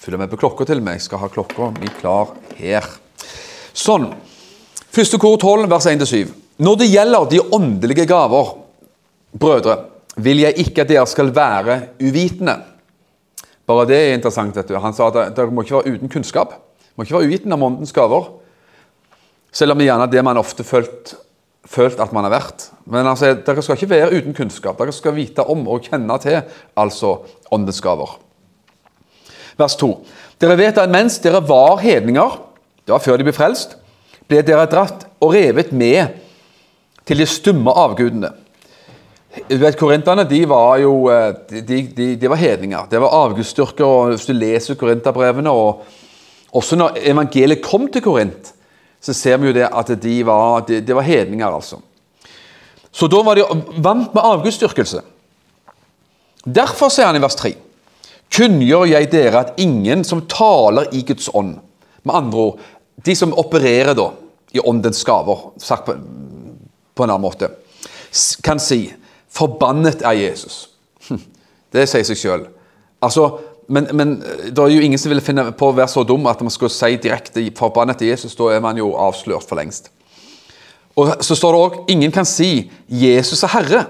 følge 0.01 0.19
med 0.21 0.31
på 0.31 0.39
klokka 0.39 0.67
til 0.67 0.81
meg. 0.83 0.99
Jeg 0.99 1.07
skal 1.07 1.23
ha 1.23 1.31
klokka 1.31 1.71
mi 1.77 1.91
klar 1.99 2.33
her. 2.59 2.87
Sånn. 3.77 4.09
Første 4.93 5.19
kor 5.21 5.37
12, 5.37 5.67
vers 5.69 5.89
1-7. 5.91 6.31
Når 6.63 6.79
det 6.79 6.89
gjelder 6.89 7.27
de 7.29 7.43
åndelige 7.53 8.07
gaver, 8.09 8.55
brødre, 9.37 9.77
vil 10.17 10.41
jeg 10.41 10.57
ikke 10.63 10.83
at 10.83 10.89
dere 10.89 11.05
skal 11.09 11.29
være 11.35 11.77
uvitende. 12.01 12.55
Bare 13.67 13.85
det 13.89 13.97
er 13.99 14.15
interessant. 14.15 14.55
vet 14.55 14.71
du. 14.71 14.79
Han 14.81 14.95
sa 14.95 15.11
at 15.11 15.35
dere 15.37 15.53
må 15.53 15.65
ikke 15.65 15.81
være 15.81 15.97
uten 15.97 16.09
kunnskap. 16.09 16.55
Må 16.95 17.05
ikke 17.05 17.19
være 17.19 17.29
uvitende 17.29 17.57
om 17.59 17.67
åndens 17.67 17.93
gaver. 17.93 18.31
Selv 19.53 19.73
om 19.73 19.79
det 19.79 19.89
gjerne 19.89 20.07
er 20.07 20.13
det 20.13 20.23
man 20.25 20.39
ofte 20.39 20.65
følt, 20.65 21.13
følt 21.67 21.99
at 21.99 22.13
man 22.15 22.27
har 22.27 22.33
vært. 22.33 22.69
Men 22.87 23.07
altså, 23.07 23.33
dere 23.45 23.63
skal 23.63 23.77
ikke 23.77 23.91
være 23.91 24.13
uten 24.15 24.35
kunnskap. 24.37 24.77
Dere 24.79 24.95
skal 24.95 25.15
vite 25.17 25.43
om 25.43 25.65
og 25.67 25.87
kjenne 25.87 26.19
til 26.23 26.39
altså 26.77 27.17
åndens 27.51 27.81
gaver. 27.83 28.15
Vers 29.57 29.75
2. 29.79 29.91
Dere 30.41 30.57
vet 30.59 30.79
at 30.79 30.91
mens 30.93 31.17
dere 31.19 31.41
var 31.47 31.79
hedninger, 31.81 32.39
det 32.85 32.93
var 32.93 33.03
før 33.03 33.19
de 33.19 33.25
ble 33.27 33.35
frelst, 33.35 33.75
ble 34.29 34.43
dere 34.45 34.67
dratt 34.69 35.07
og 35.23 35.33
revet 35.33 35.71
med 35.75 36.19
til 37.07 37.23
de 37.23 37.27
stumme 37.29 37.71
avgudene. 37.71 38.31
Du 39.47 39.57
vet, 39.61 39.77
Korinterne 39.77 40.25
de 40.25 40.41
var 40.49 40.79
jo 40.81 40.93
de, 41.49 41.61
de, 41.61 42.07
de 42.17 42.29
var 42.29 42.39
hedninger. 42.41 42.87
Det 42.89 43.01
var 43.01 43.13
avgudsstyrker. 43.13 43.85
og 43.85 44.13
Hvis 44.13 44.25
du 44.25 44.33
leser 44.33 44.77
korinterbrevene, 44.79 45.51
og 45.51 45.83
også 46.57 46.79
når 46.79 46.97
evangeliet 47.11 47.61
kom 47.61 47.85
til 47.91 48.01
Korint, 48.01 48.53
så 49.07 49.13
ser 49.15 49.37
vi 49.39 49.47
jo 49.47 49.55
det 49.55 49.69
at 49.71 49.91
de 50.03 50.15
var, 50.27 50.65
de, 50.67 50.81
de 50.83 50.95
var 50.95 51.05
hedninger, 51.07 51.47
altså. 51.47 51.79
Så 52.91 53.07
da 53.07 53.21
var 53.23 53.39
de 53.39 53.45
vant 53.79 54.11
med 54.11 54.25
avgudsdyrkelse. 54.25 54.99
Derfor, 56.43 56.91
sier 56.91 57.07
han 57.07 57.15
i 57.15 57.21
vers 57.23 57.37
3, 57.39 57.53
kunngjør 58.35 58.83
jeg 58.91 59.07
dere 59.13 59.45
at 59.45 59.61
ingen 59.63 60.03
som 60.07 60.25
taler 60.27 60.89
i 60.91 61.05
Guds 61.07 61.29
ånd 61.31 61.55
Med 62.03 62.15
andre 62.15 62.39
ord, 62.39 62.59
de 63.03 63.15
som 63.15 63.35
opererer 63.35 63.95
da 63.95 64.09
i 64.55 64.59
åndens 64.59 65.01
gaver, 65.07 65.49
sagt 65.59 65.87
på, 65.87 65.95
på 66.95 67.03
en 67.03 67.11
annen 67.11 67.23
måte, 67.23 67.49
kan 68.43 68.59
si 68.63 68.93
'forbannet 69.27 70.03
er 70.03 70.15
Jesus'. 70.15 70.67
Det 71.73 71.83
sier 71.89 72.03
seg 72.07 72.17
sjøl. 72.17 72.45
Altså, 73.03 73.27
men, 73.67 73.87
men, 73.93 74.23
det 74.45 74.59
er 74.59 74.71
jo 74.71 74.81
ingen 74.81 74.99
som 74.99 75.11
ville 75.11 75.23
finne 75.23 75.43
på 75.51 75.69
å 75.69 75.75
være 75.75 75.91
så 75.91 76.03
dum 76.07 76.25
at 76.31 76.41
man 76.41 76.53
skulle 76.53 76.71
si 76.71 76.95
direkte 76.95 77.43
'forbannet 77.51 77.97
til 77.97 78.13
Jesus'. 78.13 78.37
Da 78.37 78.55
er 78.55 78.59
man 78.63 78.77
jo 78.77 78.95
avslørt 78.95 79.43
for 79.43 79.55
lengst. 79.55 79.91
Og 80.95 81.17
Så 81.21 81.35
står 81.35 81.51
det 81.51 81.61
òg 81.61 81.85
'ingen 81.87 82.11
kan 82.11 82.25
si 82.25 82.71
'Jesus 82.89 83.43
er 83.43 83.47
Herre' 83.47 83.85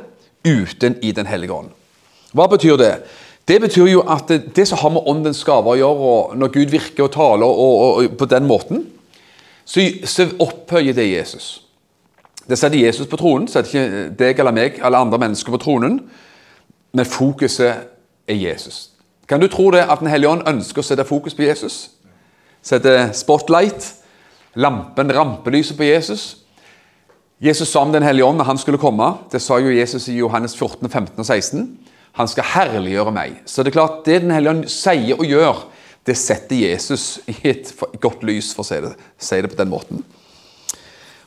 uten 0.46 0.96
i 1.02 1.12
Den 1.12 1.26
hellige 1.26 1.52
ånd'. 1.52 1.74
Hva 2.34 2.48
betyr 2.48 2.78
det? 2.78 3.04
Det 3.48 3.62
betyr 3.62 3.86
jo 3.86 4.02
at 4.02 4.28
det, 4.28 4.56
det 4.56 4.68
som 4.68 4.78
har 4.78 4.90
med 4.90 5.02
åndens 5.08 5.44
gaver 5.44 5.72
å 5.72 5.76
gjøre, 5.76 6.00
og 6.00 6.38
når 6.38 6.48
Gud 6.48 6.66
virker 6.66 7.04
og 7.04 7.12
taler 7.12 7.46
og, 7.46 7.80
og, 7.80 7.96
og 7.96 8.18
på 8.18 8.26
den 8.26 8.48
måten, 8.48 8.86
så, 9.66 9.82
så 10.04 10.28
opphøyer 10.40 10.94
det 10.94 11.12
Jesus. 11.12 11.64
Det 12.50 12.58
setter 12.58 12.78
Jesus 12.78 13.08
på 13.08 13.18
tronen, 13.18 13.48
setter 13.48 13.68
ikke 13.68 14.16
deg 14.20 14.40
eller 14.40 14.52
meg 14.52 14.80
eller 14.80 14.98
andre 14.98 15.18
mennesker 15.18 15.52
på 15.52 15.58
tronen, 15.58 16.02
men 16.94 17.06
fokuset 17.06 17.74
er 18.28 18.36
Jesus. 18.36 18.97
Kan 19.28 19.44
du 19.44 19.48
tro 19.52 19.72
det 19.72 19.84
at 19.84 20.00
Den 20.00 20.08
hellige 20.08 20.32
ånd 20.32 20.48
ønsker 20.48 20.82
å 20.82 20.88
sette 20.88 21.06
fokus 21.08 21.36
på 21.36 21.44
Jesus? 21.44 21.90
Sette 22.64 23.10
spotlight, 23.14 23.94
lampen, 24.56 25.12
rampelyset 25.12 25.78
på 25.78 25.88
Jesus? 25.88 26.38
Jesus 27.40 27.70
sa 27.70 27.84
om 27.84 27.92
Den 27.92 28.04
hellige 28.04 28.26
ånd 28.26 28.40
når 28.40 28.46
han 28.50 28.58
skulle 28.58 28.82
komme. 28.82 29.14
Det 29.32 29.42
sa 29.42 29.60
jo 29.60 29.74
Jesus 29.74 30.08
i 30.08 30.18
Johannes 30.18 30.56
14, 30.56 30.90
15 30.90 31.20
og 31.20 31.26
16. 31.26 31.68
Han 32.18 32.28
skal 32.28 32.48
herliggjøre 32.54 33.14
meg. 33.14 33.42
Så 33.46 33.64
det 33.64 33.72
er 33.72 33.80
klart, 33.80 34.06
det 34.06 34.22
Den 34.22 34.32
hellige 34.32 34.56
ånd 34.56 34.70
sier 34.72 35.20
og 35.20 35.26
gjør, 35.26 35.66
det 36.08 36.16
setter 36.18 36.56
Jesus 36.56 37.20
i 37.28 37.36
et 37.52 37.74
godt 38.00 38.24
lys, 38.24 38.54
for 38.56 38.64
å 38.64 38.68
si 38.70 38.80
det, 38.82 38.94
si 39.20 39.42
det 39.44 39.52
på 39.52 39.60
den 39.60 39.70
måten. 39.70 40.06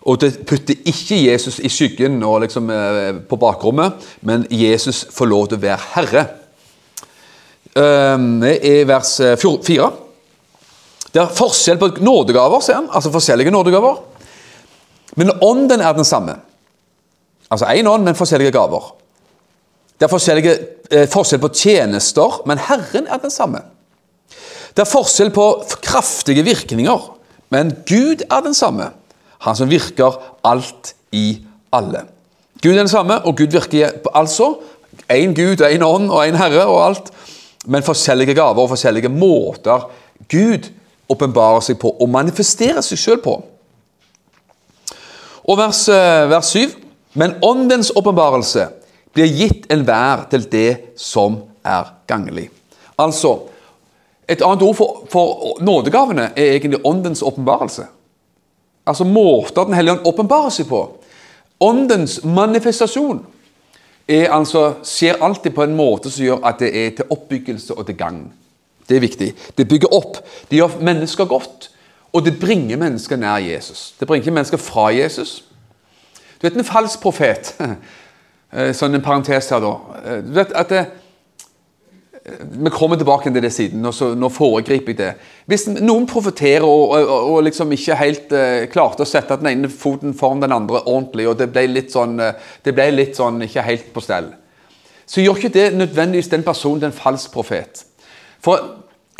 Og 0.08 0.16
det 0.22 0.46
putter 0.48 0.78
ikke 0.88 1.18
Jesus 1.20 1.58
i 1.60 1.68
skyggen 1.68 2.22
og 2.24 2.40
liksom 2.46 2.70
eh, 2.72 3.18
på 3.28 3.36
bakrommet, 3.36 4.00
men 4.24 4.46
Jesus 4.50 5.04
får 5.12 5.28
lov 5.28 5.50
til 5.50 5.60
å 5.60 5.64
være 5.66 5.88
herre. 5.92 6.24
Det 7.74 8.54
er 8.66 8.86
vers 8.88 9.16
4. 9.40 9.90
Det 11.10 11.20
er 11.22 11.34
forskjell 11.34 11.78
på 11.78 11.90
nådegaver, 12.02 12.62
sier 12.62 12.80
han. 12.80 12.88
Altså 12.94 13.12
forskjellige 13.14 13.52
nådegaver. 13.54 13.98
Men 15.18 15.32
ånden 15.42 15.80
er 15.82 15.92
den 15.96 16.06
samme. 16.06 16.36
Altså 17.50 17.66
én 17.66 17.88
ånd, 17.90 18.06
men 18.06 18.14
forskjellige 18.14 18.54
gaver. 18.54 18.92
Det 20.00 20.06
er 20.06 20.50
eh, 20.90 21.08
forskjell 21.10 21.40
på 21.42 21.50
tjenester, 21.52 22.40
men 22.46 22.58
Herren 22.62 23.06
er 23.06 23.18
den 23.20 23.30
samme. 23.30 23.60
Det 24.70 24.84
er 24.84 24.88
forskjell 24.88 25.32
på 25.34 25.46
kraftige 25.82 26.44
virkninger, 26.46 27.10
men 27.50 27.74
Gud 27.86 28.22
er 28.30 28.40
den 28.40 28.54
samme. 28.54 28.92
Han 29.44 29.56
som 29.56 29.70
virker 29.70 30.20
alt 30.44 30.94
i 31.12 31.42
alle. 31.72 32.04
Gud 32.62 32.72
er 32.72 32.84
den 32.84 32.92
samme, 32.92 33.18
og 33.24 33.36
Gud 33.36 33.50
virker 33.50 33.98
altså 34.14 34.54
én 35.10 35.34
Gud, 35.34 35.60
én 35.60 35.82
ånd 35.82 36.10
og 36.10 36.22
én 36.28 36.38
Herre 36.38 36.66
og 36.66 36.86
alt, 36.86 37.10
men 37.66 37.84
forskjellige 37.84 38.34
gaver 38.38 38.62
og 38.62 38.70
forskjellige 38.72 39.10
måter 39.12 39.88
Gud 40.30 40.70
åpenbarer 41.10 41.64
seg 41.64 41.78
på 41.80 41.92
og 41.92 42.08
manifesterer 42.12 42.80
seg 42.84 43.00
sjøl 43.00 43.20
på. 43.24 43.34
Og 45.50 45.58
vers, 45.58 45.88
eh, 45.88 46.30
vers 46.30 46.52
7. 46.54 46.76
Men 47.14 47.34
åndens 47.42 47.90
åpenbarelse 47.96 48.68
blir 49.12 49.26
gitt 49.26 49.66
enhver 49.72 50.28
til 50.30 50.44
det 50.50 50.94
som 50.96 51.42
er 51.64 51.94
ganglig. 52.06 52.50
Altså, 52.98 53.38
Et 54.30 54.42
annet 54.46 54.62
ord 54.62 54.76
for, 54.78 55.06
for 55.10 55.56
nådegavene 55.58 56.28
er 56.36 56.52
egentlig 56.52 56.78
åndens 56.86 57.22
åpenbarelse. 57.22 57.82
Altså 58.86 59.04
måter 59.04 59.64
Den 59.64 59.74
hellige 59.74 59.96
ånd 59.96 60.06
åpenbarer 60.06 60.50
seg 60.54 60.68
på. 60.68 60.84
Åndens 61.60 62.20
manifestasjon 62.24 63.24
altså, 64.10 64.74
skjer 64.84 65.22
alltid 65.22 65.54
på 65.54 65.62
en 65.62 65.76
måte 65.76 66.10
som 66.10 66.24
gjør 66.24 66.46
at 66.48 66.62
det 66.62 66.70
er 66.74 66.94
til 66.96 67.10
oppbyggelse 67.10 67.74
og 67.74 67.86
til 67.86 67.98
gagn. 67.98 68.24
Det 68.88 68.96
er 68.96 69.04
viktig. 69.04 69.28
Det 69.58 69.68
bygger 69.68 69.92
opp. 69.94 70.18
Det 70.50 70.58
gjør 70.58 70.80
mennesker 70.82 71.28
godt. 71.30 71.70
Og 72.12 72.24
det 72.24 72.40
bringer 72.40 72.76
mennesker 72.76 73.16
nær 73.16 73.38
Jesus. 73.38 73.94
Det 74.00 74.08
bringer 74.08 74.24
ikke 74.24 74.34
mennesker 74.34 74.58
fra 74.58 74.88
Jesus. 74.90 75.44
Du 76.40 76.46
vet 76.46 76.56
en 76.56 76.64
falsk 76.64 77.00
profet 77.00 77.54
Sånn 78.74 78.96
en 78.96 79.02
parentes 79.04 79.46
her, 79.52 79.62
da. 79.62 79.74
Du 80.26 80.32
vet 80.34 80.52
at 80.58 80.72
det, 80.72 80.80
Vi 82.38 82.70
kommer 82.70 82.96
tilbake 82.96 83.30
til 83.32 83.42
det 83.42 83.52
siden. 83.52 83.86
og 83.86 83.94
så, 83.94 84.14
Nå 84.14 84.28
foregriper 84.28 84.92
jeg 84.92 84.98
det. 84.98 85.10
Hvis 85.46 85.66
noen 85.68 86.06
profeterer 86.06 86.66
og, 86.66 86.94
og, 86.96 87.30
og, 87.34 87.42
liksom 87.44 87.72
ikke 87.72 87.98
helt 87.98 88.32
uh, 88.32 88.66
klarte 88.72 89.04
å 89.04 89.08
sette 89.08 89.36
den 89.40 89.50
ene 89.52 89.70
foten 89.72 90.14
foran 90.14 90.42
den 90.42 90.54
andre 90.54 90.82
ordentlig, 90.84 91.28
og 91.28 91.38
det 91.38 91.50
ble 91.52 91.66
litt 91.70 91.94
sånn, 91.94 92.18
uh, 92.20 92.32
det 92.64 92.74
ble 92.76 92.90
litt 92.94 93.18
sånn 93.18 93.42
ikke 93.46 93.66
helt 93.66 93.92
på 93.94 94.04
stell, 94.04 94.32
så 95.06 95.22
gjør 95.22 95.40
ikke 95.40 95.54
det 95.56 95.66
nødvendigvis 95.74 96.30
den 96.30 96.46
personen 96.46 96.82
til 96.82 96.90
en 96.90 96.96
falsk 96.96 97.32
profet. 97.34 97.84
For 98.40 98.62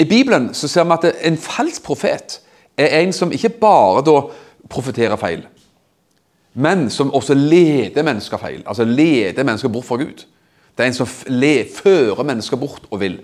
i 0.00 0.06
Bibelen 0.08 0.52
så 0.54 0.68
ser 0.70 0.86
vi 0.86 0.96
at 0.96 1.24
en 1.26 1.38
falsk 1.40 1.82
profet 1.84 2.38
er 2.78 3.00
en 3.02 3.12
som 3.12 3.32
ikke 3.34 3.52
bare 3.60 4.04
da 4.06 4.20
profeterer 4.70 5.18
feil, 5.20 5.42
men 6.54 6.88
som 6.90 7.12
også 7.14 7.34
leder 7.34 8.06
mennesker 8.06 8.38
feil. 8.38 8.62
Altså 8.66 8.86
leder 8.86 9.44
mennesker 9.44 9.68
bort 9.68 9.86
fra 9.88 9.98
Gud. 10.00 10.24
Det 10.80 10.86
er 10.86 10.94
en 10.94 10.96
som 10.96 11.08
fører 11.76 12.24
mennesker 12.24 12.56
bort 12.56 12.86
og 12.88 13.02
vil. 13.02 13.18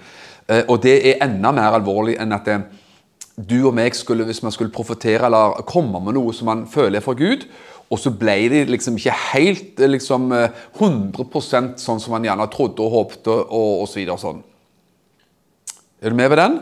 Eh, 0.44 0.66
og 0.68 0.82
det 0.84 0.98
er 1.08 1.22
enda 1.24 1.54
mer 1.56 1.72
alvorlig 1.78 2.18
enn 2.20 2.34
at 2.36 2.44
det, 2.44 2.56
du 3.36 3.62
og 3.62 3.72
meg 3.76 3.96
skulle, 3.96 4.26
hvis 4.28 4.42
man 4.44 4.52
skulle 4.52 4.72
profetere 4.72 5.24
eller 5.24 5.62
komme 5.68 6.02
med 6.04 6.18
noe 6.18 6.34
som 6.36 6.50
man 6.50 6.66
føler 6.68 7.00
er 7.00 7.04
fra 7.04 7.14
Gud, 7.16 7.46
og 7.88 8.00
så 8.02 8.10
ble 8.12 8.34
det 8.52 8.66
liksom 8.68 8.98
ikke 9.00 9.14
helt 9.30 9.80
eh, 9.80 9.88
liksom, 9.94 10.28
100% 10.76 11.80
sånn 11.80 12.02
som 12.02 12.12
man 12.12 12.28
gjerne 12.28 12.48
trodde 12.52 12.84
og 12.84 12.92
håpte, 12.92 13.32
og, 13.32 13.86
videre 13.94 14.18
og 14.18 14.20
sånn. 14.20 14.42
Er 16.04 16.12
du 16.12 16.18
med 16.18 16.28
på 16.28 16.38
den? 16.42 16.58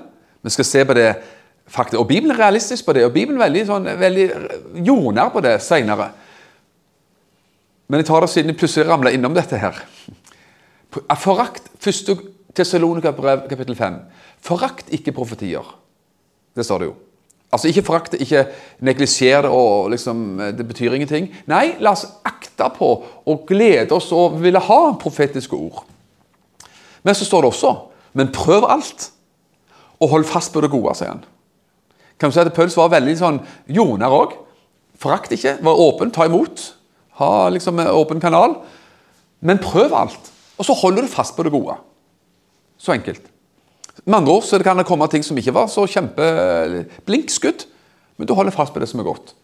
Vi 0.47 0.53
skal 0.55 0.69
se 0.69 0.85
på 0.87 0.95
det 0.95 1.09
faktisk. 1.67 1.99
Og 1.99 2.07
Bibelen 2.07 2.37
er 2.37 2.45
realistisk 2.45 2.87
på 2.87 2.95
det, 2.95 3.03
og 3.09 3.17
Bibelen 3.17 3.41
er 3.41 3.49
veldig, 3.49 3.67
sånn, 3.67 3.91
veldig 3.99 4.29
jordnær 4.87 5.35
på 5.35 5.43
det 5.43 5.57
seinere. 5.65 6.13
Men 7.91 7.99
jeg 8.05 8.09
tar 8.13 8.23
det 8.23 8.31
siden 8.31 8.55
jeg 8.55 8.61
plutselig 8.63 8.87
ramla 8.87 9.11
innom 9.11 9.35
dette 9.35 9.59
her. 9.59 9.83
Forakt, 11.21 11.71
Første 11.81 12.17
Tessalonika 12.55 13.11
brev 13.15 13.49
kapittel 13.51 13.77
5. 13.77 13.97
Forakt 14.45 14.93
ikke 14.95 15.13
profetier. 15.13 15.65
Det 16.55 16.65
står 16.65 16.79
det 16.79 16.87
jo. 16.87 16.95
Altså 17.55 17.69
Ikke 17.71 17.85
forakt 17.87 18.15
ikke 18.19 18.47
neglisjer 18.83 19.43
det, 19.47 19.51
og 19.51 19.91
liksom, 19.91 20.39
det 20.59 20.67
betyr 20.67 20.95
ingenting. 20.95 21.29
Nei, 21.47 21.77
la 21.79 21.93
oss 21.95 22.07
akte 22.27 22.67
på 22.75 22.89
og 23.27 23.45
glede 23.47 23.95
oss 23.95 24.11
og 24.15 24.41
ville 24.43 24.59
ha 24.59 24.81
profetiske 24.99 25.55
ord. 25.55 25.85
Men 27.03 27.15
så 27.15 27.27
står 27.27 27.45
det 27.45 27.53
også 27.53 27.75
Men 28.15 28.31
prøv 28.33 28.63
alt, 28.71 29.11
og 29.99 30.09
hold 30.09 30.25
fast 30.25 30.53
på 30.53 30.61
det 30.63 30.71
gode, 30.71 30.93
sier 30.95 31.09
han. 31.11 31.25
Kan 32.19 32.31
du 32.31 32.35
si 32.35 32.41
at 32.41 32.55
Paulus 32.55 32.77
var 32.79 32.93
veldig 32.93 33.15
sånn 33.19 33.41
jordnær 33.67 34.15
òg? 34.15 34.37
Forakt 35.03 35.33
ikke, 35.35 35.57
var 35.67 35.81
åpen, 35.83 36.13
ta 36.15 36.29
imot. 36.29 36.63
Ha 37.19 37.49
liksom 37.51 37.81
en 37.83 37.91
åpen 37.91 38.23
kanal. 38.23 38.55
Men 39.43 39.59
prøv 39.59 39.95
alt, 39.99 40.31
og 40.59 40.67
så 40.67 40.77
holder 40.79 41.03
du 41.03 41.13
fast 41.13 41.37
på 41.37 41.43
det 41.43 41.53
gode. 41.53 41.77
Så 42.79 42.93
enkelt. 42.93 43.23
Med 44.05 44.19
andre 44.19 44.33
ord 44.33 44.43
så 44.43 44.59
kan 44.63 44.79
det 44.79 44.87
komme 44.87 45.09
ting 45.09 45.25
som 45.25 45.39
ikke 45.39 45.55
var 45.55 45.71
så 45.71 45.87
kjempeblinkskudd, 45.87 47.67
men 48.17 48.29
du 48.29 48.35
holder 48.35 48.55
fast 48.55 48.75
på 48.75 48.83
det 48.83 48.89
som 48.91 49.01
er 49.01 49.09
godt. 49.09 49.35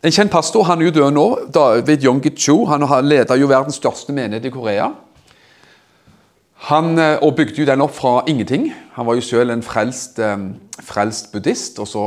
En 0.00 0.14
kjent 0.14 0.32
pastor 0.32 0.64
han 0.64 0.80
er 0.80 0.88
jo 0.88 0.96
død 0.96 1.10
nå, 1.12 1.26
David 1.52 2.06
Yonggi-Cho. 2.06 2.64
Han 2.70 2.86
leda 3.04 3.36
jo 3.36 3.50
verdens 3.50 3.76
største 3.76 4.14
menighet 4.16 4.48
i 4.48 4.52
Korea. 4.54 4.88
Han, 6.70 6.98
eh, 6.98 7.18
og 7.22 7.36
bygde 7.36 7.60
jo 7.60 7.66
den 7.66 7.80
opp 7.80 7.94
fra 7.96 8.22
ingenting. 8.28 8.72
Han 8.92 9.06
var 9.06 9.14
jo 9.14 9.20
selv 9.20 9.50
en 9.50 9.62
frelst, 9.62 10.18
eh, 10.18 10.36
frelst 10.82 11.32
buddhist. 11.32 11.78
Og 11.78 11.88
så 11.88 12.02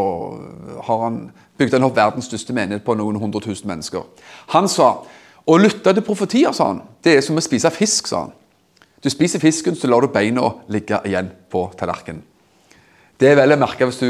har 0.83 1.03
han 1.03 1.31
bygd 1.57 1.71
den 1.71 1.83
opp 1.83 1.95
verdens 1.95 2.25
største 2.25 2.53
menighet 2.53 2.83
på 2.85 2.93
noen 2.97 3.15
hundre 3.15 3.41
tusen 3.41 3.67
mennesker. 3.67 4.01
Han 4.47 4.67
sa 4.67 5.03
å 5.45 5.57
lytte 5.59 5.93
til 5.93 6.05
profetier 6.05 6.53
sa 6.55 6.69
han, 6.71 6.83
det 7.03 7.17
er 7.17 7.25
som 7.25 7.37
å 7.37 7.43
spise 7.43 7.71
fisk. 7.73 8.07
sa 8.07 8.25
han. 8.27 8.35
Du 9.03 9.09
spiser 9.11 9.39
fisken, 9.39 9.75
så 9.75 9.89
lar 9.91 10.01
du 10.01 10.07
beina 10.07 10.53
ligge 10.71 11.01
igjen 11.05 11.31
på 11.51 11.65
tallerkenen. 11.79 12.23
Det 13.19 13.29
er 13.29 13.35
vel 13.35 13.55
å 13.55 13.59
merke 13.59 13.85
hvis 13.87 13.99
du 13.99 14.09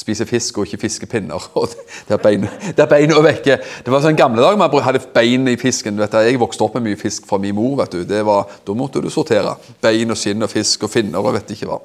spiser 0.00 0.28
fisk 0.28 0.58
og 0.58 0.68
ikke 0.68 0.86
fiskepinner. 0.86 1.44
Det 2.08 2.14
er 2.14 2.22
beina, 2.22 2.48
det 2.76 2.84
er 2.84 3.22
vekke. 3.22 3.56
Det 3.84 3.92
var 3.92 4.02
sånn 4.02 4.18
gamle 4.18 4.42
dager 4.42 4.58
man 4.58 4.72
hadde 4.82 5.02
bein 5.14 5.48
i 5.50 5.56
fisken. 5.60 5.96
du. 5.96 6.02
Jeg 6.06 6.38
vokste 6.40 6.64
opp 6.64 6.78
med 6.78 6.88
mye 6.88 6.98
fisk 6.98 7.26
fra 7.26 7.38
min 7.38 7.54
mor. 7.54 7.76
vet 7.82 7.92
du. 7.92 8.14
Var, 8.24 8.56
da 8.66 8.74
måtte 8.74 9.02
du 9.02 9.10
sortere. 9.10 9.56
Bein 9.82 10.10
og 10.10 10.18
skinn 10.18 10.42
og 10.42 10.50
fisk 10.50 10.86
og 10.86 10.90
finner 10.90 11.18
og 11.18 11.34
vet 11.34 11.50
ikke 11.54 11.68
hva. 11.70 11.80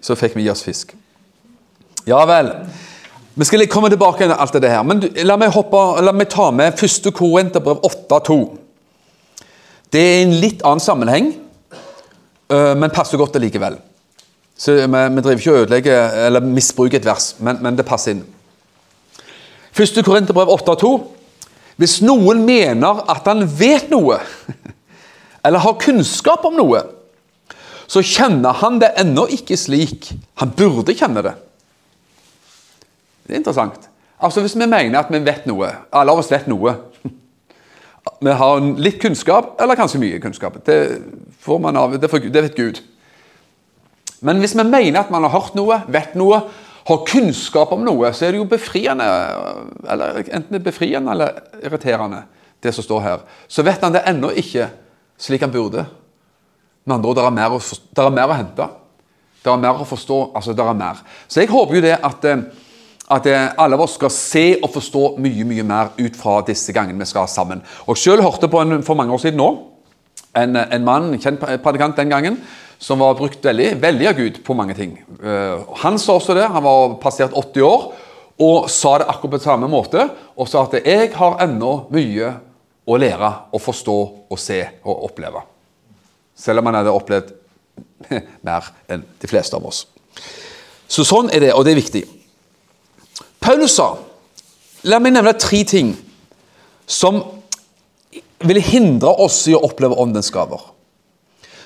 Så 0.00 0.16
fikk 0.18 0.36
vi 0.38 0.46
i 0.46 0.50
oss 0.50 0.64
fisk. 0.66 0.94
Ja 2.06 2.24
vel. 2.26 2.50
Vi 3.34 3.44
skal 3.48 3.64
komme 3.66 3.88
tilbake 3.88 4.26
til 4.26 4.34
alt 4.36 4.56
det 4.60 4.68
her. 4.68 4.82
Men 4.84 5.00
la 5.24 5.38
meg, 5.40 5.54
hoppe, 5.54 5.80
la 6.04 6.12
meg 6.12 6.28
ta 6.28 6.50
med 6.52 6.76
1. 6.76 7.08
Korinterbrev 7.16 7.80
8,2. 7.88 8.36
Det 9.92 10.00
er 10.00 10.20
en 10.26 10.34
litt 10.42 10.60
annen 10.68 10.82
sammenheng. 10.84 11.30
Eh, 12.52 12.74
men 12.76 12.92
passer 12.92 13.20
godt 13.20 13.38
allikevel. 13.40 13.78
Så 14.56 14.74
vi, 14.76 14.84
vi 14.84 15.24
driver 15.24 15.40
ikke 15.40 15.54
og 15.54 15.62
ødelegger 15.62 16.16
eller 16.26 16.44
misbruker 16.44 17.00
et 17.00 17.08
vers, 17.08 17.32
men, 17.40 17.56
men 17.64 17.78
det 17.78 17.88
passer 17.88 18.12
inn. 18.12 18.26
1. 19.72 20.02
Korinterbrev 20.04 20.52
8,2. 20.52 20.92
Hvis 21.80 22.02
noen 22.04 22.44
mener 22.44 23.00
at 23.10 23.24
han 23.30 23.46
vet 23.48 23.88
noe, 23.90 24.18
eller 25.44 25.64
har 25.64 25.80
kunnskap 25.80 26.44
om 26.44 26.60
noe, 26.60 26.84
så 27.88 28.04
kjenner 28.04 28.60
han 28.60 28.76
det 28.80 28.92
ennå 29.00 29.24
ikke 29.32 29.56
slik 29.56 30.12
han 30.40 30.52
burde 30.56 30.94
kjenne 30.96 31.24
det. 31.24 31.32
Det 33.26 33.34
er 33.34 33.40
interessant. 33.40 33.88
Altså 34.22 34.40
Hvis 34.40 34.56
vi 34.56 34.66
mener 34.66 34.98
at 35.00 35.10
vi 35.10 35.18
vet 35.24 35.46
noe 35.50 35.68
Alle 35.90 36.12
av 36.12 36.22
oss 36.22 36.30
vet 36.30 36.48
noe. 36.50 36.76
Vi 38.22 38.32
har 38.38 38.60
litt 38.82 38.98
kunnskap, 39.02 39.56
eller 39.62 39.78
kanskje 39.78 40.00
mye 40.02 40.18
kunnskap. 40.22 40.56
Det 40.66 40.76
får 41.42 41.58
man 41.62 41.76
av, 41.78 41.94
det, 41.98 42.10
vet 42.10 42.56
Gud. 42.56 42.80
Men 44.22 44.38
hvis 44.42 44.54
vi 44.54 44.62
mener 44.62 45.00
at 45.00 45.10
man 45.10 45.22
har 45.26 45.30
hørt 45.34 45.54
noe, 45.58 45.80
vet 45.90 46.14
noe, 46.18 46.40
har 46.86 47.04
kunnskap 47.06 47.72
om 47.74 47.82
noe, 47.86 48.10
så 48.14 48.26
er 48.26 48.34
det 48.34 48.40
jo 48.40 48.48
befriende 48.50 49.06
eller 49.86 50.18
Enten 50.22 50.50
det 50.50 50.60
er 50.60 50.66
befriende 50.66 51.14
eller 51.14 51.40
irriterende, 51.62 52.24
det 52.62 52.74
som 52.74 52.86
står 52.86 53.02
her. 53.06 53.24
Så 53.50 53.62
vet 53.66 53.82
han 53.82 53.94
det 53.94 54.04
ennå 54.06 54.32
ikke 54.38 54.68
slik 55.22 55.42
han 55.42 55.54
burde. 55.54 55.86
Med 56.84 56.96
andre 56.96 57.10
ord, 57.10 57.18
det 57.18 57.26
er 57.26 57.36
mer 57.36 57.54
å, 57.54 57.60
er 57.62 58.14
mer 58.14 58.30
å 58.30 58.38
hente. 58.38 58.68
Det 59.42 59.50
er 59.50 59.62
mer 59.62 59.82
å 59.82 59.86
forstå. 59.86 60.18
altså 60.34 60.54
det 60.54 60.66
er 60.66 60.78
mer. 60.78 61.02
Så 61.28 61.42
jeg 61.42 61.50
håper 61.50 61.78
jo 61.78 61.84
det 61.84 61.96
at, 61.98 62.24
eh, 62.24 62.42
at 63.12 63.26
eh, 63.28 63.50
alle 63.60 63.76
av 63.76 63.84
oss 63.84 63.98
skal 63.98 64.12
se 64.14 64.44
og 64.62 64.70
forstå 64.72 65.02
mye 65.22 65.44
mye 65.48 65.66
mer 65.66 65.92
ut 65.98 66.16
fra 66.16 66.38
disse 66.46 66.72
gangene 66.74 67.02
vi 67.02 67.10
skal 67.10 67.26
ha 67.26 67.30
sammen. 67.30 67.62
Og 67.86 67.98
Selv 67.98 68.24
hørte 68.24 68.48
på 68.48 68.62
en, 68.62 68.80
for 68.86 68.98
mange 68.98 69.14
år 69.14 69.22
siden 69.22 69.40
nå 69.40 69.50
en, 70.38 70.56
en 70.56 70.84
mann, 70.86 71.10
kjent 71.20 71.42
predikant 71.62 71.98
den 71.98 72.12
gangen, 72.12 72.38
som 72.82 73.02
var 73.02 73.18
brukt 73.18 73.44
veldig, 73.44 73.74
veldig 73.82 74.08
av 74.10 74.16
Gud 74.18 74.40
på 74.46 74.56
mange 74.58 74.74
ting. 74.74 74.96
Uh, 75.20 75.60
han 75.84 76.00
sa 76.00 76.16
også 76.16 76.34
det, 76.34 76.48
han 76.50 76.64
var 76.64 76.96
passert 77.02 77.36
80 77.36 77.66
år, 77.66 77.84
og 78.42 78.70
sa 78.72 78.96
det 78.98 79.10
akkurat 79.12 79.36
på 79.36 79.42
samme 79.44 79.68
måte. 79.70 80.08
Og 80.34 80.48
sa 80.48 80.64
at 80.64 80.80
'jeg 80.80 81.12
har 81.14 81.38
ennå 81.44 81.86
mye 81.92 82.32
å 82.86 82.96
lære, 82.96 83.32
å 83.52 83.58
forstå, 83.60 83.98
å 84.30 84.36
se 84.36 84.64
og 84.84 85.04
oppleve'. 85.10 85.44
Selv 86.34 86.58
om 86.58 86.66
han 86.66 86.74
hadde 86.74 86.96
opplevd 86.96 87.32
mer 88.48 88.72
enn 88.88 89.04
de 89.20 89.28
fleste 89.28 89.54
av 89.56 89.66
oss. 89.66 89.86
Så 90.88 91.04
sånn 91.04 91.30
er 91.30 91.40
det, 91.40 91.52
og 91.54 91.64
det 91.64 91.72
er 91.72 91.82
viktig. 91.82 92.04
Paulus 93.42 93.76
sa 93.76 93.94
La 94.88 94.98
meg 94.98 95.14
nevne 95.14 95.34
tre 95.38 95.62
ting 95.68 95.92
som 96.90 97.20
vil 98.42 98.58
hindre 98.66 99.12
oss 99.22 99.44
i 99.46 99.54
å 99.54 99.60
oppleve 99.62 99.94
åndens 100.02 100.32
gaver. 100.34 100.64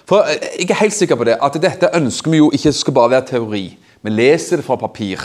For 0.07 0.29
Jeg 0.29 0.69
er 0.71 0.83
helt 0.83 0.95
sikker 0.95 1.17
på 1.17 1.25
det, 1.25 1.39
at 1.41 1.57
dette 1.61 1.91
ønsker 1.97 2.31
vi 2.31 2.43
jo 2.43 2.51
ikke 2.55 2.73
skal 2.77 2.95
bare 2.95 3.15
være 3.17 3.29
teori. 3.33 3.65
Vi 4.05 4.13
leser 4.13 4.61
det 4.61 4.67
fra 4.67 4.77
papir. 4.77 5.25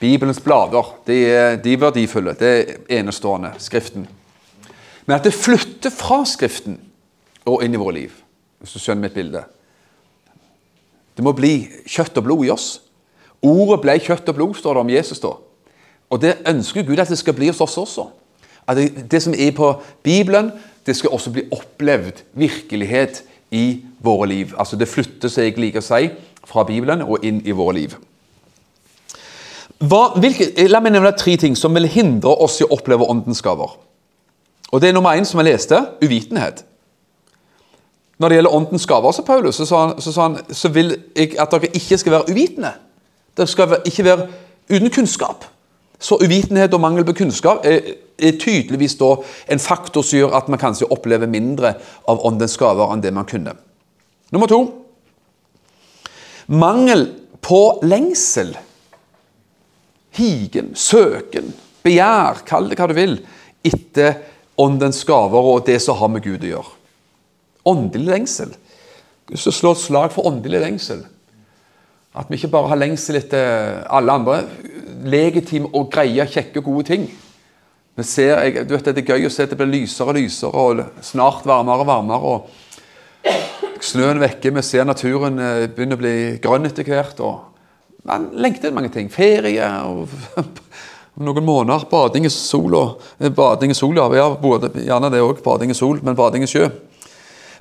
Bibelens 0.00 0.40
blader 0.42 0.88
de 1.06 1.18
de 1.62 1.72
er 1.72 1.80
verdifulle. 1.80 2.34
Det 2.34 2.48
er 2.48 2.98
enestående. 2.98 3.52
Skriften. 3.58 4.08
Men 5.06 5.16
at 5.16 5.24
det 5.24 5.36
flytter 5.36 5.92
fra 5.92 6.24
Skriften 6.24 6.80
og 7.44 7.62
inn 7.62 7.76
i 7.76 7.80
våre 7.80 7.94
liv, 7.94 8.12
hvis 8.58 8.72
du 8.72 8.80
skjønner 8.80 9.04
mitt 9.04 9.14
bilde. 9.14 9.44
Det 11.14 11.22
må 11.22 11.32
bli 11.36 11.68
kjøtt 11.86 12.16
og 12.18 12.24
blod 12.24 12.46
i 12.46 12.50
oss. 12.50 12.80
Ordet 13.44 13.80
ble 13.82 13.98
kjøtt 14.00 14.28
og 14.32 14.38
blod, 14.38 14.54
står 14.58 14.76
det 14.76 14.84
om 14.84 14.92
Jesus. 14.94 15.20
da. 15.20 15.34
Og 16.10 16.20
det 16.22 16.38
ønsker 16.48 16.86
Gud 16.86 16.98
at 17.02 17.10
det 17.12 17.18
skal 17.20 17.36
bli 17.36 17.50
hos 17.50 17.60
oss 17.60 17.76
også. 17.78 18.08
At 18.68 18.78
det, 18.78 19.10
det 19.10 19.22
som 19.22 19.34
er 19.36 19.52
på 19.52 19.74
Bibelen, 20.02 20.52
det 20.86 20.96
skal 20.96 21.12
også 21.12 21.32
bli 21.32 21.44
opplevd 21.52 22.24
virkelighet 22.32 23.22
i 23.50 23.82
våre 24.00 24.28
liv. 24.28 24.54
Altså 24.58 24.76
Det 24.76 24.88
flytter 24.88 25.28
seg, 25.28 25.52
jeg 25.52 25.60
liker 25.60 25.84
å 25.84 25.86
si, 25.86 26.10
fra 26.44 26.64
Bibelen 26.68 27.04
og 27.04 27.24
inn 27.24 27.40
i 27.44 27.54
våre 27.56 27.76
liv. 27.76 27.96
Hva, 29.84 30.14
hvilke, 30.20 30.52
la 30.68 30.80
meg 30.80 30.94
nevne 30.94 31.12
tre 31.18 31.36
ting 31.40 31.56
som 31.58 31.74
vil 31.76 31.88
hindre 31.90 32.32
oss 32.44 32.60
i 32.60 32.66
å 32.66 32.72
oppleve 32.76 33.08
åndens 33.10 33.42
gaver. 33.44 33.74
Og 34.72 34.80
det 34.80 34.90
er 34.90 34.96
Nummer 34.96 35.16
én, 35.16 35.26
som 35.28 35.40
jeg 35.40 35.52
leste, 35.52 35.80
uvitenhet. 36.02 36.64
Når 38.18 38.28
det 38.28 38.36
gjelder 38.38 38.54
åndens 38.54 38.86
gaver, 38.86 39.12
så 39.12 39.24
Paulus, 39.26 39.58
så 39.58 39.66
sa 39.66 39.80
han, 39.86 40.00
så, 40.00 40.12
sa 40.12 40.28
han, 40.28 40.38
så 40.50 40.70
vil 40.72 40.94
jeg 41.16 41.34
at 41.40 41.52
dere 41.52 41.72
ikke 41.74 41.98
skal 41.98 42.16
være 42.16 42.30
uvitende. 42.32 42.72
Dere 43.34 43.50
skal 43.50 43.76
ikke 43.84 44.04
være 44.06 44.28
uten 44.70 44.90
kunnskap. 44.90 45.44
Så 45.98 46.18
uvitenhet 46.20 46.74
og 46.74 46.82
mangel 46.82 47.04
på 47.06 47.16
kunnskap 47.16 47.64
er, 47.66 47.94
er 48.18 48.38
tydeligvis 48.38 48.96
en 49.50 49.62
faktor 49.62 50.02
som 50.02 50.18
gjør 50.18 50.36
at 50.36 50.48
man 50.48 50.60
kanskje 50.60 50.90
opplever 50.90 51.30
mindre 51.30 51.74
av 52.08 52.24
åndens 52.26 52.56
gaver 52.60 52.92
enn 52.92 53.02
det 53.02 53.12
man 53.14 53.26
kunne. 53.26 53.54
Nummer 54.32 54.50
to 54.50 54.60
mangel 56.46 57.06
på 57.40 57.80
lengsel. 57.82 58.52
Higen, 60.14 60.74
søken, 60.76 61.54
begjær, 61.82 62.44
kall 62.46 62.68
det 62.68 62.78
hva 62.78 62.86
du 62.90 62.94
vil, 62.94 63.16
etter 63.64 64.20
åndens 64.60 65.00
gaver 65.08 65.48
og 65.54 65.64
det 65.66 65.80
som 65.82 65.98
har 65.98 66.12
med 66.12 66.22
Gud 66.22 66.44
å 66.44 66.52
gjøre. 66.52 66.76
Åndelig 67.64 68.10
lengsel. 68.10 68.52
Hvis 69.30 69.48
du 69.48 69.50
slår 69.56 69.74
et 69.78 69.82
slag 69.86 70.12
for 70.12 70.28
åndelig 70.28 70.60
lengsel 70.60 71.02
At 72.14 72.30
vi 72.30 72.38
ikke 72.38 72.52
bare 72.52 72.70
har 72.70 72.78
lengsel 72.78 73.18
etter 73.18 73.82
alle 73.90 74.14
andre 74.14 74.42
legitime 75.04 75.70
og 75.74 75.90
greie, 75.92 76.26
kjekke, 76.30 76.62
gode 76.62 76.86
ting. 76.92 77.08
Vi 77.94 78.04
ser, 78.06 78.38
jeg, 78.42 78.68
du 78.68 78.74
vet, 78.74 78.84
Det 78.84 79.02
er 79.02 79.16
gøy 79.16 79.26
å 79.26 79.30
se 79.30 79.46
at 79.46 79.50
det 79.50 79.58
blir 79.58 79.70
lysere 79.70 80.12
og 80.12 80.18
lysere, 80.18 80.52
og 80.52 81.02
snart 81.02 81.46
varmere 81.46 81.82
og 81.82 81.90
varmere. 81.90 82.20
og 82.22 83.82
Snøen 83.84 84.22
vekker, 84.22 84.54
vi 84.54 84.62
ser 84.62 84.86
naturen 84.86 85.38
eh, 85.38 85.66
begynner 85.68 85.98
å 85.98 86.02
bli 86.02 86.14
grønn 86.42 86.66
etter 86.70 86.86
hvert. 86.86 87.20
og 87.20 88.06
Man 88.06 88.30
lengter 88.38 88.74
mange 88.74 88.92
ting. 88.94 89.10
Ferie 89.10 89.66
og 89.84 90.08
om 91.14 91.26
noen 91.26 91.46
måneder 91.46 91.86
bading 91.90 92.26
i 92.26 92.32
sol. 92.32 92.74
Og, 92.78 93.06
eh, 93.18 93.30
bading 93.34 93.74
i 93.74 93.78
sol, 93.78 93.98
ja, 93.98 94.30
både, 94.40 94.70
gjerne 94.86 95.10
det 95.10 95.22
òg. 95.22 95.42
Bading 95.44 95.74
i 95.74 95.78
sol, 95.78 95.98
men 96.02 96.18
bading 96.18 96.46
i 96.46 96.50
sjø. 96.50 96.70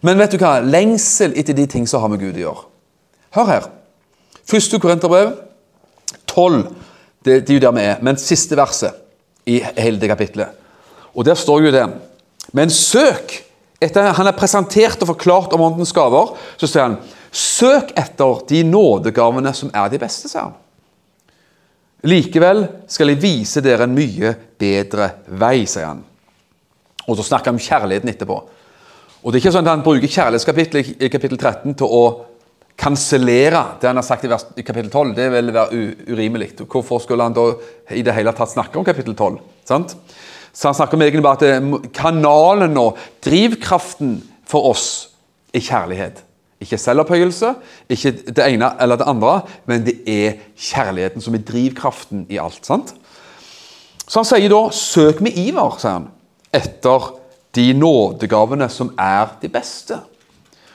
Men 0.04 0.20
vet 0.20 0.36
du 0.36 0.42
hva? 0.42 0.60
Lengsel 0.62 1.34
etter 1.40 1.58
de 1.58 1.66
ting 1.70 1.90
som 1.90 2.04
har 2.04 2.12
med 2.12 2.22
Gud 2.22 2.38
å 2.38 2.46
gjøre. 2.48 2.68
Hør 3.34 3.50
her. 3.50 3.72
Første 4.48 4.80
Korinterbrev 4.80 5.32
12 6.28 6.64
det, 7.24 7.46
det 7.48 7.54
er 7.54 7.58
jo 7.58 7.64
der 7.64 7.76
vi 7.76 7.86
er. 7.88 8.02
Men 8.04 8.20
siste 8.20 8.58
verset 8.60 9.00
i 9.48 9.62
hele 9.78 10.00
det 10.00 10.10
kapitlet. 10.12 10.60
Og 11.14 11.26
der 11.26 11.38
står 11.40 11.68
jo 11.68 11.74
det 11.74 11.86
Men 12.52 12.70
søk 12.70 13.38
etter 13.84 14.14
han 14.16 14.28
har 14.28 14.36
presentert 14.38 15.02
og 15.04 15.10
forklart 15.12 15.54
om 15.56 15.62
åndens 15.66 15.92
gaver, 15.96 16.36
så 16.58 16.68
sier 16.68 16.88
han 16.88 16.98
Søk 17.34 17.96
etter 17.98 18.44
de 18.50 18.60
nådegavene 18.68 19.50
som 19.58 19.72
er 19.74 19.88
de 19.90 19.98
beste, 19.98 20.30
sier 20.30 20.46
han. 20.46 20.58
Likevel 22.06 22.62
skal 22.92 23.10
jeg 23.10 23.22
vise 23.24 23.64
dere 23.64 23.88
en 23.88 23.96
mye 23.96 24.36
bedre 24.60 25.08
vei, 25.42 25.64
sier 25.66 25.88
han. 25.88 26.04
Og 27.08 27.18
så 27.18 27.26
snakker 27.26 27.50
han 27.50 27.58
om 27.58 27.64
kjærligheten 27.64 28.12
etterpå. 28.12 28.38
Og 29.24 29.32
det 29.32 29.40
er 29.40 29.42
ikke 29.42 29.54
sånn 29.56 29.66
at 29.66 29.72
Han 29.72 29.86
bruker 29.86 30.12
kjærlighetskapittelet 30.12 31.02
i 31.02 31.10
kapittel 31.10 31.40
13 31.40 31.74
til 31.80 31.88
å 31.90 32.04
kansellere 32.84 33.62
det 33.80 33.88
han 33.88 34.00
har 34.00 34.06
sagt 34.06 34.25
i, 34.28 34.32
vers, 34.32 34.46
i 34.60 34.66
kapittel 34.66 34.92
12. 34.92 35.13
Det 35.16 35.30
vil 35.32 35.54
være 35.56 35.86
urimelig. 36.12 36.52
Hvorfor 36.68 37.00
skulle 37.04 37.24
han 37.24 37.36
da 37.36 37.48
i 37.96 38.04
det 38.04 38.16
hele 38.18 38.34
tatt 38.36 38.52
snakke 38.52 38.80
om 38.80 38.86
kapittel 38.88 39.16
12? 39.16 39.40
Sant? 39.68 39.96
Så 40.54 40.68
han 40.70 40.78
snakker 40.78 41.00
om 41.00 41.06
egentlig 41.06 41.25
bare 41.25 41.56
at 41.56 41.90
kanalen 41.96 42.78
og 42.78 43.00
drivkraften 43.25 44.20
for 44.50 44.70
oss 44.70 44.88
er 45.54 45.63
kjærlighet. 45.63 46.22
Ikke 46.63 46.78
selvopphøyelse, 46.80 47.56
ikke 47.92 48.12
det 48.30 48.46
ene 48.46 48.70
eller 48.82 49.00
det 49.00 49.08
andre, 49.10 49.34
men 49.68 49.84
det 49.88 49.96
er 50.08 50.38
kjærligheten 50.56 51.24
som 51.24 51.36
er 51.36 51.44
drivkraften 51.48 52.28
i 52.32 52.40
alt. 52.40 52.62
sant? 52.66 52.94
Så 54.08 54.20
han 54.20 54.28
sier 54.28 54.50
da 54.52 54.70
'søk 54.70 55.22
med 55.22 55.32
iver', 55.38 55.80
sier 55.80 55.92
han, 55.92 56.08
etter 56.54 57.13
de 57.56 57.74
nådegavene 57.74 58.70
som 58.70 58.94
er 59.00 59.38
de 59.42 59.50
beste. 59.50 60.00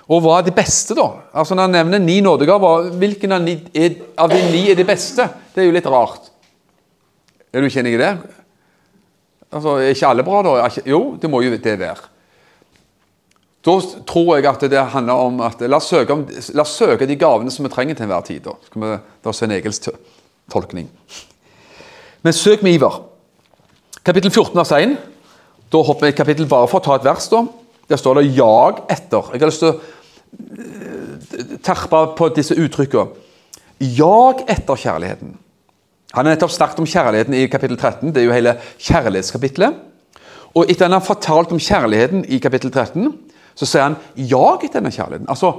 Og 0.09 0.23
hva 0.25 0.39
er 0.39 0.47
de 0.47 0.55
beste, 0.57 0.97
da? 0.97 1.07
Altså 1.37 1.55
Når 1.55 1.67
han 1.69 1.77
nevner 1.77 2.01
ni 2.01 2.21
nådegaver, 2.25 2.91
hvilken 3.01 3.35
av, 3.37 3.43
ni, 3.45 3.59
er, 3.77 3.99
av 4.17 4.33
de 4.33 4.41
ni 4.49 4.65
er 4.73 4.79
de 4.79 4.87
beste? 4.89 5.27
Det 5.53 5.63
er 5.63 5.69
jo 5.69 5.75
litt 5.77 5.89
rart. 5.91 6.31
Er 7.53 7.61
du 7.61 7.69
ikke 7.69 7.83
enig 7.83 7.97
i 7.99 8.01
det? 8.01 8.13
Altså, 9.53 9.77
Er 9.81 9.93
ikke 9.93 10.09
alle 10.09 10.25
bra, 10.25 10.41
da? 10.45 10.71
Jo, 10.89 11.03
det 11.21 11.29
må 11.31 11.43
jo 11.45 11.53
det 11.57 11.77
være. 11.81 12.09
Da 13.69 13.75
tror 14.09 14.37
jeg 14.39 14.47
at 14.49 14.65
det 14.71 14.81
handler 14.95 15.29
om 15.29 15.41
at 15.45 15.61
la 15.67 15.77
oss 15.77 15.91
søke, 15.91 16.15
om, 16.15 16.25
la 16.55 16.65
oss 16.65 16.77
søke 16.79 17.09
de 17.09 17.17
gavene 17.19 17.53
som 17.53 17.67
vi 17.67 17.73
trenger 17.73 17.99
til 17.99 18.07
enhver 18.07 18.25
tid. 18.25 18.41
Da 18.47 18.55
skal 18.65 18.85
vi 18.85 18.93
da 19.25 19.35
se 19.35 19.45
en 19.45 19.57
Egils 19.59 19.83
tolkning. 20.49 20.89
Men 22.25 22.33
søk 22.33 22.63
med 22.65 22.79
iver. 22.79 23.03
Kapittel 24.07 24.31
14 24.31 24.57
vers 24.57 24.73
1. 24.73 24.97
Da 25.69 25.83
hopper 25.85 26.07
vi 26.07 26.15
i 26.15 26.17
kapittel 26.17 26.49
bare 26.49 26.69
for 26.71 26.81
å 26.81 26.87
ta 26.87 26.97
et 26.97 27.05
vers. 27.05 27.29
da. 27.29 27.43
Der 27.89 27.97
står 27.97 28.15
det 28.15 28.37
'jag 28.37 28.81
etter'. 28.91 29.33
Jeg 29.33 29.41
har 29.41 29.47
lyst 29.47 29.59
til 29.59 29.69
å 29.69 29.81
eh, 30.39 31.59
terpe 31.63 32.15
på 32.17 32.29
disse 32.29 32.55
uttrykkene. 32.55 33.09
Jag 33.81 34.45
etter 34.49 34.75
kjærligheten. 34.75 35.37
Han 36.13 36.27
har 36.27 36.35
nettopp 36.35 36.51
snakket 36.51 36.79
om 36.79 36.87
kjærligheten 36.87 37.35
i 37.35 37.47
kapittel 37.47 37.77
13. 37.77 38.13
Det 38.15 38.23
er 38.23 38.27
jo 38.27 38.33
hele 38.33 38.57
kjærlighetskapitlet. 38.79 39.75
Og 40.55 40.65
etter 40.65 40.85
at 40.85 40.91
han 40.91 41.01
har 41.01 41.07
fortalt 41.07 41.53
om 41.53 41.61
kjærligheten 41.61 42.25
i 42.29 42.39
kapittel 42.39 42.71
13, 42.71 43.13
så 43.55 43.67
sier 43.67 43.83
han 43.83 43.97
'jag 44.17 44.65
etter 44.65 44.81
denne 44.81 44.91
kjærligheten'. 44.91 45.29
Altså, 45.29 45.53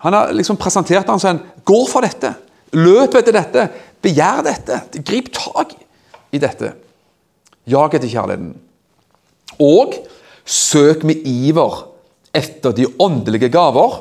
Han 0.00 0.12
har 0.12 0.32
liksom 0.32 0.56
presentert 0.56 1.06
den 1.06 1.18
som 1.18 1.36
en 1.36 1.42
'gå 1.64 1.88
for 1.88 2.00
dette'. 2.00 2.34
Løp 2.72 3.14
etter 3.14 3.32
dette. 3.32 3.68
Begjær 4.02 4.42
dette. 4.42 5.02
Grip 5.02 5.32
tak 5.32 5.74
i 6.32 6.38
dette. 6.38 6.72
Jag 7.66 7.94
etter 7.94 8.08
kjærligheten. 8.08 8.56
Og 9.58 9.94
søk 10.48 11.04
med 11.04 11.26
iver 11.28 11.84
etter 12.36 12.72
de 12.76 12.86
åndelige 12.98 13.50
gaver, 13.52 14.00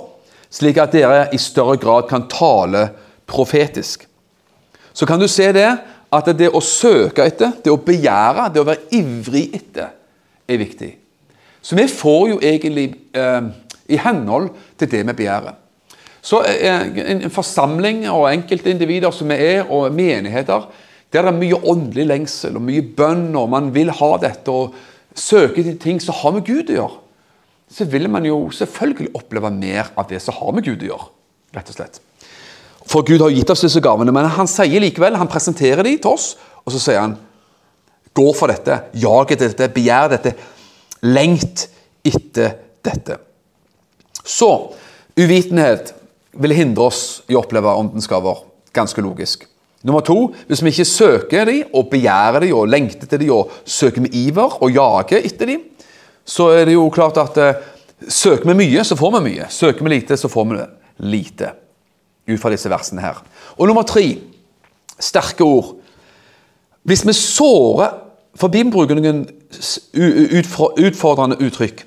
slik 0.50 0.80
at 0.80 0.96
dere 0.96 1.28
i 1.36 1.40
større 1.42 1.76
grad 1.82 2.08
kan 2.10 2.28
tale 2.32 2.88
profetisk. 3.28 4.08
Så 4.94 5.06
kan 5.06 5.20
du 5.20 5.28
se 5.28 5.52
det 5.54 5.68
at 6.16 6.32
det 6.40 6.50
å 6.56 6.64
søke 6.64 7.26
etter, 7.28 7.52
det 7.64 7.74
å 7.74 7.82
begjære, 7.84 8.48
det 8.54 8.64
å 8.64 8.68
være 8.68 8.88
ivrig 8.96 9.50
etter, 9.60 9.92
er 10.48 10.62
viktig. 10.62 10.92
Så 11.62 11.76
vi 11.76 11.88
får 11.92 12.22
jo 12.32 12.38
egentlig 12.40 12.88
eh, 13.12 13.50
i 13.92 14.00
henhold 14.00 14.54
til 14.80 14.92
det 14.92 15.04
vi 15.10 15.16
begjærer. 15.20 15.58
Så 16.24 16.40
eh, 16.48 16.88
en 17.12 17.28
forsamling 17.32 18.06
og 18.12 18.30
enkeltindivider 18.32 19.12
som 19.16 19.28
vi 19.32 19.40
er, 19.50 19.66
og 19.68 19.92
menigheter, 19.96 20.70
der 21.12 21.28
det 21.28 21.32
er 21.32 21.40
mye 21.40 21.60
åndelig 21.72 22.08
lengsel 22.08 22.56
og 22.60 22.66
mye 22.68 22.84
bønn, 22.96 23.30
og 23.36 23.52
man 23.52 23.70
vil 23.76 23.92
ha 24.00 24.12
dette 24.24 24.52
og 24.52 24.76
søke 25.18 25.64
til 25.64 25.78
ting 25.82 26.02
som 26.04 26.16
har 26.20 26.36
med 26.36 26.46
Gud 26.48 26.72
å 26.72 26.78
gjøre, 26.78 27.00
så 27.68 27.88
vil 27.92 28.08
man 28.10 28.26
jo 28.26 28.48
selvfølgelig 28.56 29.14
oppleve 29.18 29.52
mer 29.52 29.92
av 30.00 30.08
det 30.10 30.22
som 30.24 30.36
har 30.38 30.54
med 30.56 30.66
Gud 30.68 30.86
å 30.86 30.92
gjøre. 30.94 31.14
rett 31.56 31.70
og 31.72 31.76
slett. 31.78 32.02
For 32.88 33.04
Gud 33.08 33.22
har 33.24 33.32
gitt 33.32 33.50
oss 33.50 33.64
disse 33.64 33.82
gavene, 33.82 34.12
men 34.12 34.28
han 34.30 34.48
sier 34.48 34.84
likevel, 34.84 35.16
han 35.16 35.32
presenterer 35.32 35.84
dem 35.84 35.98
til 35.98 36.12
oss, 36.12 36.36
og 36.64 36.74
så 36.76 36.80
sier 36.84 37.00
han 37.02 37.16
gå 38.14 38.28
for 38.36 38.52
dette, 38.52 38.80
jag 38.94 39.32
etter 39.32 39.52
dette, 39.52 39.70
begjær 39.74 40.12
dette, 40.12 40.34
lengt 41.08 41.68
etter 42.06 42.58
dette. 42.86 43.18
Så 44.24 44.50
uvitenhet 45.18 45.94
vil 46.38 46.56
hindre 46.56 46.90
oss 46.92 47.04
i 47.28 47.36
å 47.36 47.42
oppleve 47.42 47.74
åndens 47.80 48.10
gaver. 48.10 48.44
Ganske 48.76 49.02
logisk. 49.02 49.48
Nummer 49.86 50.02
to, 50.02 50.34
hvis 50.48 50.64
vi 50.64 50.72
ikke 50.74 50.86
søker 50.90 51.46
dem 51.46 51.74
og 51.74 51.90
begjærer 51.92 52.42
dem 52.42 52.56
og 52.58 52.70
lengter 52.70 53.08
til 53.08 53.22
dem 53.22 53.34
og 53.36 53.52
søker 53.66 54.02
med 54.02 54.16
iver 54.16 54.58
og 54.64 54.72
jager 54.74 55.22
etter 55.22 55.52
dem, 55.54 55.62
så 56.26 56.50
er 56.56 56.66
det 56.66 56.74
jo 56.74 56.90
klart 56.90 57.20
at 57.22 57.38
eh, 57.38 57.60
søker 58.10 58.50
vi 58.50 58.58
mye, 58.66 58.84
så 58.84 58.98
får 58.98 59.14
vi 59.18 59.24
mye. 59.30 59.48
Søker 59.54 59.86
vi 59.86 59.94
lite, 59.94 60.18
så 60.18 60.28
får 60.28 60.48
vi 60.50 60.58
lite. 61.14 61.52
Ut 62.28 62.42
fra 62.42 62.52
disse 62.52 62.70
versene 62.70 63.06
her. 63.06 63.22
Og 63.56 63.70
nummer 63.70 63.86
tre, 63.88 64.18
sterke 65.00 65.46
ord. 65.46 65.76
Hvis 66.84 67.06
vi 67.08 67.14
sårer 67.14 68.04
For 68.38 68.52
Bibelen 68.54 68.70
bruker 68.70 68.94
noen 68.94 69.24
utfordrende 70.78 71.40
uttrykk. 71.42 71.80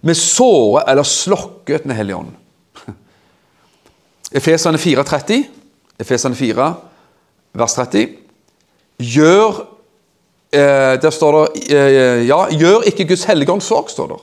Vi 0.00 0.14
sårer 0.16 0.86
eller 0.88 1.04
slokker 1.04 1.82
Den 1.82 1.92
hellige 1.92 2.16
ånd. 2.16 2.30
Efesene 4.32 4.78
4,30. 4.80 5.42
Efesene 6.00 6.34
4, 6.34 6.70
vers 7.52 7.74
30. 7.78 8.16
Gjør 9.00 9.62
eh, 10.52 10.96
Der 11.02 11.10
står 11.10 11.38
det 11.38 11.70
eh, 11.72 12.26
Ja, 12.28 12.44
gjør 12.50 12.86
ikke 12.90 13.08
Guds 13.12 13.24
hellige 13.24 13.52
ånd 13.52 13.64
sorg, 13.64 13.90
står 13.90 14.12
det. 14.14 14.20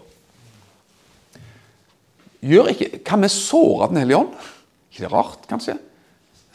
Gjør 2.51 2.71
ikke, 2.73 2.89
Kan 3.05 3.25
vi 3.25 3.31
såre 3.33 3.89
Den 3.91 4.03
hellige 4.03 4.21
ånd? 4.21 4.47
Ikke 4.91 5.05
det 5.05 5.13
rart, 5.13 5.45
kanskje? 5.49 5.77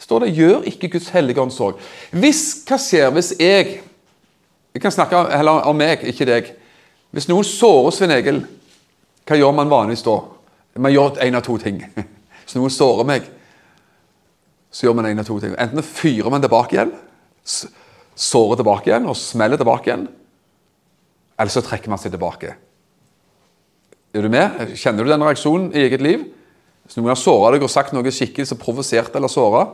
står 0.03 0.19
det 0.19 0.33
'gjør 0.35 0.61
ikke 0.67 0.87
Guds 0.87 1.09
hellige 1.09 1.41
ånd 1.41 1.51
sorg'. 1.51 1.79
Hvis, 2.11 2.63
Hva 2.67 2.77
skjer 2.77 3.09
hvis 3.11 3.33
jeg 3.39 3.81
Vi 4.73 4.79
kan 4.79 4.91
snakke 4.91 5.37
heller 5.37 5.51
om 5.69 5.75
meg, 5.77 6.01
ikke 6.03 6.25
deg. 6.25 6.47
Hvis 7.11 7.27
noen 7.29 7.43
sårer 7.45 7.91
Svein 7.93 8.11
Egil, 8.11 8.39
hva 9.27 9.37
gjør 9.37 9.51
man 9.53 9.69
vanligvis 9.69 10.01
da? 10.01 10.15
Man 10.81 10.91
gjør 10.91 11.19
en 11.21 11.35
av 11.35 11.43
to 11.45 11.57
ting. 11.61 11.83
Hvis 12.43 12.55
noen 12.55 12.73
sårer 12.73 13.05
meg, 13.05 13.27
så 14.73 14.87
gjør 14.87 14.97
man 14.97 15.07
en 15.07 15.21
av 15.21 15.27
to 15.27 15.37
ting. 15.41 15.53
Enten 15.61 15.85
fyrer 15.85 16.33
man 16.33 16.41
tilbake 16.41 16.77
igjen, 16.77 16.93
sårer 18.17 18.59
tilbake 18.59 18.89
igjen 18.89 19.09
og 19.09 19.17
smeller 19.19 19.59
tilbake 19.61 19.91
igjen. 19.91 20.07
Eller 21.37 21.53
så 21.53 21.61
trekker 21.65 21.93
man 21.93 22.01
seg 22.01 22.13
tilbake. 22.13 22.55
Er 24.13 24.25
du 24.25 24.29
med? 24.33 24.73
Kjenner 24.77 25.05
du 25.05 25.13
den 25.13 25.25
reaksjonen 25.25 25.71
i 25.73 25.85
eget 25.85 26.01
liv? 26.05 26.25
Hvis 26.85 26.97
noen 26.97 27.13
har 27.13 27.19
såra 27.19 27.53
deg 27.55 27.65
og 27.65 27.71
sagt 27.71 27.93
noe 27.95 28.13
skikkelig 28.13 28.49
som 28.49 28.59
provoserte 28.61 29.17
eller 29.17 29.31
såra, 29.31 29.67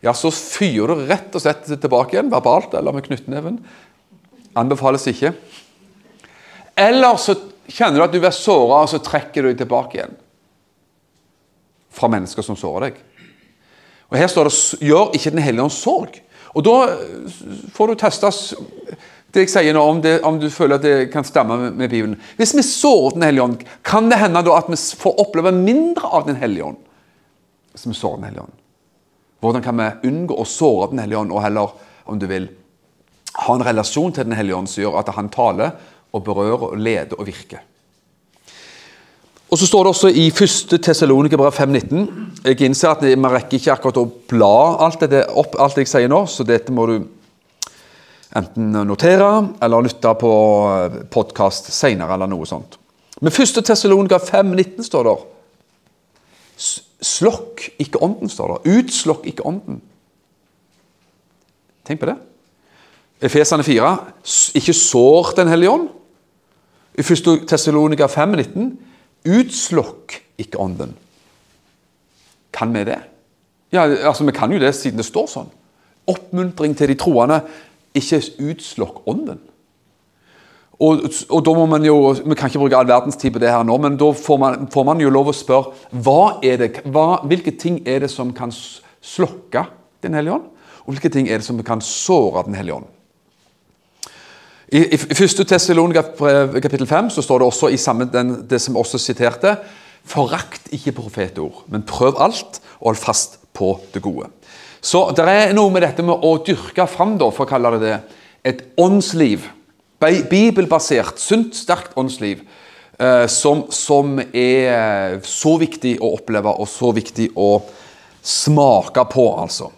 ja, 0.00 0.14
så 0.16 0.30
fyrer 0.32 0.96
du 0.96 1.06
rett 1.08 1.34
og 1.36 1.42
slett 1.42 1.66
tilbake 1.68 2.16
igjen, 2.16 2.30
verbalt 2.32 2.74
eller 2.78 2.94
med 2.96 3.04
knyttneven. 3.04 3.58
Anbefales 4.58 5.04
ikke. 5.10 5.34
Eller 6.78 7.18
så 7.20 7.36
kjenner 7.70 8.00
du 8.00 8.04
at 8.06 8.14
du 8.14 8.18
blir 8.22 8.34
såra, 8.34 8.82
og 8.84 8.90
så 8.90 9.00
trekker 9.04 9.44
du 9.44 9.50
deg 9.50 9.60
tilbake 9.60 9.98
igjen. 9.98 10.14
Fra 11.94 12.08
mennesker 12.12 12.46
som 12.46 12.58
sårer 12.58 12.88
deg. 12.88 13.02
Og 14.10 14.18
Her 14.18 14.26
står 14.26 14.44
det 14.44 14.54
'gjør 14.82 15.14
ikke 15.14 15.30
Den 15.30 15.42
hellige 15.42 15.62
ånd 15.62 15.72
sorg'. 15.72 16.20
Og 16.54 16.64
Da 16.64 16.96
får 17.72 17.86
du 17.86 17.94
testes 17.94 18.54
det 19.30 19.44
jeg 19.44 19.50
sier 19.52 19.74
nå, 19.74 19.82
om, 19.86 20.00
det, 20.02 20.16
om, 20.26 20.40
du 20.40 20.50
føler 20.50 20.80
at 20.80 20.82
det 20.82 21.10
kan 21.12 21.24
stemme 21.24 21.56
med, 21.56 21.76
med 21.78 21.90
Bibelen. 21.90 22.16
Hvis 22.36 22.54
vi 22.56 22.62
sårer 22.66 23.14
Den 23.14 23.22
hellige 23.22 23.42
ånd, 23.42 23.60
kan 23.84 24.10
det 24.10 24.18
hende 24.18 24.42
da 24.42 24.56
at 24.58 24.70
vi 24.70 24.76
får 24.76 25.20
oppleve 25.22 25.52
mindre 25.54 26.08
av 26.10 26.26
Den 26.26 26.36
hellige 26.36 26.64
ånd? 26.64 26.80
Hvis 27.72 27.86
vi 27.86 27.94
sårer 27.94 28.16
Den 28.16 28.24
hellige 28.24 28.42
ånd. 28.42 28.56
Hvordan 29.40 29.62
kan 29.62 29.78
vi 29.78 30.08
unngå 30.08 30.34
å 30.34 30.44
såre 30.44 30.90
Den 30.90 30.98
hellige 30.98 31.18
ånd, 31.18 31.32
og 31.32 31.42
heller, 31.42 31.70
om 32.04 32.18
du 32.18 32.26
vil, 32.26 32.48
ha 33.34 33.54
en 33.54 33.64
relasjon 33.64 34.12
til 34.12 34.26
Den 34.26 34.34
hellige 34.34 34.56
ånd 34.56 34.68
som 34.68 34.82
gjør 34.82 34.98
at 34.98 35.14
han 35.14 35.30
taler 35.30 35.78
og 36.12 36.24
berører 36.26 36.72
og 36.72 36.78
leder 36.78 37.14
og 37.20 37.26
virker? 37.30 37.62
Og 39.50 39.58
Så 39.58 39.66
står 39.66 39.84
det 39.84 39.90
også 39.90 40.08
i 40.14 40.28
1. 40.30 40.82
Tessalonikerbrev 40.82 41.52
5,19 41.52 42.04
Jeg 42.44 42.60
innser 42.62 42.92
at 42.92 43.02
vi 43.02 43.14
rekker 43.14 43.58
ikke 43.58 43.72
akkurat 43.74 43.98
å 43.98 44.10
bla 44.30 44.58
alt 44.86 45.02
det 45.10 45.24
opp, 45.26 45.56
alt 45.58 45.80
jeg 45.80 45.90
sier 45.90 46.08
nå, 46.08 46.22
så 46.30 46.46
dette 46.46 46.72
må 46.72 46.86
du 46.86 46.94
enten 48.38 48.70
notere 48.86 49.30
eller 49.60 49.82
lytte 49.82 50.12
på 50.20 50.30
podkast 51.10 51.72
senere 51.74 52.14
eller 52.14 52.30
noe 52.30 52.46
sånt. 52.46 52.78
Men 53.20 53.34
1. 53.34 53.58
Tessalonikerbrev 53.66 54.30
5,19 54.30 54.86
står 54.86 55.08
det. 55.08 55.16
Slokk 57.10 57.64
ikke 57.82 58.00
ånden, 58.06 58.30
står 58.30 58.54
det. 58.54 58.76
Utslokk 58.78 59.26
ikke 59.26 59.46
ånden. 59.50 59.80
Tenk 61.88 62.00
på 62.00 62.06
det. 62.06 62.14
Efesene 63.26 63.66
4. 63.66 63.90
Ikke 64.60 64.76
sår 64.76 65.34
Den 65.36 65.50
hellige 65.50 65.74
ånd. 65.74 65.90
I 66.94 67.02
1. 67.02 67.48
Tessalonika 67.50 68.06
5,19. 68.06 68.70
Utslokk 69.28 70.16
ikke 70.40 70.60
ånden. 70.60 70.94
Kan 72.52 72.72
vi 72.74 72.84
det? 72.88 72.98
Ja, 73.72 73.82
altså 73.82 74.24
Vi 74.24 74.32
kan 74.32 74.52
jo 74.52 74.58
det 74.58 74.74
siden 74.74 74.98
det 74.98 75.06
står 75.06 75.28
sånn. 75.30 75.50
Oppmuntring 76.10 76.74
til 76.76 76.90
de 76.90 76.96
troende. 76.98 77.42
Ikke 77.94 78.22
utslokk 78.50 79.02
ånden. 79.10 79.40
Og, 80.80 81.02
og, 81.28 81.40
da 81.44 81.52
må 81.52 81.66
man 81.68 81.84
jo, 81.84 82.14
Vi 82.24 82.36
kan 82.38 82.48
ikke 82.48 82.62
bruke 82.62 82.78
all 82.78 82.88
verdens 82.88 83.18
tid 83.20 83.34
på 83.34 83.42
det 83.42 83.50
her 83.52 83.64
nå, 83.66 83.76
men 83.76 83.98
da 84.00 84.08
får 84.16 84.38
man, 84.40 84.68
får 84.72 84.86
man 84.88 85.02
jo 85.02 85.10
lov 85.12 85.28
å 85.28 85.36
spørre 85.36 85.74
hva 85.92 86.38
er 86.46 86.56
det, 86.62 86.70
hva, 86.88 87.20
hvilke 87.28 87.52
ting 87.60 87.82
er 87.84 88.00
det 88.06 88.08
som 88.12 88.32
kan 88.32 88.52
slokke 88.52 89.66
Den 90.00 90.16
hellige 90.16 90.38
ånd? 90.38 90.48
Og 90.86 90.94
hvilke 90.94 91.12
ting 91.12 91.28
er 91.28 91.42
det 91.42 91.46
som 91.46 91.60
kan 91.62 91.84
såre 91.84 92.46
Den 92.48 92.56
hellige 92.56 92.80
ånd? 92.80 92.88
I, 94.70 94.78
i, 94.78 94.94
i 94.94 95.16
1. 95.16 95.42
Tessalonika 95.50 96.02
kapittel 96.62 96.86
5 96.86 97.10
så 97.10 97.22
står 97.26 97.42
det 97.42 97.46
også 97.50 97.70
i 97.74 97.78
samme, 97.80 98.06
den, 98.12 98.36
det 98.50 98.60
som 98.62 98.78
også 98.78 99.00
siterte 99.02 99.56
Forakt 100.10 100.70
ikke 100.72 100.94
profetord, 100.96 101.64
men 101.68 101.82
prøv 101.86 102.16
alt, 102.24 102.62
og 102.80 102.86
hold 102.86 102.96
fast 102.96 103.36
på 103.52 103.74
det 103.92 104.00
gode. 104.02 104.30
Så 104.80 105.02
det 105.12 105.26
er 105.28 105.52
noe 105.52 105.68
med 105.70 105.84
dette 105.84 106.02
med 106.02 106.24
å 106.24 106.38
dyrke 106.44 106.86
fram, 106.88 107.18
da, 107.20 107.28
for 107.34 107.44
å 107.44 107.50
kalle 107.50 107.74
det 107.76 107.82
det, 107.84 107.98
et 108.48 108.62
åndsliv 108.80 109.44
bibelbasert, 110.00 111.20
sunt, 111.20 111.52
sterkt 111.52 111.92
åndsliv 112.00 112.40
eh, 112.96 113.26
som, 113.28 113.66
som, 113.68 114.16
er 114.32 115.20
så 115.28 115.58
viktig 115.60 115.98
å 116.00 116.14
oppleve 116.16 116.56
og 116.56 116.68
så 116.72 116.94
viktig 116.96 117.28
å 117.36 117.50
smake 118.24 119.04
på, 119.12 119.26
altså. 119.42 119.68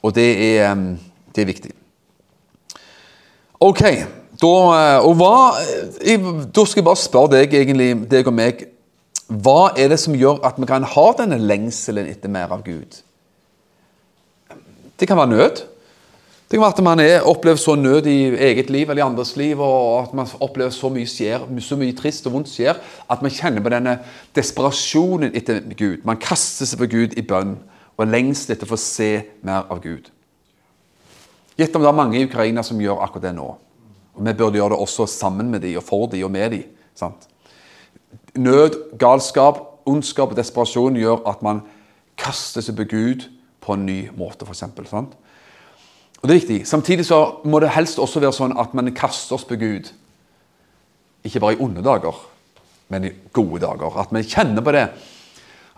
Og 0.00 0.16
det 0.16 0.30
er, 0.54 0.72
mm, 0.72 0.94
det 1.36 1.44
er 1.44 1.50
viktig. 1.52 1.74
OK. 3.60 3.84
Da, 4.36 4.52
eh, 4.76 5.06
og 5.06 5.14
hva, 5.16 5.36
da 6.52 6.64
skal 6.66 6.82
jeg 6.82 6.86
bare 6.86 7.00
spørre 7.00 7.32
deg, 7.38 7.54
egentlig, 7.56 7.92
deg 8.10 8.26
og 8.28 8.34
meg 8.36 8.66
Hva 9.26 9.72
er 9.78 9.88
det 9.90 9.98
som 10.02 10.14
gjør 10.14 10.42
at 10.46 10.58
vi 10.60 10.68
kan 10.68 10.84
ha 10.86 11.06
denne 11.18 11.38
lengselen 11.40 12.06
etter 12.10 12.30
mer 12.30 12.52
av 12.54 12.62
Gud? 12.66 13.00
Det 14.96 15.08
kan 15.08 15.18
være 15.18 15.32
nød. 15.32 15.62
Det 16.46 16.54
kan 16.54 16.62
være 16.62 16.76
at 16.76 16.84
man 16.86 17.00
er, 17.02 17.24
opplever 17.26 17.58
så 17.58 17.74
nød 17.74 18.06
i 18.06 18.36
eget 18.48 18.70
liv 18.70 18.86
eller 18.86 19.02
i 19.02 19.06
andres 19.06 19.34
liv, 19.36 19.60
og 19.60 20.04
at 20.04 20.14
man 20.14 20.30
opplever 20.40 20.70
så 20.70 20.92
mye 20.94 21.08
skjer, 21.10 21.42
så 21.58 21.78
mye 21.80 21.96
trist 21.98 22.28
og 22.28 22.36
vondt 22.36 22.52
skjer, 22.52 22.78
at 23.10 23.24
man 23.24 23.34
kjenner 23.34 23.64
på 23.64 23.72
denne 23.74 23.96
desperasjonen 24.36 25.34
etter 25.34 25.64
Gud. 25.74 26.04
Man 26.06 26.22
kaster 26.22 26.68
seg 26.70 26.84
på 26.84 26.92
Gud 26.92 27.18
i 27.18 27.26
bønn 27.26 27.56
og 27.96 28.12
lengsel 28.12 28.54
etter 28.54 28.68
å 28.68 28.76
få 28.76 28.78
se 28.78 29.10
mer 29.42 29.66
av 29.72 29.82
Gud. 29.82 30.12
Gitt 31.58 31.74
om 31.74 31.82
det 31.82 31.90
er 31.90 31.98
mange 31.98 32.20
i 32.20 32.28
Ukraina 32.28 32.62
som 32.62 32.78
gjør 32.80 33.02
akkurat 33.02 33.26
det 33.26 33.34
nå. 33.40 33.50
Og 34.16 34.24
Vi 34.24 34.32
burde 34.32 34.58
gjøre 34.58 34.72
det 34.72 34.78
også 34.80 35.06
sammen 35.06 35.50
med 35.50 35.60
de, 35.60 35.76
og 35.76 35.84
for 35.84 36.06
de, 36.06 36.24
og 36.24 36.30
med 36.30 36.50
de. 36.50 36.62
Sant? 36.94 37.28
Nød, 38.36 38.98
galskap, 38.98 39.60
ondskap 39.86 40.32
og 40.32 40.36
desperasjon 40.36 40.96
gjør 40.96 41.24
at 41.28 41.42
man 41.42 41.62
kaster 42.16 42.64
seg 42.64 42.76
på 42.76 42.88
Gud 42.90 43.26
på 43.60 43.76
en 43.76 43.86
ny 43.86 43.98
måte, 44.16 44.46
f.eks. 44.46 44.62
Og 46.22 46.28
det 46.28 46.32
er 46.32 46.40
viktig. 46.40 46.60
Samtidig 46.68 47.06
så 47.06 47.20
må 47.44 47.60
det 47.60 47.74
helst 47.76 48.00
også 48.00 48.22
være 48.22 48.34
sånn 48.36 48.56
at 48.58 48.72
man 48.74 48.88
kaster 48.96 49.36
oss 49.36 49.44
på 49.46 49.58
Gud. 49.60 49.90
Ikke 51.26 51.42
bare 51.42 51.56
i 51.56 51.60
onde 51.62 51.84
dager, 51.84 52.16
men 52.88 53.08
i 53.08 53.12
gode 53.36 53.60
dager. 53.66 54.00
At 54.00 54.14
vi 54.14 54.24
kjenner 54.24 54.64
på 54.64 54.74
det. 54.74 54.86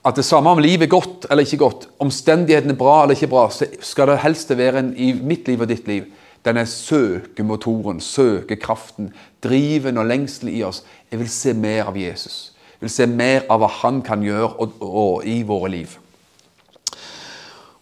At 0.07 0.17
det 0.17 0.25
samme 0.25 0.53
om 0.55 0.63
livet 0.63 0.87
er 0.87 0.95
godt 0.95 1.27
eller 1.29 1.45
ikke 1.45 1.61
godt, 1.65 1.89
omstendighetene 2.01 2.77
er 2.77 2.79
bra 2.79 3.01
eller 3.03 3.19
ikke 3.19 3.31
bra, 3.33 3.49
så 3.51 3.67
skal 3.85 4.13
det 4.13 4.21
helst 4.23 4.53
være 4.57 4.79
en, 4.81 4.93
i 4.97 5.11
mitt 5.13 5.49
liv 5.51 5.65
og 5.65 5.69
ditt 5.69 5.89
liv. 5.91 6.07
Denne 6.45 6.67
søkemotoren, 6.67 8.01
søkekraften, 8.01 9.13
driven 9.43 9.99
og 9.99 10.07
lengselen 10.07 10.55
i 10.55 10.63
oss. 10.63 10.83
Jeg 11.11 11.19
vil 11.19 11.31
se 11.31 11.53
mer 11.53 11.91
av 11.91 11.97
Jesus. 11.97 12.53
Jeg 12.79 12.87
vil 12.87 12.95
se 12.95 13.07
mer 13.11 13.43
av 13.51 13.59
hva 13.63 13.71
han 13.81 14.03
kan 14.07 14.23
gjøre 14.23 14.53
og, 14.63 14.77
og, 14.81 15.27
i 15.27 15.43
våre 15.43 15.71
liv. 15.73 15.97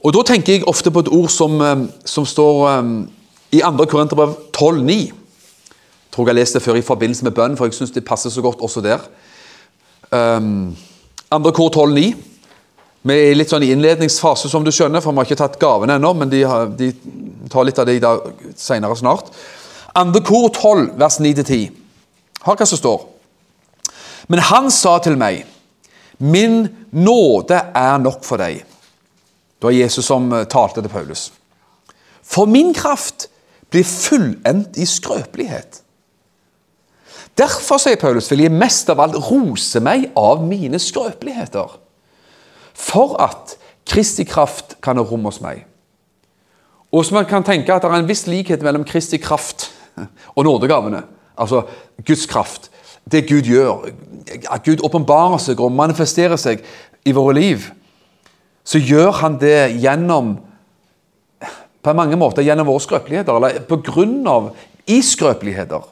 Og 0.00 0.12
Da 0.14 0.22
tenker 0.22 0.52
jeg 0.52 0.68
ofte 0.68 0.90
på 0.90 1.02
et 1.04 1.12
ord 1.12 1.28
som, 1.28 1.60
eh, 1.60 1.86
som 2.04 2.26
står 2.26 2.78
um, 2.78 3.08
i 3.52 3.60
2. 3.60 3.86
Korinterbrev 3.90 4.34
12,9. 4.56 4.92
Jeg 4.92 6.12
tror 6.12 6.24
jeg 6.24 6.34
har 6.34 6.40
lest 6.40 6.54
det 6.54 6.62
før 6.62 6.78
i 6.78 6.86
forbindelse 6.86 7.24
med 7.24 7.34
bønn, 7.36 7.56
for 7.56 7.66
jeg 7.66 7.74
syns 7.74 7.90
det 7.90 8.04
passer 8.04 8.30
så 8.30 8.42
godt 8.42 8.60
også 8.60 8.80
der. 8.80 9.02
Um, 10.10 10.76
2. 11.30 11.50
kor 11.50 11.68
12,9. 11.74 12.14
Vi 13.06 13.14
er 13.14 13.36
litt 13.36 13.52
sånn 13.52 13.62
i 13.62 13.70
innledningsfase, 13.70 14.48
som 14.50 14.64
du 14.64 14.72
skjønner, 14.74 15.02
for 15.02 15.14
vi 15.14 15.20
har 15.20 15.28
ikke 15.28 15.38
tatt 15.38 15.60
gavene 15.62 15.94
ennå, 15.98 16.10
men 16.18 16.30
de, 16.30 16.40
har, 16.42 16.70
de, 16.74 16.88
tar 17.52 17.66
litt 17.66 17.78
av 17.78 17.88
det 17.88 17.98
i 17.98 18.54
senere 18.58 18.96
snart. 18.96 19.32
Andre 19.96 20.22
kor 20.24 20.48
12, 20.52 20.94
vers 21.00 21.18
9-10. 21.22 21.66
Hør 22.46 22.58
hva 22.60 22.68
som 22.68 22.80
står. 22.80 23.04
Men 24.28 24.42
han 24.48 24.70
sa 24.74 24.96
til 25.02 25.18
meg, 25.20 25.44
min 26.18 26.64
nåde 26.90 27.58
er 27.76 28.00
nok 28.02 28.24
for 28.24 28.40
deg 28.40 28.64
det 29.56 29.64
var 29.64 29.72
Jesus 29.72 30.06
som 30.06 30.32
eh, 30.32 30.44
talte 30.44 30.82
til 30.82 30.92
Paulus. 30.92 31.32
For 32.22 32.46
min 32.46 32.74
kraft 32.74 33.28
blir 33.72 33.84
fullendt 33.84 34.76
i 34.76 34.86
skrøpelighet. 34.86 35.80
Derfor, 37.36 37.80
sier 37.80 37.98
Paulus, 38.00 38.30
vil 38.30 38.44
jeg 38.44 38.52
mest 38.52 38.88
av 38.92 39.00
alt 39.00 39.16
rose 39.30 39.80
meg 39.84 40.10
av 40.16 40.44
mine 40.44 40.78
skrøpeligheter. 40.80 41.72
For 42.76 43.16
at 43.20 43.56
Kristi 43.86 44.24
kraft 44.28 44.76
kan 44.82 45.00
ha 45.00 45.04
rom 45.06 45.26
hos 45.28 45.40
meg. 45.44 45.64
Og 46.92 47.04
så 47.04 47.14
man 47.14 47.26
kan 47.28 47.44
tenke 47.44 47.74
at 47.74 47.82
det 47.82 47.90
er 47.90 47.98
en 47.98 48.08
viss 48.08 48.26
likhet 48.30 48.62
mellom 48.62 48.84
Kristi 48.86 49.18
kraft 49.22 49.70
og 50.34 50.44
nådegavene. 50.44 51.02
Altså 51.38 51.64
Guds 52.06 52.26
kraft. 52.26 52.70
Det 53.10 53.26
Gud 53.28 53.48
gjør. 53.48 53.88
At 54.50 54.64
Gud 54.64 54.84
åpenbarer 54.84 55.38
seg 55.42 55.60
og 55.60 55.74
manifesterer 55.74 56.38
seg 56.40 56.62
i 57.06 57.14
våre 57.14 57.34
liv 57.38 57.66
så 58.66 58.80
gjør 58.82 59.12
han 59.22 59.38
det 59.38 59.78
gjennom 59.78 60.36
på 61.86 61.92
mange 61.94 62.18
måter 62.18 62.42
gjennom 62.42 62.66
våre 62.66 62.82
skrøpeligheter, 62.82 63.36
eller 63.36 63.60
på 63.68 63.78
grunn 63.86 64.24
av 64.26 64.48
i 64.90 64.98
skrøpeligheter. 65.06 65.84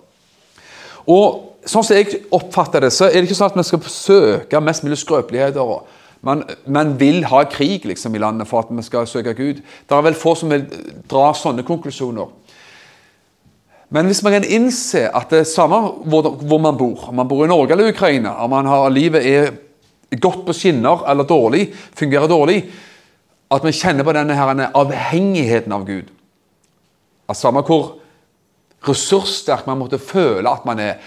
Og 1.07 1.68
sånn 1.70 1.87
som 1.87 1.94
jeg 1.94 2.24
oppfatter 2.35 2.83
det, 2.83 2.90
så 2.90 3.07
er 3.07 3.20
det 3.20 3.28
ikke 3.28 3.37
sånn 3.38 3.52
at 3.52 3.59
vi 3.61 3.66
skal 3.68 3.85
søke 3.94 4.62
mest 4.64 4.83
mulig 4.83 4.98
skrøpeligheter. 4.98 5.70
Man, 6.25 6.45
man 6.67 6.95
vil 7.01 7.25
ha 7.29 7.43
krig 7.51 7.85
liksom, 7.85 8.15
i 8.15 8.23
landet 8.23 8.49
for 8.49 8.65
at 8.65 8.73
vi 8.73 8.83
skal 8.83 9.09
søke 9.09 9.35
Gud. 9.37 9.61
Det 9.61 9.97
er 9.97 10.07
vel 10.07 10.17
få 10.17 10.35
som 10.39 10.53
vil 10.53 10.65
dra 11.11 11.29
sånne 11.37 11.67
konklusjoner. 11.67 12.31
Men 13.95 14.09
hvis 14.09 14.23
man 14.25 14.39
kan 14.39 14.47
innse 14.49 15.05
at 15.15 15.31
det 15.31 15.43
er 15.43 15.51
samme 15.51 15.79
hvor, 16.09 16.33
hvor 16.41 16.63
man 16.63 16.79
bor, 16.81 17.11
om 17.11 17.21
man 17.21 17.29
bor 17.29 17.45
i 17.45 17.51
Norge 17.51 17.77
eller 17.77 17.93
Ukraina, 17.93 18.33
om 18.43 18.51
man 18.51 18.67
har, 18.67 18.89
livet 18.91 19.27
er 19.29 19.53
godt 20.21 20.47
på 20.47 20.57
skinner 20.57 21.05
eller 21.11 21.29
dårlig, 21.29 21.69
fungerer 21.95 22.31
dårlig, 22.31 22.63
at 23.55 23.67
vi 23.67 23.75
kjenner 23.77 24.07
på 24.07 24.15
denne 24.17 24.35
her, 24.35 24.65
avhengigheten 24.75 25.75
av 25.77 25.85
Gud. 25.87 26.09
At 27.29 27.39
Samme 27.39 27.63
hvor 27.67 27.99
ressurssterk 28.89 29.69
man 29.69 29.79
måtte 29.81 30.01
føle 30.03 30.51
at 30.51 30.65
man 30.69 30.81
er. 30.83 30.99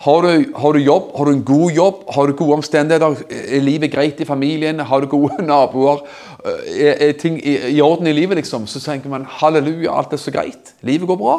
Har 0.00 0.22
du, 0.24 0.52
har 0.56 0.72
du, 0.72 0.80
jobb, 0.80 1.10
har 1.12 1.28
du 1.28 1.32
en 1.34 1.44
god 1.44 1.72
jobb, 1.76 2.04
har 2.14 2.26
du 2.26 2.32
gode 2.32 2.56
omstendigheter, 2.56 3.18
er 3.36 3.60
livet 3.60 3.92
greit 3.92 4.20
i 4.24 4.24
familien, 4.24 4.80
har 4.80 5.02
du 5.04 5.10
gode 5.12 5.42
naboer, 5.50 6.00
er, 6.40 6.94
er 6.94 7.18
ting 7.20 7.36
i, 7.36 7.58
i, 7.74 7.80
orden 7.84 8.08
i 8.08 8.14
livet, 8.16 8.40
liksom, 8.40 8.64
så 8.64 8.80
tenker 8.80 9.12
man 9.12 9.28
halleluja, 9.28 9.92
alt 9.92 10.14
er 10.16 10.22
så 10.22 10.32
greit. 10.32 10.72
Livet 10.88 11.04
går 11.10 11.20
bra. 11.20 11.36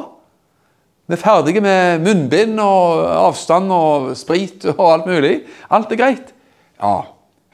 Vi 1.10 1.18
er 1.18 1.24
ferdige 1.24 1.66
med 1.66 2.06
munnbind 2.06 2.62
og 2.62 3.02
avstand 3.10 3.74
og 3.74 4.12
sprit 4.16 4.70
og 4.76 4.86
alt 4.92 5.10
mulig. 5.10 5.34
Alt 5.74 5.90
er 5.92 6.00
greit. 6.04 6.30
Ja, 6.78 7.00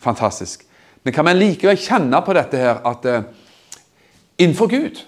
fantastisk. 0.03 0.67
Men 1.07 1.15
kan 1.15 1.25
man 1.25 1.39
likevel 1.39 1.79
kjenne 1.79 2.19
på 2.19 2.35
dette 2.35 2.59
her 2.59 2.83
at 2.83 3.07
uh, 3.07 3.23
innenfor 4.37 4.67
Gud 4.75 5.06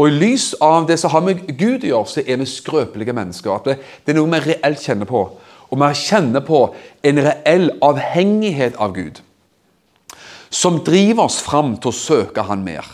og 0.00 0.08
i 0.08 0.16
lys 0.16 0.54
av 0.64 0.86
det 0.88 0.96
som 0.96 1.12
har 1.12 1.20
med 1.26 1.42
Gud 1.58 1.82
å 1.84 1.90
gjøre, 1.90 2.08
så 2.08 2.22
er 2.24 2.38
vi 2.40 2.46
skrøpelige 2.48 3.12
mennesker. 3.12 3.52
At 3.52 3.66
det, 3.68 3.74
er 4.08 4.16
noe 4.16 4.30
vi 4.32 4.54
reelt 4.54 4.80
kjenner 4.80 5.08
på. 5.08 5.26
Og 5.68 5.82
vi 5.82 5.88
kjenner 6.00 6.40
på 6.46 6.62
en 7.04 7.20
reell 7.26 7.68
avhengighet 7.84 8.78
av 8.80 8.94
Gud. 8.96 9.20
Som 10.48 10.80
driver 10.86 11.26
oss 11.26 11.36
fram 11.44 11.74
til 11.76 11.92
å 11.92 11.98
søke 11.98 12.46
Han 12.48 12.64
mer. 12.64 12.88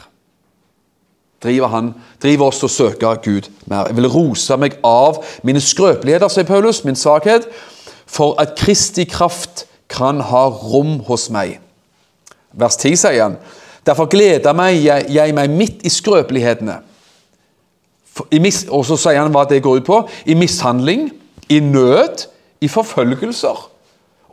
Driver, 1.46 1.68
han, 1.68 1.92
driver 2.18 2.48
oss 2.48 2.58
til 2.58 2.66
å 2.66 2.72
søke 2.72 3.12
Gud 3.22 3.46
mer. 3.70 3.86
Jeg 3.86 3.98
vil 4.00 4.10
rose 4.10 4.56
meg 4.58 4.78
av 4.82 5.20
mine 5.46 5.60
skrøpeligheter, 5.62 6.32
sier 6.32 6.48
Paulus, 6.48 6.80
min 6.82 6.98
svakhet, 6.98 7.46
for 8.08 8.34
at 8.42 8.56
Kristi 8.58 9.04
kraft 9.06 9.66
kan 9.92 10.24
ha 10.32 10.46
rom 10.48 10.96
hos 11.06 11.28
meg. 11.30 11.60
Vers 12.56 12.80
10 12.80 12.98
sier 12.98 13.22
han, 13.22 13.38
derfor 13.86 14.08
gleder 14.10 14.56
jeg 15.12 15.36
meg 15.36 15.54
midt 15.54 15.86
i 15.86 15.92
skrøpelighetene. 15.92 16.80
Og 18.16 18.82
så 18.88 18.96
sier 18.96 19.20
han 19.20 19.32
hva 19.34 19.44
det 19.48 19.62
går 19.64 19.82
ut 19.82 19.88
på. 19.88 20.00
I 20.26 20.36
mishandling, 20.38 21.10
i 21.52 21.60
nød, 21.60 22.26
i 22.60 22.68
forfølgelser 22.68 23.64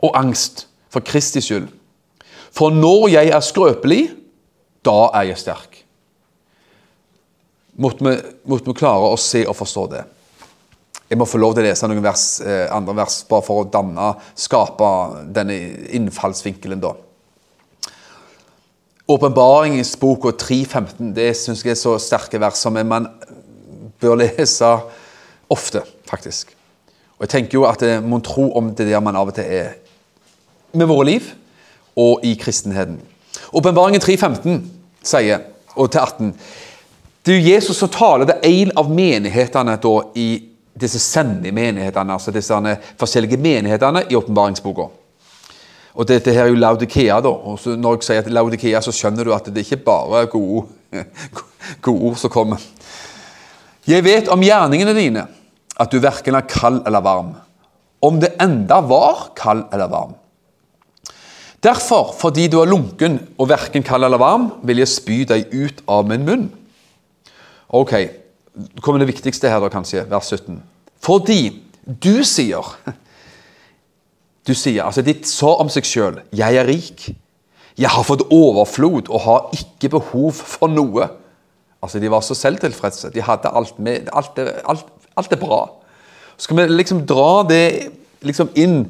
og 0.04 0.18
angst 0.18 0.66
for 0.92 1.04
Kristi 1.04 1.42
skyld. 1.44 1.68
For 2.54 2.70
når 2.70 3.08
jeg 3.16 3.32
er 3.34 3.42
skrøpelig, 3.42 4.02
da 4.84 5.08
er 5.14 5.30
jeg 5.32 5.40
sterk. 5.42 5.80
Måtte 7.82 8.06
vi, 8.06 8.74
klare 8.78 9.10
å 9.10 9.18
se 9.18 9.42
og 9.48 9.56
forstå 9.58 9.86
det. 9.90 10.04
Jeg 11.10 11.18
må 11.20 11.26
få 11.28 11.38
lov 11.42 11.56
til 11.56 11.64
å 11.64 11.68
lese 11.68 11.88
noen 11.90 12.04
vers, 12.04 12.40
eh, 12.40 12.68
andre 12.72 12.94
vers 12.96 13.18
bare 13.28 13.44
for 13.44 13.62
å 13.62 13.70
danne, 13.70 14.14
skape 14.38 14.90
denne 15.34 15.56
innfallsvinkelen. 15.98 16.80
da. 16.80 16.94
Åpenbaringsboka 19.08 20.32
3.15 20.40 21.12
det 21.12 21.34
syns 21.36 21.60
jeg 21.64 21.74
er 21.74 21.76
så 21.76 21.98
sterke 22.00 22.40
vers 22.40 22.56
som 22.56 22.72
man 22.72 23.10
bør 24.00 24.18
lese 24.20 24.70
ofte, 25.50 25.82
faktisk. 26.10 26.54
Og 27.18 27.26
jeg 27.26 27.34
tenker 27.36 27.58
jo 27.58 27.66
at 27.68 27.82
mon 28.02 28.16
må 28.16 28.20
tro 28.24 28.50
om 28.58 28.72
det 28.74 28.88
der 28.88 29.00
man 29.00 29.16
av 29.16 29.30
og 29.30 29.36
til 29.36 29.44
er 29.46 29.74
med 30.74 30.90
våre 30.90 31.06
liv 31.06 31.28
og 31.96 32.24
i 32.26 32.34
kristenheten. 32.34 32.98
Åpenbaringen 33.54 34.02
3.15 34.02 34.58
sier, 35.04 35.44
og 35.74 35.90
til 35.90 36.00
18 36.00 36.34
Det 37.24 37.32
er 37.32 37.38
jo 37.38 37.54
Jesus 37.54 37.78
som 37.78 37.88
taler 37.88 38.28
til 38.28 38.50
en 38.50 38.72
av 38.76 38.90
menighetene 38.90 39.78
da, 39.80 39.94
i 40.14 40.28
disse 40.74 40.98
sendemenighetene, 41.00 42.12
altså 42.12 42.34
disse 42.34 42.58
forskjellige 43.00 43.38
menighetene 43.40 44.02
i 44.10 44.18
åpenbaringsboka. 44.18 44.88
Og 45.94 46.08
dette 46.08 46.32
her 46.34 46.44
er 46.44 46.50
jo 46.50 46.58
Laudikea, 46.58 47.20
da. 47.22 47.30
Og 47.30 47.64
når 47.78 47.96
jeg 47.96 48.06
sier 48.08 48.24
at 48.24 48.30
Laudikea, 48.32 48.80
så 48.82 48.92
skjønner 48.92 49.24
du 49.24 49.32
at 49.34 49.46
det 49.46 49.62
ikke 49.62 49.84
bare 49.86 50.24
er 50.24 50.30
gode, 50.32 50.66
gode 51.86 52.10
ord 52.10 52.18
som 52.20 52.32
kommer. 52.34 52.60
Jeg 53.84 54.04
vet 54.04 54.28
om 54.32 54.40
gjerningene 54.40 54.94
dine, 54.96 55.26
at 55.76 55.92
du 55.92 55.98
verken 56.00 56.36
er 56.38 56.46
kald 56.48 56.82
eller 56.88 57.04
varm. 57.04 57.34
Om 58.04 58.20
det 58.22 58.34
enda 58.40 58.80
var 58.84 59.30
kald 59.36 59.66
eller 59.72 59.90
varm. 59.92 60.14
Derfor, 61.64 62.12
fordi 62.16 62.46
du 62.52 62.58
er 62.60 62.68
lunken 62.68 63.18
og 63.40 63.48
verken 63.48 63.84
kald 63.84 64.04
eller 64.04 64.20
varm, 64.20 64.50
vil 64.64 64.82
jeg 64.82 64.92
spy 64.92 65.22
deg 65.28 65.52
ut 65.52 65.80
av 65.88 66.04
min 66.08 66.24
munn. 66.26 66.44
Ok, 67.74 67.94
kommer 68.84 69.00
det 69.00 69.08
viktigste 69.08 69.48
her, 69.48 69.60
da, 69.64 69.70
kanskje, 69.72 70.04
vers 70.10 70.28
17. 70.32 70.60
Fordi 71.04 71.40
du 71.84 72.22
sier 72.24 72.76
Du 74.44 74.52
sier, 74.52 74.82
altså 74.84 75.00
ditt 75.00 75.24
sa 75.24 75.54
om 75.56 75.70
seg 75.72 75.86
sjøl, 75.88 76.18
'Jeg 76.28 76.56
er 76.60 76.66
rik'. 76.68 77.14
'Jeg 77.78 77.88
har 77.88 78.04
fått 78.04 78.28
overflod 78.28 79.08
og 79.08 79.20
har 79.20 79.48
ikke 79.56 79.88
behov 79.88 80.32
for 80.32 80.68
noe'. 80.68 81.08
Altså, 81.84 82.00
De 82.00 82.10
var 82.10 82.24
så 82.24 82.34
selvtilfredse. 82.34 83.12
De 83.12 83.22
hadde 83.22 83.52
alt 83.52 83.78
med, 83.78 84.08
alt, 84.12 84.38
alt, 84.64 84.86
alt 85.16 85.32
er 85.32 85.40
bra. 85.40 85.60
Skal 86.40 86.56
vi 86.56 86.68
liksom 86.72 87.04
dra 87.06 87.44
det 87.46 87.66
liksom 88.24 88.50
inn 88.58 88.86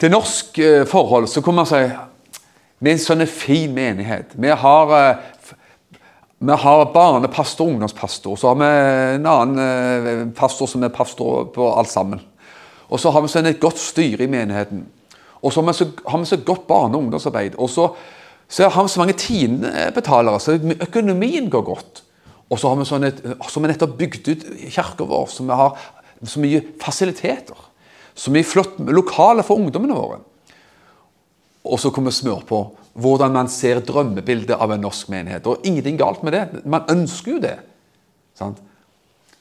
til 0.00 0.10
norsk 0.10 0.58
eh, 0.58 0.86
forhold, 0.88 1.28
så 1.30 1.42
kan 1.44 1.54
man 1.54 1.68
si 1.68 1.82
Vi 2.82 2.90
er 2.90 2.96
en 2.96 3.02
sånn 3.02 3.26
fin 3.30 3.70
menighet. 3.70 4.32
Vi 4.34 4.50
har, 4.50 4.94
eh, 4.96 5.60
vi 6.42 6.56
har 6.64 6.88
barnepastor 6.90 7.68
og 7.68 7.76
ungdomspastor. 7.76 8.34
Så 8.36 8.48
har 8.50 8.56
vi 8.58 8.70
en 9.20 9.28
annen 9.30 9.60
eh, 9.62 10.24
pastor 10.34 10.66
som 10.66 10.82
er 10.82 10.90
pastor 10.90 11.44
på 11.54 11.68
alt 11.76 11.92
sammen. 11.92 12.24
Og 12.90 12.98
så 12.98 13.12
har 13.14 13.22
vi 13.22 13.30
sånn 13.30 13.46
et 13.46 13.62
godt 13.62 13.78
styre 13.78 14.26
i 14.26 14.32
menigheten. 14.32 14.82
Og 15.42 15.52
så 15.52 15.62
har 15.62 15.70
vi 15.70 15.76
så, 15.78 15.86
har 16.08 16.18
vi 16.18 16.32
så 16.32 16.40
godt 16.42 16.66
barne- 16.66 16.98
og 16.98 17.04
ungdomsarbeid. 17.04 17.54
Og 17.54 17.70
så, 17.70 17.86
så 18.52 18.68
har 18.68 18.84
vi 18.84 18.92
så 18.92 19.00
mange 19.00 19.16
tiendebetalere, 19.16 20.40
så 20.40 20.58
økonomien 20.84 21.48
går 21.50 21.64
godt. 21.64 22.02
Og 22.52 22.60
så 22.60 22.68
har 22.68 22.76
vi 22.76 22.84
sånn 22.84 23.06
et, 23.08 23.22
så 23.48 23.62
vi 23.62 23.70
nettopp 23.70 23.94
bygd 23.96 24.28
ut 24.28 24.42
kirka 24.74 25.06
vår, 25.08 25.30
så 25.32 25.46
vi 25.48 25.56
har 25.56 25.78
så 26.28 26.42
mye 26.42 26.60
fasiliteter. 26.82 27.62
Så 28.12 28.32
mye 28.34 28.44
flott 28.44 28.76
lokale 28.92 29.44
for 29.46 29.56
ungdommene 29.56 29.96
våre. 29.96 30.18
Og 31.64 31.80
så 31.80 31.92
kommer 31.94 32.12
smør 32.12 32.42
på 32.44 32.60
hvordan 32.92 33.32
man 33.32 33.48
ser 33.48 33.80
drømmebildet 33.88 34.58
av 34.60 34.74
en 34.74 34.84
norsk 34.84 35.08
menighet. 35.08 35.48
Og 35.48 35.64
ingenting 35.64 35.96
galt 35.96 36.20
med 36.26 36.36
det. 36.36 36.42
Man 36.68 36.84
ønsker 36.92 37.38
jo 37.38 37.40
det. 37.40 37.54
Sant? 38.36 38.60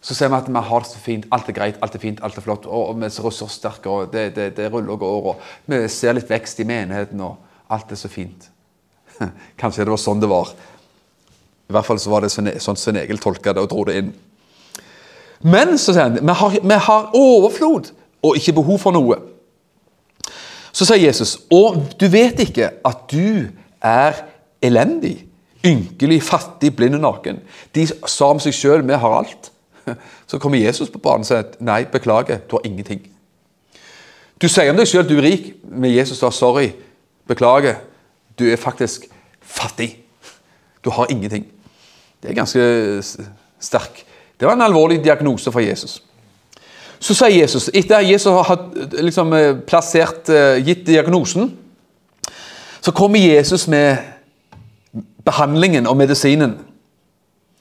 Så 0.01 0.15
ser 0.15 0.31
vi 0.31 0.39
at 0.39 0.47
vi 0.47 0.63
har 0.69 0.81
det 0.81 0.89
så 0.89 1.01
fint, 1.03 1.27
alt 1.35 1.49
er 1.51 1.57
greit, 1.57 1.83
alt 1.83 1.95
er 1.97 2.01
fint, 2.01 2.23
alt 2.23 2.39
er 2.39 2.45
flott. 2.45 2.63
Og 2.65 2.95
vi 2.95 3.09
er 3.09 3.27
ressurssterke, 3.27 3.91
og 3.91 4.15
det, 4.15 4.31
det, 4.39 4.47
det, 4.57 4.71
ruller 4.71 4.95
og 4.95 5.03
går. 5.03 5.29
Og 5.33 5.43
vi 5.69 5.83
ser 5.91 6.15
litt 6.15 6.31
vekst 6.31 6.63
i 6.63 6.69
menigheten, 6.69 7.21
og 7.27 7.75
alt 7.75 7.91
er 7.91 7.99
så 7.99 8.09
fint. 8.09 8.47
Kanskje 9.61 9.85
det 9.85 9.93
var 9.93 10.01
sånn 10.01 10.21
det 10.21 10.29
var. 10.31 10.51
I 11.71 11.75
hvert 11.75 11.87
fall 11.87 11.99
så 12.03 12.11
var 12.11 12.25
det 12.25 12.31
sånn, 12.33 12.77
Svein 12.77 12.99
Egil 12.99 13.21
tolka 13.21 13.53
det 13.55 13.63
og 13.63 13.71
dro 13.71 13.85
det 13.87 13.97
inn. 14.01 14.11
Men 15.41 15.77
så 15.79 15.95
sier 15.95 16.09
han, 16.09 16.19
vi 16.19 16.37
har, 16.37 16.57
vi 16.61 16.79
har 16.85 17.13
overflod 17.17 17.91
og 18.21 18.37
ikke 18.37 18.57
behov 18.59 18.81
for 18.83 18.93
noe. 18.95 19.17
Så 20.71 20.87
sier 20.87 21.01
Jesus, 21.01 21.37
og 21.51 21.79
du 21.99 22.05
vet 22.11 22.39
ikke 22.43 22.69
at 22.87 23.07
du 23.11 23.49
er 23.81 24.21
elendig, 24.63 25.15
ynkelig, 25.65 26.21
fattig, 26.23 26.73
blind 26.77 26.99
og 26.99 27.03
naken. 27.05 27.41
De 27.75 27.87
sa 27.89 28.29
om 28.31 28.41
seg 28.41 28.55
sjøl 28.55 28.85
vi 28.87 28.99
har 29.01 29.17
alt. 29.17 29.51
Så 30.29 30.39
kommer 30.39 30.61
Jesus 30.61 30.91
på 30.93 31.01
banen 31.01 31.25
og 31.25 31.29
sier 31.31 31.47
nei, 31.65 31.83
beklager, 31.89 32.43
du 32.45 32.57
har 32.57 32.67
ingenting. 32.67 33.01
Du 34.41 34.47
sier 34.49 34.71
om 34.71 34.79
deg 34.79 34.89
sjøl 34.89 35.07
du 35.09 35.17
er 35.17 35.25
rik, 35.25 35.51
men 35.69 35.93
Jesus 35.93 36.21
sa 36.21 36.31
sorry, 36.33 36.71
beklager, 37.29 37.81
du 38.41 38.47
er 38.49 38.59
faktisk 38.59 39.05
fattig. 39.41 39.93
Du 40.81 40.89
har 40.89 41.11
ingenting. 41.13 41.45
Det 42.21 42.31
er 42.31 42.37
ganske 42.37 42.63
sterk. 43.61 44.03
Det 44.39 44.47
var 44.47 44.57
en 44.57 44.65
alvorlig 44.65 45.03
diagnose 45.03 45.51
for 45.53 45.61
Jesus. 45.61 45.99
Så 47.01 47.15
sier 47.17 47.33
Jesus, 47.33 47.69
etter 47.73 47.97
at 47.97 48.09
Jesus 48.09 48.45
har 48.47 48.59
liksom, 49.01 49.33
eh, 49.33 49.55
plassert, 49.65 50.29
eh, 50.29 50.61
gitt 50.65 50.85
diagnosen, 50.85 51.57
så 52.81 52.91
kommer 52.91 53.19
Jesus 53.19 53.67
med 53.67 53.97
behandlingen 55.25 55.87
og 55.87 55.97
medisinen. 55.97 56.59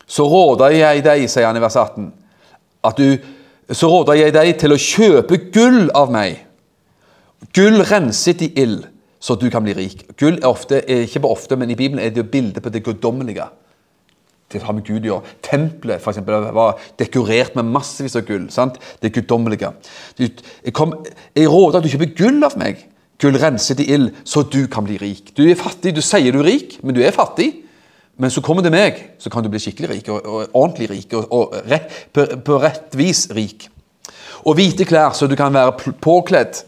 Så 0.06 0.26
råder 0.28 0.70
jeg 0.70 1.04
deg, 1.04 1.30
sier 1.30 1.46
han 1.46 1.56
i 1.56 1.60
vers 1.60 1.76
18, 1.76 2.12
at 2.84 2.96
du, 2.96 3.18
så 3.72 3.88
råder 3.88 4.14
jeg 4.14 4.32
deg 4.32 4.58
til 4.58 4.72
å 4.72 4.80
kjøpe 4.80 5.52
gull 5.52 5.90
av 5.94 6.10
meg. 6.12 6.40
Gull 7.54 7.80
renset 7.84 8.42
i 8.42 8.52
ild, 8.56 8.86
så 9.20 9.36
du 9.36 9.50
kan 9.52 9.64
bli 9.64 9.74
rik. 9.76 10.06
Gull 10.20 10.38
er 10.40 10.48
ofte, 10.48 10.80
ikke 10.80 11.20
bare 11.20 11.36
ofte, 11.36 11.58
men 11.60 11.70
i 11.70 11.76
Bibelen 11.76 12.00
er 12.02 12.12
det 12.12 12.22
jo 12.22 12.30
bildet 12.32 12.62
på 12.64 12.72
det 12.72 12.84
guddommelige. 12.86 13.46
Det 14.50 14.62
har 14.64 14.74
med 14.74 14.86
Gud 14.86 15.04
å 15.04 15.10
gjøre. 15.12 15.34
Tempelet 15.46 16.02
for 16.02 16.10
eksempel, 16.10 16.48
var 16.56 16.80
dekorert 16.98 17.54
med 17.58 17.68
massevis 17.70 18.16
av 18.18 18.24
gull. 18.26 18.48
sant? 18.50 18.80
Det 19.02 19.12
guddommelige. 19.14 19.70
Jeg, 20.18 20.32
jeg 20.64 21.50
råder 21.52 21.78
at 21.78 21.86
du 21.86 21.92
kjøper 21.92 22.14
gull 22.18 22.40
av 22.48 22.56
meg. 22.58 22.80
Gull 23.20 23.36
renset 23.38 23.82
i 23.84 23.90
ild, 23.94 24.14
så 24.24 24.42
du 24.42 24.64
kan 24.72 24.86
bli 24.88 24.96
rik. 24.98 25.34
Du 25.36 25.44
er 25.44 25.58
fattig, 25.58 25.92
du 25.94 26.02
sier 26.02 26.32
du 26.32 26.40
er 26.40 26.48
rik, 26.48 26.78
men 26.82 26.96
du 26.96 27.02
er 27.04 27.14
fattig. 27.14 27.52
Men 28.20 28.32
så 28.32 28.42
kommer 28.44 28.64
det 28.64 28.72
meg, 28.74 28.98
så 29.20 29.30
kan 29.32 29.44
du 29.44 29.48
bli 29.52 29.60
skikkelig 29.62 29.90
rik, 29.92 30.08
og, 30.12 30.24
og 30.24 30.56
ordentlig 30.56 30.90
rik, 30.90 31.14
og, 31.16 31.28
og 31.32 31.54
rett, 31.70 31.92
på, 32.12 32.26
på, 32.44 32.58
rett 32.60 32.96
vis 32.98 33.26
rik. 33.36 33.68
Og 34.44 34.58
hvite 34.58 34.84
klær, 34.88 35.14
så 35.16 35.28
du 35.28 35.36
kan 35.38 35.54
være 35.54 35.94
påkledd, 36.04 36.64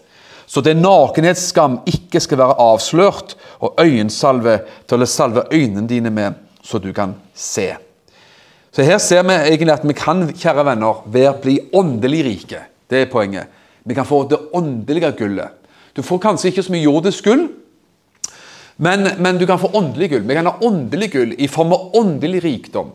så 0.52 0.60
det 0.60 0.74
nakenhetsskam 0.76 1.78
ikke 1.88 2.20
skal 2.20 2.42
være 2.42 2.58
avslørt, 2.60 3.38
og 3.64 3.78
øyensalve 3.80 4.58
til 4.90 5.00
å 5.00 5.08
salve 5.08 5.46
øynene 5.48 5.88
dine 5.88 6.10
med, 6.12 6.36
så 6.60 6.76
du 6.76 6.90
kan 6.92 7.14
se. 7.32 7.70
Så 8.72 8.84
her 8.84 9.00
ser 9.00 9.24
vi 9.24 9.38
egentlig 9.38 9.72
at 9.72 9.86
vi 9.88 9.96
kan, 9.96 10.26
kjære 10.28 10.66
venner, 10.68 11.00
være, 11.14 11.32
bli 11.40 11.54
åndelig 11.72 12.20
rike. 12.26 12.60
Det 12.84 13.00
er 13.00 13.08
poenget. 13.08 13.48
Vi 13.88 13.96
kan 13.96 14.04
få 14.08 14.26
det 14.28 14.42
åndelige 14.52 15.14
gullet. 15.16 15.56
Du 15.96 16.02
får 16.04 16.20
kanskje 16.20 16.52
ikke 16.52 16.66
så 16.66 16.74
mye 16.74 16.84
jordisk 16.84 17.30
gull, 17.30 17.46
men, 18.76 19.08
men, 19.24 19.38
du 19.38 19.46
kan 19.48 19.60
få 19.60 19.70
åndelig 19.76 20.10
gull. 20.10 20.26
Vi 20.28 20.36
kan 20.36 20.48
ha 20.48 20.54
åndelig 20.64 21.10
gull 21.12 21.32
i 21.38 21.48
form 21.48 21.72
av 21.76 21.96
åndelig 21.96 22.42
rikdom. 22.44 22.92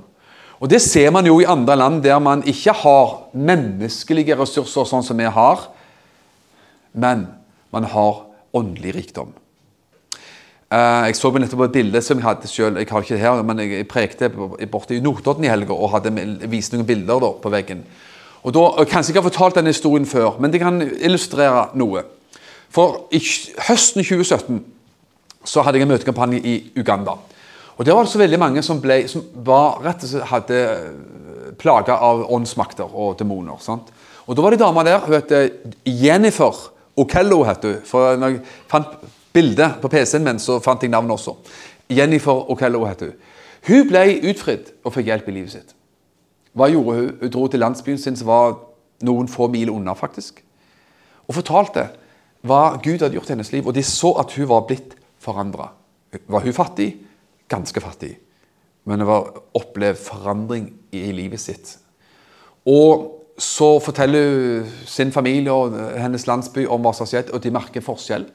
Og 0.62 0.70
Det 0.70 0.82
ser 0.82 1.10
man 1.14 1.26
jo 1.26 1.40
i 1.42 1.50
andre 1.50 1.78
land 1.78 2.04
der 2.06 2.22
man 2.22 2.46
ikke 2.46 2.74
har 2.84 3.18
menneskelige 3.34 4.38
ressurser 4.38 4.86
sånn 4.90 5.06
som 5.06 5.18
vi 5.18 5.30
har, 5.30 5.68
men 6.98 7.28
man 7.74 7.88
har 7.92 8.24
åndelig 8.56 8.96
rikdom. 8.96 9.34
Uh, 10.68 11.08
jeg 11.08 11.16
så 11.16 11.32
nettopp 11.32 11.62
et 11.64 11.76
bilde 11.78 12.02
som 12.04 12.20
jeg 12.20 12.28
hadde 12.28 12.50
selv, 12.52 12.78
jeg 12.82 12.90
har 12.92 13.04
ikke 13.04 13.16
det 13.16 13.24
her, 13.24 13.42
men 13.48 13.62
jeg, 13.64 13.88
prekte 13.88 14.28
borte 14.68 14.98
i 14.98 15.04
Notodden 15.04 15.46
i 15.48 15.52
helga 15.52 15.72
og 15.72 15.94
hadde 15.94 16.12
vist 16.52 16.76
noen 16.76 16.88
bilder 16.88 17.22
da, 17.24 17.30
på 17.40 17.52
veggen. 17.54 17.86
Og 18.44 18.54
da, 18.56 18.66
Kanskje 18.84 19.14
jeg 19.14 19.22
har 19.22 19.30
fortalt 19.30 19.56
denne 19.56 19.72
historien 19.72 20.06
før, 20.06 20.36
men 20.40 20.52
det 20.52 20.60
kan 20.60 20.82
illustrere 20.84 21.70
noe. 21.80 22.04
For 22.74 23.08
i 23.16 23.22
høsten 23.70 24.04
2017 24.04 24.60
så 25.48 25.64
hadde 25.64 25.80
jeg 25.80 25.88
en 25.88 25.94
møtekampanje 25.94 26.44
i 26.44 26.58
Uganda. 26.76 27.16
Og 27.78 27.86
Der 27.86 27.94
var 27.94 28.04
det 28.04 28.12
så 28.12 28.20
veldig 28.20 28.40
mange 28.40 28.62
som, 28.66 28.82
ble, 28.82 29.04
som 29.08 29.24
var, 29.46 29.80
rett 29.86 30.04
og 30.04 30.10
slett 30.10 30.32
hadde 30.32 30.58
eh, 30.58 31.52
plaga 31.62 32.00
av 32.02 32.26
åndsmakter 32.34 32.90
og 32.90 33.20
demoner. 33.20 33.62
Og 34.26 34.36
Da 34.36 34.42
var 34.42 34.52
det 34.52 34.60
ei 34.60 34.66
dame 34.66 34.84
der. 34.84 35.00
Hun 35.06 35.14
het 35.14 35.32
Jennifer 35.86 36.72
Okello. 36.98 37.44
Het 37.48 37.64
hun. 37.64 37.80
For 37.86 38.18
når 38.18 38.36
jeg 38.36 38.44
fant 38.72 38.98
bildet 39.34 39.80
på 39.82 39.92
PC-en 39.92 40.26
min, 40.26 40.40
så 40.40 40.60
fant 40.64 40.82
jeg 40.82 40.92
navnet 40.92 41.16
også. 41.18 41.36
Jennifer 41.90 42.50
Okello 42.52 42.86
het 42.86 43.04
hun. 43.06 43.16
Hun 43.68 43.88
ble 43.90 44.04
utfridd 44.32 44.72
og 44.86 44.94
fikk 44.96 45.10
hjelp 45.12 45.30
i 45.30 45.36
livet 45.40 45.54
sitt. 45.54 45.74
Hva 46.58 46.70
gjorde 46.72 46.98
hun? 46.98 47.10
Hun 47.22 47.34
dro 47.34 47.48
til 47.52 47.62
landsbyen 47.62 48.00
sin, 48.02 48.18
som 48.18 48.30
var 48.30 48.56
noen 49.06 49.28
få 49.30 49.50
mil 49.52 49.70
unna, 49.74 49.94
faktisk. 49.98 50.42
Og 51.28 51.36
fortalte 51.38 51.90
hva 52.48 52.78
Gud 52.84 53.02
hadde 53.02 53.18
gjort 53.18 53.30
i 53.30 53.36
hennes 53.36 53.52
liv. 53.54 53.68
Og 53.68 53.76
de 53.76 53.84
så 53.86 54.14
at 54.22 54.34
hun 54.38 54.50
var 54.50 54.66
blitt 54.70 54.96
forandra. 55.22 55.72
Var 56.28 56.46
hun 56.46 56.56
fattig? 56.56 56.94
Ganske 57.52 57.84
fattig. 57.84 58.16
Men 58.88 59.04
hun 59.04 59.10
var 59.10 59.42
opplevd 59.58 60.00
forandring 60.00 60.72
i 60.96 61.12
livet 61.12 61.44
sitt. 61.44 61.76
Og 62.68 63.17
så 63.38 63.80
forteller 63.80 64.30
hun 64.32 64.70
sin 64.90 65.12
familie 65.14 65.54
og 65.54 65.76
hennes 66.02 66.26
landsby 66.28 66.66
om 66.66 66.82
hva 66.82 66.94
som 66.94 67.06
har 67.06 67.12
skjedd, 67.12 67.34
og 67.34 67.44
de 67.44 67.54
merker 67.54 67.86
forskjell. 67.86 68.26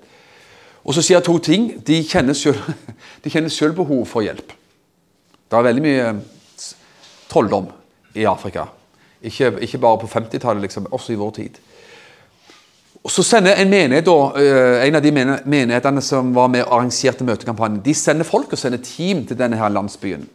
Og 0.83 0.95
så 0.95 1.03
sier 1.03 1.19
jeg 1.19 1.27
to 1.27 1.39
ting. 1.43 1.69
De 1.87 1.99
kjenner 2.07 2.37
selv, 2.39 2.63
de 3.25 3.31
kjenner 3.31 3.51
selv 3.51 3.77
behov 3.79 4.07
for 4.11 4.23
hjelp. 4.27 4.55
Det 5.51 5.59
er 5.59 5.67
veldig 5.67 5.85
mye 5.85 6.07
trolldom 7.31 7.69
i 8.15 8.25
Afrika. 8.29 8.69
Ikke, 9.23 9.53
ikke 9.63 9.79
bare 9.83 10.01
på 10.03 10.11
50-tallet, 10.11 10.63
liksom, 10.67 10.89
også 10.91 11.15
i 11.15 11.19
vår 11.21 11.31
tid. 11.39 11.59
Og 13.03 13.11
Så 13.11 13.25
sender 13.27 13.59
en 13.59 13.71
menighet, 13.71 14.07
da, 14.07 14.17
eh, 14.39 14.87
en 14.87 14.95
av 14.95 15.03
de 15.03 15.11
menighetene 15.13 16.03
som 16.03 16.35
var 16.35 16.47
med 16.49 16.63
og 16.63 16.77
arrangerte 16.77 17.27
møtekampanjen, 17.27 17.83
de 17.83 17.95
sender 17.95 18.25
folk 18.25 18.53
og 18.53 18.59
sender 18.59 18.79
team 18.79 19.25
til 19.27 19.39
denne 19.39 19.59
her 19.59 19.69
landsbyen. 19.69 20.29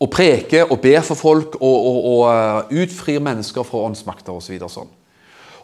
Og 0.00 0.08
preker 0.08 0.70
og 0.70 0.80
ber 0.80 1.02
for 1.04 1.18
folk 1.18 1.58
og, 1.60 1.76
og, 1.90 1.98
og 2.12 2.22
eh, 2.32 2.82
utfrir 2.84 3.20
mennesker 3.20 3.66
fra 3.68 3.84
åndsmakter 3.90 4.32
osv. 4.32 4.56
Så 4.62 4.70
sånn. 4.78 4.90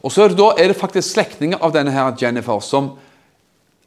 Og 0.04 0.12
så 0.12 0.26
er 0.26 0.32
det, 0.32 0.38
da, 0.38 0.50
er 0.60 0.70
det 0.70 0.78
faktisk 0.78 1.14
slektninger 1.14 1.62
av 1.64 1.72
denne 1.74 1.94
her 1.94 2.12
Jennifer 2.20 2.60
som 2.62 2.92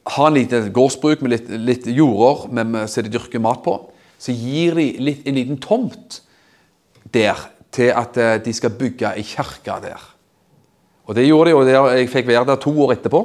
har 0.10 0.28
en 0.28 0.38
liten 0.40 0.72
gårdsbruk 0.74 1.22
med 1.22 1.36
litt, 1.36 1.52
litt 1.70 1.88
jorder 1.94 2.88
så 2.90 3.04
de 3.06 3.14
dyrker 3.14 3.44
mat 3.44 3.62
på. 3.64 3.76
Så 4.20 4.34
gir 4.36 4.76
de 4.76 4.88
litt, 5.00 5.22
en 5.30 5.38
liten 5.38 5.60
tomt 5.62 6.22
der 7.14 7.40
til 7.76 7.94
at 7.94 8.18
eh, 8.18 8.38
de 8.44 8.54
skal 8.56 8.74
bygge 8.76 9.14
ei 9.14 9.24
kirke 9.24 9.78
der. 9.84 10.02
Og 11.10 11.16
Det 11.16 11.26
gjorde 11.26 11.50
de, 11.50 11.56
og 11.58 11.66
der, 11.66 11.92
jeg 11.98 12.10
fikk 12.10 12.28
være 12.28 12.46
der 12.46 12.60
to 12.62 12.74
år 12.84 12.94
etterpå. 12.98 13.24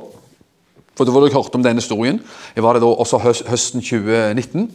For 0.94 1.04
da 1.04 1.12
var 1.12 1.24
det 1.24 1.32
jeg 1.32 1.36
hørt 1.36 1.56
om 1.56 1.64
denne 1.64 1.82
historien. 1.82 2.20
Jeg 2.54 2.62
var 2.64 2.76
der 2.76 2.84
da 2.84 2.92
også 2.92 3.18
høsten 3.18 3.82
2019. 3.82 4.68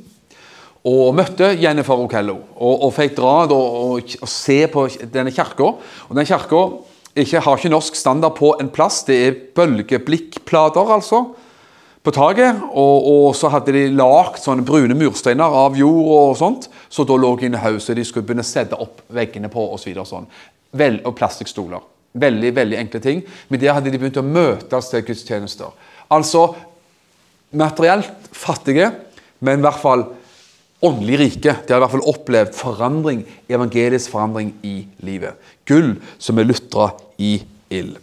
Og 0.88 1.12
møtte 1.16 1.52
Jennifer 1.60 2.00
Okello. 2.00 2.38
Og, 2.56 2.86
og 2.88 2.94
fikk 2.96 3.18
dra 3.18 3.34
og, 3.52 4.00
og, 4.00 4.30
se 4.32 4.62
på 4.72 4.86
denne 5.12 5.34
kirka. 5.36 5.74
Og 6.08 6.16
den 6.16 6.28
kirka 6.30 6.62
har 7.44 7.60
ikke 7.60 7.72
norsk 7.74 7.98
standard 8.00 8.38
på 8.38 8.54
en 8.62 8.72
plass. 8.72 9.02
Det 9.04 9.18
er 9.28 9.38
bølgeblikkplater, 9.58 10.94
altså, 10.96 11.26
på 12.06 12.14
taket. 12.16 12.62
Og, 12.72 13.10
og 13.12 13.36
så 13.36 13.52
hadde 13.52 13.76
de 13.76 13.90
lagd 13.92 14.40
sånne 14.40 14.64
brune 14.64 14.96
mursteiner 14.96 15.60
av 15.66 15.76
jord 15.78 16.14
og 16.16 16.40
sånt. 16.40 16.70
Så 16.88 17.04
da 17.04 17.18
lå 17.20 17.34
inne 17.44 17.60
haug 17.60 17.82
så 17.84 17.98
de 17.98 18.08
skulle 18.08 18.28
begynne 18.30 18.46
å 18.46 18.50
sette 18.50 18.80
opp 18.80 19.04
veggene 19.12 19.52
på 19.52 19.66
osv. 19.76 19.92
Og, 19.98 20.08
sånn. 20.08 20.30
Vel, 20.80 21.02
og 21.04 21.18
plastikkstoler. 21.20 21.84
Veldig 22.20 22.54
veldig 22.56 22.80
enkle 22.80 23.04
ting. 23.04 23.22
Men 23.50 23.62
der 23.62 23.76
hadde 23.76 23.92
de 23.92 24.00
begynt 24.00 24.22
å 24.22 24.26
møtes 24.26 24.94
til 24.94 25.04
gudstjenester. 25.06 25.76
Altså 26.10 26.54
materielt 27.52 28.30
fattige, 28.32 28.92
men 29.42 29.60
i 29.60 29.66
hvert 29.66 29.82
fall 29.82 30.06
åndelig 30.86 31.20
rike. 31.20 31.56
De 31.68 31.74
har 31.74 31.80
i 31.80 31.84
hvert 31.84 31.96
fall 31.96 32.10
opplevd 32.12 32.54
forandring, 32.58 33.24
evangelisk 33.52 34.14
forandring 34.14 34.54
i 34.66 34.84
livet. 35.06 35.40
Gull 35.68 35.96
som 36.18 36.40
er 36.40 36.48
lutra 36.48 36.92
i 37.18 37.38
ild. 37.70 37.98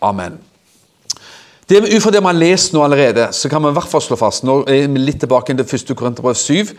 Amen. 0.00 0.38
Det, 1.68 1.78
ut 1.84 2.02
fra 2.02 2.10
det 2.10 2.22
vi 2.22 2.26
har 2.26 2.38
lest 2.38 2.72
nå 2.74 2.82
allerede, 2.82 3.28
så 3.36 3.48
kan 3.48 3.62
vi 3.62 3.70
i 3.70 3.76
hvert 3.76 3.90
fall 3.90 4.02
slå 4.02 4.16
fast 4.18 4.42
nå 4.46 4.62
er 4.66 4.88
vi 4.90 5.02
litt 5.04 5.20
tilbake 5.22 5.54
til 5.54 5.62
1. 5.62 5.92
Korinterbrev 5.94 6.34
7. 6.34 6.72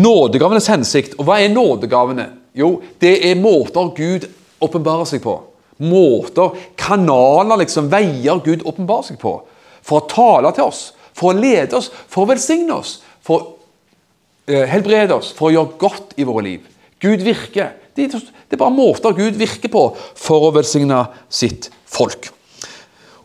Nådegavenes 0.00 0.70
hensikt. 0.72 1.18
Og 1.18 1.28
hva 1.28 1.42
er 1.42 1.52
nådegavene? 1.52 2.30
Jo, 2.56 2.78
det 3.02 3.18
er 3.28 3.36
måter 3.40 3.90
Gud 3.98 4.30
åpenbarer 4.64 5.10
seg 5.10 5.20
på 5.24 5.42
måter, 5.76 6.50
kanaler, 6.76 7.58
liksom, 7.64 7.88
veier 7.90 8.40
Gud 8.44 8.62
åpenbarer 8.64 9.10
seg 9.10 9.18
på. 9.22 9.36
For 9.84 10.00
å 10.00 10.08
tale 10.10 10.52
til 10.54 10.68
oss, 10.68 10.86
for 11.14 11.32
å 11.32 11.38
lede 11.38 11.78
oss, 11.78 11.90
for 12.08 12.24
å 12.24 12.30
velsigne 12.30 12.78
oss, 12.78 12.98
for 13.24 13.40
å 13.40 13.53
eh, 14.48 14.64
helbrede 14.70 15.16
oss, 15.16 15.32
for 15.36 15.50
å 15.50 15.54
gjøre 15.54 15.78
godt 15.80 16.14
i 16.20 16.26
våre 16.28 16.44
liv. 16.46 16.70
Gud 17.02 17.24
virker. 17.24 17.74
Det, 17.94 18.08
er 18.10 18.58
bare 18.58 18.74
måter 18.74 19.14
Gud 19.14 19.36
virker 19.38 19.70
på 19.70 19.84
for 20.18 20.48
å 20.48 20.54
velsigne 20.54 21.04
sitt 21.30 21.70
folk. 21.86 22.30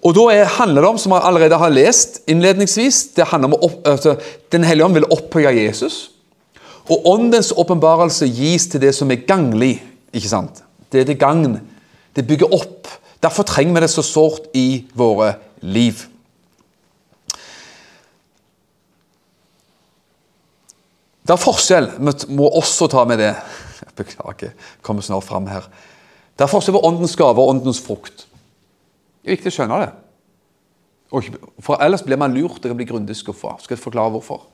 Og 0.06 0.14
Da 0.16 0.28
er, 0.32 0.52
handler 0.60 0.86
det 0.86 0.92
om, 0.94 1.00
som 1.02 1.16
jeg 1.16 1.26
allerede 1.28 1.58
har 1.60 1.74
lest 1.74 2.22
innledningsvis, 2.30 3.16
det 3.18 3.28
handler 3.32 3.52
om 3.52 3.66
opp, 3.68 3.82
altså, 3.88 4.16
Den 4.52 4.64
hellige 4.64 4.86
ånd 4.86 4.96
vil 4.96 5.10
opphøye 5.12 5.56
Jesus. 5.58 6.12
Og 6.90 7.06
åndens 7.06 7.52
åpenbarelse 7.52 8.30
gis 8.30 8.68
til 8.72 8.82
det 8.82 8.94
som 8.96 9.12
er 9.12 9.26
ganglig. 9.28 9.82
ikke 10.14 10.30
sant? 10.30 10.64
Det 10.92 11.02
er 11.02 11.06
til 11.06 11.20
gagn 11.20 11.60
det 12.16 12.28
bygger 12.28 12.54
opp. 12.54 12.88
Derfor 13.24 13.44
trenger 13.44 13.76
vi 13.76 13.84
det 13.84 13.92
så 13.92 14.04
sårt 14.04 14.50
i 14.58 14.86
våre 14.98 15.36
liv. 15.62 16.08
Det 21.30 21.36
er 21.36 21.42
forskjell. 21.44 21.88
Vi 22.02 22.34
må 22.34 22.48
også 22.58 22.88
ta 22.90 23.04
med 23.06 23.22
det. 23.22 23.36
Jeg 23.86 23.96
Beklager, 24.00 24.50
jeg 24.50 24.82
kommer 24.82 25.06
snart 25.06 25.28
fram 25.28 25.46
her. 25.52 25.68
Det 26.34 26.42
er 26.42 26.50
forskjell 26.50 26.74
på 26.74 26.86
åndens 26.88 27.14
gave 27.20 27.38
og 27.38 27.52
åndens 27.52 27.82
frukt. 27.84 28.24
Det 29.22 29.30
er 29.30 29.36
viktig 29.36 29.52
å 29.52 29.56
skjønne 29.60 29.78
det. 29.84 29.90
For 31.62 31.78
Ellers 31.84 32.02
blir 32.06 32.18
man 32.18 32.34
lurt 32.34 32.66
og 32.66 32.74
bli 32.80 32.88
grundig 32.90 33.18
skuffa. 33.20 33.60
Skal 33.62 33.76
jeg 33.76 33.84
forklare 33.84 34.14
hvorfor. 34.16 34.48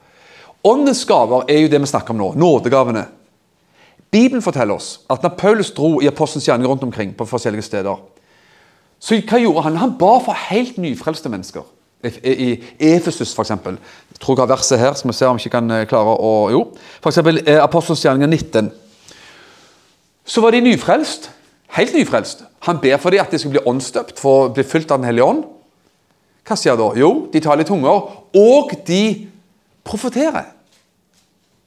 Åndens 0.67 1.05
gaver 1.07 1.47
er 1.47 1.61
jo 1.61 1.71
det 1.71 1.79
vi 1.79 1.91
snakker 1.93 2.11
om 2.11 2.19
nå. 2.19 2.29
Nådegavene. 2.41 3.05
Bibelen 4.11 4.43
forteller 4.43 4.75
oss 4.75 5.05
at 5.11 5.23
når 5.23 5.38
Paulus 5.39 5.71
dro 5.75 6.01
i 6.01 6.09
apostelens 6.11 6.49
gjerning 6.49 6.67
rundt 6.67 6.83
omkring, 6.83 7.15
på 7.15 7.27
forskjellige 7.29 7.69
steder, 7.69 8.03
så 8.99 9.21
hva 9.21 9.39
gjorde 9.39 9.63
han? 9.67 9.79
Han 9.79 9.95
ba 9.99 10.17
for 10.25 10.43
helt 10.49 10.75
nyfrelste 10.81 11.31
mennesker. 11.31 11.63
I 12.05 12.49
Efesus, 12.79 13.33
f.eks. 13.33 13.49
Jeg 13.49 14.19
tror 14.21 14.35
jeg 14.35 14.41
har 14.41 14.51
verset 14.51 14.79
her, 14.79 14.93
så 14.93 15.07
vi 15.07 15.13
ser 15.13 15.27
om 15.27 15.37
vi 15.37 15.45
ikke 15.45 15.57
kan 15.57 15.71
eh, 15.71 15.85
klare 15.89 16.15
å 16.15 16.33
Jo, 16.53 16.61
f.eks. 17.01 17.17
Eh, 17.23 17.61
apostelens 17.63 18.03
gjerninger 18.05 18.29
19. 18.29 18.71
Så 20.25 20.41
var 20.41 20.55
de 20.55 20.61
nyfrelst. 20.65 21.29
Helt 21.75 21.93
nyfrelst. 21.93 22.43
Han 22.65 22.79
ber 22.81 22.97
for 23.01 23.13
dem 23.13 23.21
at 23.21 23.31
de 23.33 23.39
skal 23.41 23.53
bli 23.53 23.63
åndsdøpt, 23.67 24.19
for 24.21 24.45
å 24.45 24.51
bli 24.53 24.63
fylt 24.65 24.91
av 24.91 25.01
Den 25.01 25.09
hellige 25.09 25.27
ånd. 25.27 25.45
Hva 26.45 26.57
skjer 26.59 26.77
da? 26.77 26.91
Jo, 26.97 27.09
de 27.33 27.41
tar 27.41 27.57
litt 27.57 27.69
tunger, 27.69 28.11
og 28.37 28.75
de 28.87 29.27
profeterer. 29.85 30.51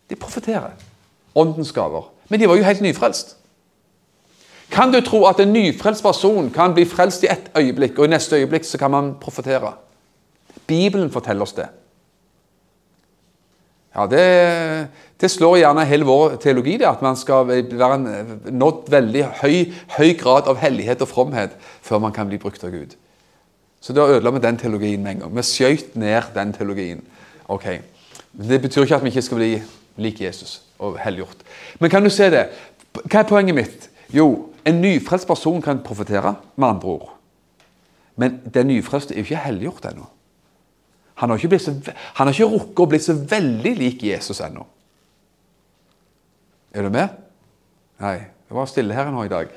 De 0.08 0.16
profeterer. 0.16 0.78
Åndens 1.38 1.74
gaver. 1.74 2.06
Men 2.28 2.40
de 2.40 2.48
var 2.48 2.58
jo 2.58 2.66
helt 2.66 2.82
nyfrelst. 2.84 3.34
Kan 4.70 4.92
du 4.92 5.00
tro 5.00 5.24
at 5.26 5.40
en 5.40 5.52
nyfrelst 5.52 6.04
person 6.04 6.50
kan 6.54 6.74
bli 6.76 6.84
frelst 6.88 7.24
i 7.24 7.30
ett 7.32 7.50
øyeblikk, 7.56 7.98
og 7.98 8.06
i 8.06 8.12
neste 8.12 8.36
øyeblikk 8.36 8.66
så 8.68 8.78
kan 8.78 8.92
man 8.92 9.14
profetere? 9.20 9.72
Bibelen 10.68 11.10
forteller 11.10 11.46
oss 11.46 11.56
det. 11.56 11.68
Ja, 13.96 14.04
det, 14.06 14.24
det 15.18 15.30
slår 15.32 15.58
gjerne 15.62 15.86
hele 15.88 16.06
vår 16.06 16.36
teologi, 16.42 16.76
det, 16.78 16.86
at 16.86 17.02
man 17.02 17.16
skal 17.18 17.48
være 17.48 17.94
en, 17.96 18.08
nådd 18.54 18.90
veldig 18.92 19.24
høy, 19.40 19.72
høy 19.96 20.12
grad 20.20 20.50
av 20.50 20.60
hellighet 20.60 21.02
og 21.02 21.10
fromhet 21.10 21.56
før 21.82 22.04
man 22.04 22.14
kan 22.14 22.28
bli 22.30 22.38
brukt 22.38 22.62
av 22.64 22.74
Gud. 22.74 22.94
Så 23.80 23.94
da 23.94 24.06
ødela 24.10 24.30
vi 24.34 24.42
den 24.44 24.58
teologien 24.60 25.02
med 25.02 25.16
en 25.16 25.24
gang. 25.24 25.34
Vi 25.34 25.44
skjøt 25.46 25.96
ned 25.98 26.30
den 26.34 26.52
teologien. 26.54 27.02
Ok. 27.48 27.66
Det 28.32 28.60
betyr 28.62 28.84
ikke 28.84 28.98
at 28.98 29.04
vi 29.06 29.12
ikke 29.12 29.24
skal 29.24 29.40
bli 29.40 29.52
lik 30.02 30.20
Jesus 30.20 30.60
og 30.78 30.98
helliggjort. 31.02 31.42
Men 31.80 31.90
kan 31.90 32.04
du 32.04 32.10
se 32.10 32.28
det? 32.30 32.48
Hva 33.04 33.22
er 33.22 33.30
poenget 33.30 33.56
mitt? 33.56 33.88
Jo, 34.14 34.50
en 34.66 34.82
nyfrelst 34.82 35.26
person 35.26 35.62
kan 35.62 35.82
profetere, 35.84 36.34
med 36.56 36.68
andre 36.68 36.88
ord. 36.88 37.10
Men 38.16 38.40
den 38.54 38.70
nyfrelste 38.70 39.14
er 39.14 39.22
jo 39.22 39.28
ikke 39.28 39.44
helliggjort 39.46 39.90
ennå. 39.90 40.06
Han 41.18 41.30
har 41.30 41.38
ikke, 41.42 41.58
så, 41.58 41.74
han 42.14 42.28
har 42.28 42.34
ikke 42.34 42.50
rukket 42.52 42.84
å 42.84 42.90
bli 42.92 43.00
så 43.02 43.16
veldig 43.18 43.74
lik 43.78 44.04
Jesus 44.06 44.40
ennå. 44.44 44.66
Er 46.72 46.86
du 46.86 46.92
med? 46.94 47.16
Nei, 47.98 48.16
det 48.46 48.54
var 48.54 48.68
stille 48.70 48.94
her 48.94 49.10
nå 49.10 49.24
i 49.26 49.32
dag. 49.32 49.50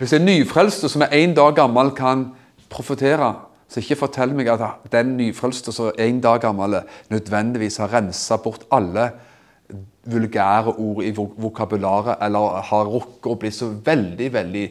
Hvis 0.00 0.14
en 0.16 0.24
nyfrelste 0.24 0.88
som 0.88 1.04
er 1.04 1.12
én 1.18 1.34
dag 1.36 1.52
gammel, 1.58 1.92
kan 1.92 2.30
profetere, 2.72 3.34
så 3.68 3.82
ikke 3.82 3.98
fortell 4.00 4.32
meg 4.34 4.48
at 4.48 4.88
den 4.90 5.12
nyfrelste 5.18 5.74
som 5.74 5.90
er 5.90 6.06
én 6.06 6.22
dag 6.24 6.40
gammel, 6.40 6.80
nødvendigvis 7.12 7.76
har 7.82 7.92
rensa 7.92 8.40
bort 8.40 8.64
alle 8.72 9.10
vulgære 10.08 10.72
ord 10.72 11.04
i 11.04 11.12
vokabularet, 11.12 12.16
eller 12.24 12.62
har 12.70 12.88
rukket 12.88 13.28
å 13.28 13.38
bli 13.38 13.52
så 13.52 13.68
veldig, 13.84 14.32
veldig 14.32 14.66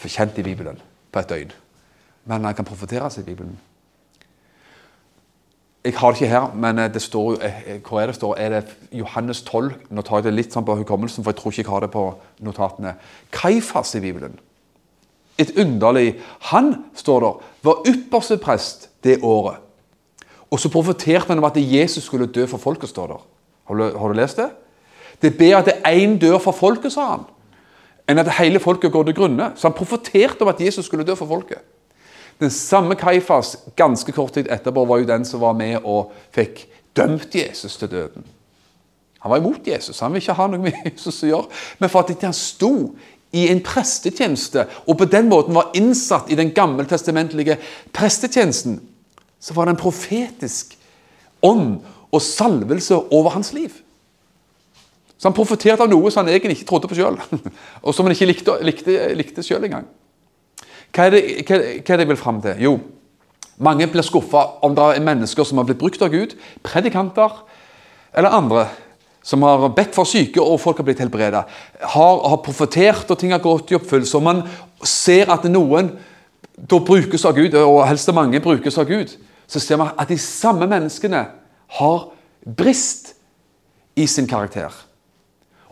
kjent 0.00 0.40
i 0.40 0.46
Bibelen 0.46 0.80
på 1.12 1.20
et 1.20 1.28
døgn. 1.28 1.52
Men 2.28 2.48
han 2.48 2.56
kan 2.56 2.66
profetere 2.66 3.10
seg 3.12 3.26
i 3.26 3.34
Bibelen. 3.34 3.56
Jeg 5.84 5.94
har 5.94 6.10
det 6.10 6.20
ikke 6.20 6.32
her, 6.32 6.54
men 6.54 6.76
det 6.92 7.02
står, 7.02 7.38
eh, 7.42 7.62
eh, 7.66 7.80
hvor 7.80 8.00
er 8.00 8.06
det 8.06 8.14
står? 8.14 8.34
Er 8.36 8.48
det 8.48 8.76
Johannes 8.92 9.42
12? 9.42 9.72
Nå 9.90 10.02
tar 10.02 10.16
jeg 10.16 10.24
det 10.24 10.34
litt 10.34 10.52
sånn 10.52 10.64
på 10.66 10.74
hukommelsen, 10.74 11.24
for 11.24 11.30
jeg 11.30 11.38
tror 11.38 11.52
ikke 11.52 11.62
jeg 11.62 11.70
har 11.70 11.80
det 11.80 11.90
på 11.90 12.04
notatene. 12.40 12.94
Kaifas 13.30 13.94
i 13.94 14.00
Bibelen. 14.00 14.38
Et 15.38 15.52
underlig 15.56 16.18
Han, 16.50 16.84
står 16.94 17.20
der, 17.20 17.34
var 17.62 17.82
ypperste 17.86 18.36
prest 18.36 18.88
det 19.04 19.20
året. 19.22 19.56
Og 20.50 20.58
så 20.60 20.68
profeterte 20.68 21.28
han 21.28 21.38
om 21.38 21.44
at 21.44 21.56
Jesus 21.56 22.04
skulle 22.04 22.26
dø 22.26 22.46
for 22.46 22.58
folket, 22.58 22.88
står 22.88 23.06
der. 23.06 23.22
Har 23.68 23.74
du, 23.74 23.98
har 23.98 24.08
du 24.08 24.14
lest 24.14 24.36
det? 24.36 24.50
Det 25.22 25.52
er 25.52 25.58
at 25.58 25.68
én 25.86 26.18
dør 26.18 26.38
for 26.38 26.52
folket, 26.52 26.92
sa 26.92 27.10
han, 27.10 27.24
enn 28.08 28.18
at 28.18 28.30
hele 28.38 28.60
folket 28.60 28.92
går 28.92 29.04
til 29.04 29.14
grunne. 29.14 29.52
Så 29.56 29.68
han 29.68 29.76
profeterte 29.76 30.42
om 30.42 30.48
at 30.48 30.60
Jesus 30.60 30.86
skulle 30.86 31.04
dø 31.04 31.14
for 31.14 31.26
folket. 31.26 31.62
Den 32.38 32.50
samme 32.54 32.94
Kaifas 32.94 33.56
ganske 33.76 34.12
kort 34.14 34.36
tid 34.36 34.50
etterpå 34.50 34.84
var 34.86 35.00
jo 35.00 35.08
den 35.08 35.24
som 35.26 35.42
var 35.42 35.56
med 35.58 35.80
og 35.82 36.12
fikk 36.34 36.66
dømt 36.96 37.34
Jesus 37.34 37.76
til 37.80 37.90
døden. 37.90 38.26
Han 39.18 39.30
var 39.30 39.40
imot 39.40 39.66
Jesus, 39.66 39.98
han 39.98 40.12
ville 40.12 40.22
ikke 40.22 40.38
ha 40.38 40.46
noe 40.46 40.62
med 40.62 40.76
Jesus 40.92 41.24
å 41.26 41.32
gjøre. 41.32 41.62
Men 41.80 41.90
for 41.90 42.06
at 42.06 42.22
han 42.22 42.36
sto 42.36 42.72
i 43.34 43.48
en 43.50 43.60
prestetjeneste, 43.60 44.64
og 44.86 45.00
på 45.00 45.08
den 45.10 45.28
måten 45.28 45.56
var 45.56 45.74
innsatt 45.76 46.30
i 46.32 46.38
den 46.38 46.54
gammeltestamentlige 46.56 47.58
prestetjenesten, 47.92 48.78
så 49.40 49.54
var 49.54 49.66
det 49.66 49.74
en 49.74 49.82
profetisk 49.82 50.78
ånd 51.44 51.82
og 52.08 52.22
salvelse 52.24 52.96
over 53.14 53.34
hans 53.36 53.52
liv. 53.52 53.74
Så 55.18 55.26
han 55.28 55.36
profeterte 55.36 55.82
av 55.82 55.90
noe 55.90 56.10
som 56.14 56.22
han 56.22 56.32
egentlig 56.32 56.60
ikke 56.60 56.70
trodde 56.70 56.90
på 56.90 56.96
sjøl, 56.98 57.18
og 57.84 57.94
som 57.94 58.06
han 58.06 58.14
ikke 58.14 58.30
likte, 58.30 58.56
likte, 58.64 58.98
likte 59.18 59.44
sjøl 59.44 59.66
engang. 59.66 59.88
Hva 60.94 61.06
er, 61.06 61.14
det, 61.14 61.22
hva, 61.46 61.58
er 61.58 61.82
det 61.82 62.04
jeg 62.04 62.10
vil 62.10 62.20
fram 62.20 62.40
til? 62.42 62.62
Jo, 62.64 62.74
mange 63.62 63.86
blir 63.90 64.06
skuffa 64.06 64.44
om 64.66 64.74
det 64.74 64.90
er 64.94 65.04
mennesker 65.04 65.46
som 65.46 65.60
har 65.60 65.66
blitt 65.68 65.80
brukt 65.80 66.02
av 66.02 66.12
Gud, 66.14 66.36
predikanter 66.66 67.40
eller 68.16 68.34
andre 68.34 68.68
som 69.28 69.42
har 69.44 69.66
bedt 69.76 69.96
for 69.96 70.08
syke, 70.08 70.40
og 70.40 70.60
folk 70.62 70.78
har 70.80 70.86
blitt 70.88 71.02
helbredet. 71.02 71.42
Har, 71.92 72.20
har 72.30 72.40
profetert, 72.44 73.10
og 73.10 73.18
ting 73.20 73.34
har 73.34 73.42
gått 73.44 73.72
i 73.72 73.76
oppfyllelse. 73.76 74.16
Og 74.16 74.24
man 74.24 74.40
ser 74.86 75.28
at 75.34 75.44
noen 75.50 75.90
da 76.56 76.78
brukes 76.82 77.26
av 77.28 77.36
Gud, 77.36 77.56
og 77.60 77.82
helst 77.86 78.08
mange 78.16 78.40
brukes 78.42 78.78
av 78.80 78.88
Gud, 78.88 79.12
så 79.48 79.60
ser 79.60 79.80
man 79.80 79.92
at 80.00 80.08
de 80.08 80.16
samme 80.20 80.68
menneskene 80.70 81.26
har 81.78 82.08
brist 82.56 83.12
i 83.98 84.06
sin 84.08 84.28
karakter. 84.30 84.72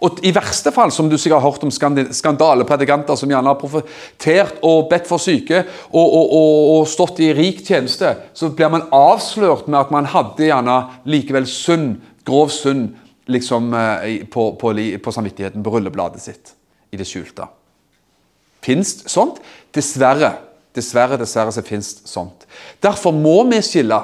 Og 0.04 0.18
I 0.28 0.32
verste 0.37 0.72
fall, 0.74 0.90
som 0.92 1.09
du 1.09 1.16
sikkert 1.16 1.40
har 1.40 1.52
hørt 1.52 1.62
om 1.64 1.72
skandalepredikanter 1.72 3.16
som 3.16 3.30
gjerne 3.32 3.48
har 3.48 3.61
profetert 3.61 4.59
og 4.66 4.90
bedt 4.90 5.09
for 5.09 5.22
syke 5.22 5.62
og, 5.62 6.04
og, 6.04 6.24
og, 6.26 6.59
og, 6.74 6.82
stått 6.90 7.22
i 7.24 7.30
rik 7.37 7.62
tjeneste, 7.64 8.12
så 8.37 8.50
blir 8.52 8.72
man 8.72 8.85
avslørt 8.94 9.70
med 9.70 9.80
at 9.80 9.94
man 9.94 10.09
hadde 10.12 10.50
gjerne 10.50 10.76
likevel 11.09 11.48
sunn, 11.48 11.94
grov 12.28 12.52
synd 12.52 12.90
liksom, 13.32 13.70
eh, 13.74 14.26
på, 14.28 14.50
på, 14.61 14.74
på, 15.02 15.14
samvittigheten, 15.16 15.64
på 15.64 15.72
rullebladet 15.78 16.20
sitt, 16.22 16.52
i 16.92 17.00
det 17.00 17.09
skjulte. 17.09 17.48
Fins 18.66 18.98
sånt? 19.09 19.40
Dessverre. 19.74 20.35
Dessverre, 20.76 21.16
dessverre 21.16 21.54
så 21.56 21.64
fins 21.64 21.94
sånt. 22.04 22.44
Derfor 22.85 23.16
må 23.16 23.38
vi 23.48 23.62
skille 23.64 24.02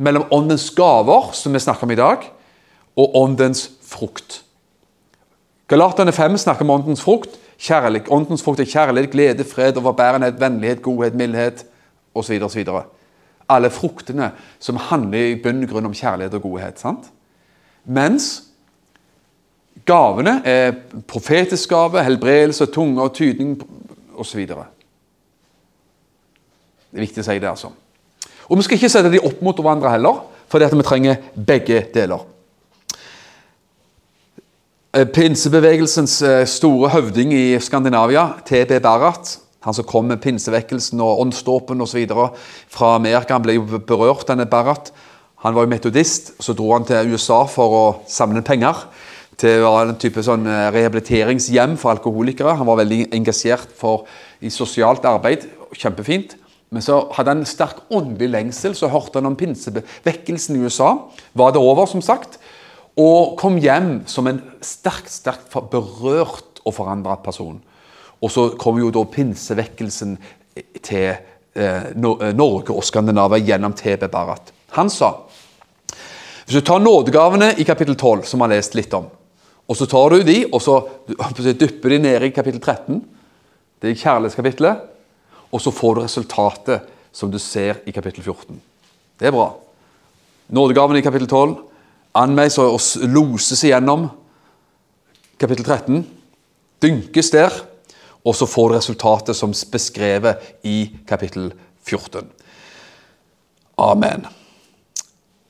mellom 0.00 0.24
åndens 0.32 0.70
gaver, 0.72 1.28
som 1.36 1.52
vi 1.52 1.60
snakker 1.60 1.84
om 1.84 1.92
i 1.92 2.00
dag, 2.00 2.24
og 2.96 3.20
åndens 3.20 3.66
frukt. 3.84 4.45
Galaterne 5.68 6.12
5 6.12 6.38
snakker 6.38 6.64
om 6.64 6.70
åndens 6.70 7.02
frukt. 7.02 7.38
Kjærlighet. 7.58 8.10
Åndens 8.12 8.42
frukt 8.42 8.60
er 8.60 8.68
kjærlighet, 8.68 9.10
glede, 9.10 9.44
fred, 9.44 9.76
overbærenhet, 9.76 10.40
vennlighet, 10.40 10.82
godhet, 10.82 11.14
mildhet 11.14 11.66
osv. 12.14 12.42
osv. 12.42 12.66
Alle 13.48 13.70
fruktene 13.70 14.30
som 14.58 14.76
handler 14.76 15.32
i 15.32 15.38
bunn 15.42 15.62
og 15.64 15.70
grunn 15.70 15.86
om 15.86 15.94
kjærlighet 15.94 16.34
og 16.34 16.42
godhet. 16.42 16.80
sant? 16.80 17.10
Mens 17.84 18.42
Gavene 19.86 20.40
er 20.44 20.72
profetisk 21.06 21.68
gave, 21.68 22.04
helbredelse, 22.04 22.66
tunge 22.66 23.02
og 23.02 23.14
tydning 23.14 23.60
osv. 24.16 24.46
Det 24.46 24.56
er 26.96 27.04
viktig 27.04 27.22
å 27.22 27.26
si 27.26 27.38
det, 27.38 27.50
altså. 27.50 27.70
Og 28.48 28.56
Vi 28.56 28.62
skal 28.62 28.78
ikke 28.78 28.88
sette 28.90 29.12
de 29.12 29.20
opp 29.20 29.42
mot 29.42 29.56
hverandre 29.60 29.90
heller, 29.90 30.22
for 30.48 30.58
vi 30.58 30.82
trenger 30.82 31.16
begge 31.34 31.86
deler. 31.94 32.24
Eh, 34.96 35.04
pinsebevegelsens 35.12 36.22
eh, 36.24 36.46
store 36.48 36.88
høvding 36.88 37.34
i 37.36 37.58
Skandinavia, 37.60 38.30
TB 38.48 38.78
Barrat, 38.80 39.34
han 39.66 39.74
som 39.76 39.84
kom 39.84 40.06
med 40.08 40.22
pinsevekkelsen 40.24 41.02
og 41.04 41.20
åndsdåpen 41.20 41.84
osv. 41.84 42.06
fra 42.72 42.94
Amerika, 42.94 43.34
han 43.34 43.44
ble 43.44 43.58
jo 43.58 43.66
berørt, 43.76 44.24
denne 44.30 44.46
Barrat. 44.48 44.88
Han 45.44 45.52
var 45.52 45.66
jo 45.66 45.72
metodist, 45.74 46.32
så 46.40 46.54
dro 46.56 46.70
han 46.72 46.88
til 46.88 47.12
USA 47.12 47.42
for 47.44 47.76
å 47.76 47.84
samle 48.08 48.40
penger 48.40 48.86
til 49.36 49.66
en 49.68 49.92
type 50.00 50.24
sånn 50.24 50.48
eh, 50.48 50.70
rehabiliteringshjem 50.72 51.76
for 51.76 51.92
alkoholikere. 51.92 52.56
Han 52.56 52.70
var 52.70 52.80
veldig 52.80 53.10
engasjert 53.20 53.76
for, 53.76 54.08
i 54.40 54.48
sosialt 54.48 55.04
arbeid. 55.04 55.44
Kjempefint. 55.76 56.38
Men 56.72 56.80
så 56.80 57.02
hadde 57.18 57.34
han 57.34 57.44
en 57.44 57.52
sterk 57.52 57.84
åndelig 57.92 58.32
lengsel. 58.32 58.72
Så 58.72 58.88
hørte 58.88 59.20
han 59.20 59.28
om 59.28 59.36
pinsevekkelsen 59.36 60.56
i 60.56 60.64
USA. 60.64 60.94
Var 61.36 61.52
det 61.52 61.60
over, 61.60 61.84
som 61.84 62.00
sagt. 62.00 62.40
Og 62.96 63.36
kom 63.40 63.58
hjem 63.60 64.06
som 64.08 64.28
en 64.30 64.40
sterkt, 64.64 65.10
sterkt 65.12 65.52
berørt 65.70 66.62
og 66.64 66.74
forandra 66.74 67.18
person. 67.20 67.58
Og 68.22 68.32
så 68.32 68.48
kom 68.58 68.78
jo 68.80 68.92
da 68.94 69.02
pinsevekkelsen 69.04 70.16
til 70.80 71.10
eh, 71.12 71.90
eh 71.92 72.32
Norge 72.32 72.72
og 72.72 72.84
Skandinavia 72.84 73.44
gjennom 73.44 73.76
TB 73.76 74.08
Barat. 74.10 74.52
Han 74.78 74.90
sa 74.90 75.12
hvis 76.46 76.60
du 76.60 76.62
tar 76.62 76.78
nådegavene 76.78 77.56
i 77.58 77.64
kapittel 77.66 77.96
12, 77.96 78.22
som 78.22 78.38
vi 78.38 78.44
har 78.44 78.52
lest 78.54 78.76
litt 78.78 78.92
om, 78.94 79.08
og 79.66 79.74
så 79.74 79.86
tar 79.90 80.12
du 80.14 80.22
de, 80.22 80.44
og 80.54 80.60
så 80.62 80.76
dypper 81.58 81.90
de 81.90 81.98
ned 81.98 82.22
i 82.22 82.30
kapittel 82.30 82.60
13. 82.60 83.00
Det 83.82 83.90
er 83.90 83.98
kjærlighetskapitlet. 83.98 84.84
Og 85.50 85.62
så 85.62 85.72
får 85.74 85.94
du 85.94 86.00
resultatet 86.04 86.86
som 87.14 87.32
du 87.32 87.38
ser 87.42 87.80
i 87.86 87.94
kapittel 87.94 88.22
14. 88.22 88.60
Det 89.18 89.26
er 89.26 89.34
bra. 89.34 89.48
Nådegavene 90.54 91.00
i 91.00 91.06
kapittel 91.06 91.26
12 91.26 91.56
anmeis 92.16 92.58
og 92.62 92.80
loses 93.12 93.64
igjennom 93.66 94.08
kapittel 95.40 95.64
13. 95.64 96.04
Dynkes 96.82 97.30
der. 97.34 97.54
Og 98.26 98.34
så 98.34 98.48
får 98.50 98.68
du 98.68 98.74
resultatet 98.74 99.38
som 99.38 99.52
beskrevet 99.72 100.42
i 100.66 100.90
kapittel 101.06 101.52
14. 101.86 102.26
Amen. 103.78 104.26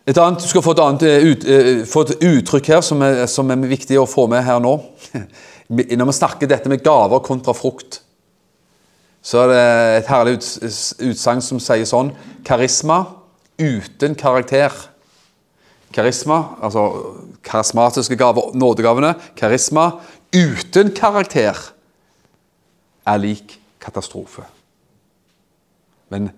Et 0.06 0.18
annet, 0.18 0.42
du 0.42 0.46
skal 0.46 0.62
få 0.62 0.74
et, 0.76 0.82
annet, 0.84 1.02
eh, 1.02 1.24
ut, 1.32 1.44
uh, 1.46 1.86
få 1.88 2.04
et 2.04 2.26
uttrykk 2.28 2.68
her 2.70 2.82
som 2.84 3.00
er, 3.02 3.24
som 3.30 3.48
er, 3.50 3.62
viktig 3.66 3.96
å 3.98 4.06
få 4.06 4.28
med 4.30 4.44
her 4.46 4.60
nå. 4.62 4.76
Når 5.68 6.10
vi 6.10 6.14
snakker 6.14 6.50
dette 6.50 6.70
med 6.70 6.84
gaver 6.84 7.24
kontra 7.26 7.54
frukt, 7.56 8.02
så 9.18 9.42
er 9.42 9.50
det 9.50 9.62
et 9.96 10.10
herlig 10.12 10.36
ut, 10.36 10.50
utsagn 11.08 11.42
som 11.42 11.58
sier 11.58 11.88
sånn 11.88 12.12
Karisma 12.46 13.00
uten 13.58 14.14
karakter. 14.14 14.70
Karisma, 15.94 16.42
altså 16.62 16.88
karismatiske 17.44 18.16
gaver, 18.16 18.54
nådegavene. 18.54 19.14
Karisma 19.36 19.90
uten 20.34 20.90
karakter 20.94 21.72
er 23.06 23.16
lik 23.16 23.60
katastrofe. 23.80 24.42
Men 26.10 26.30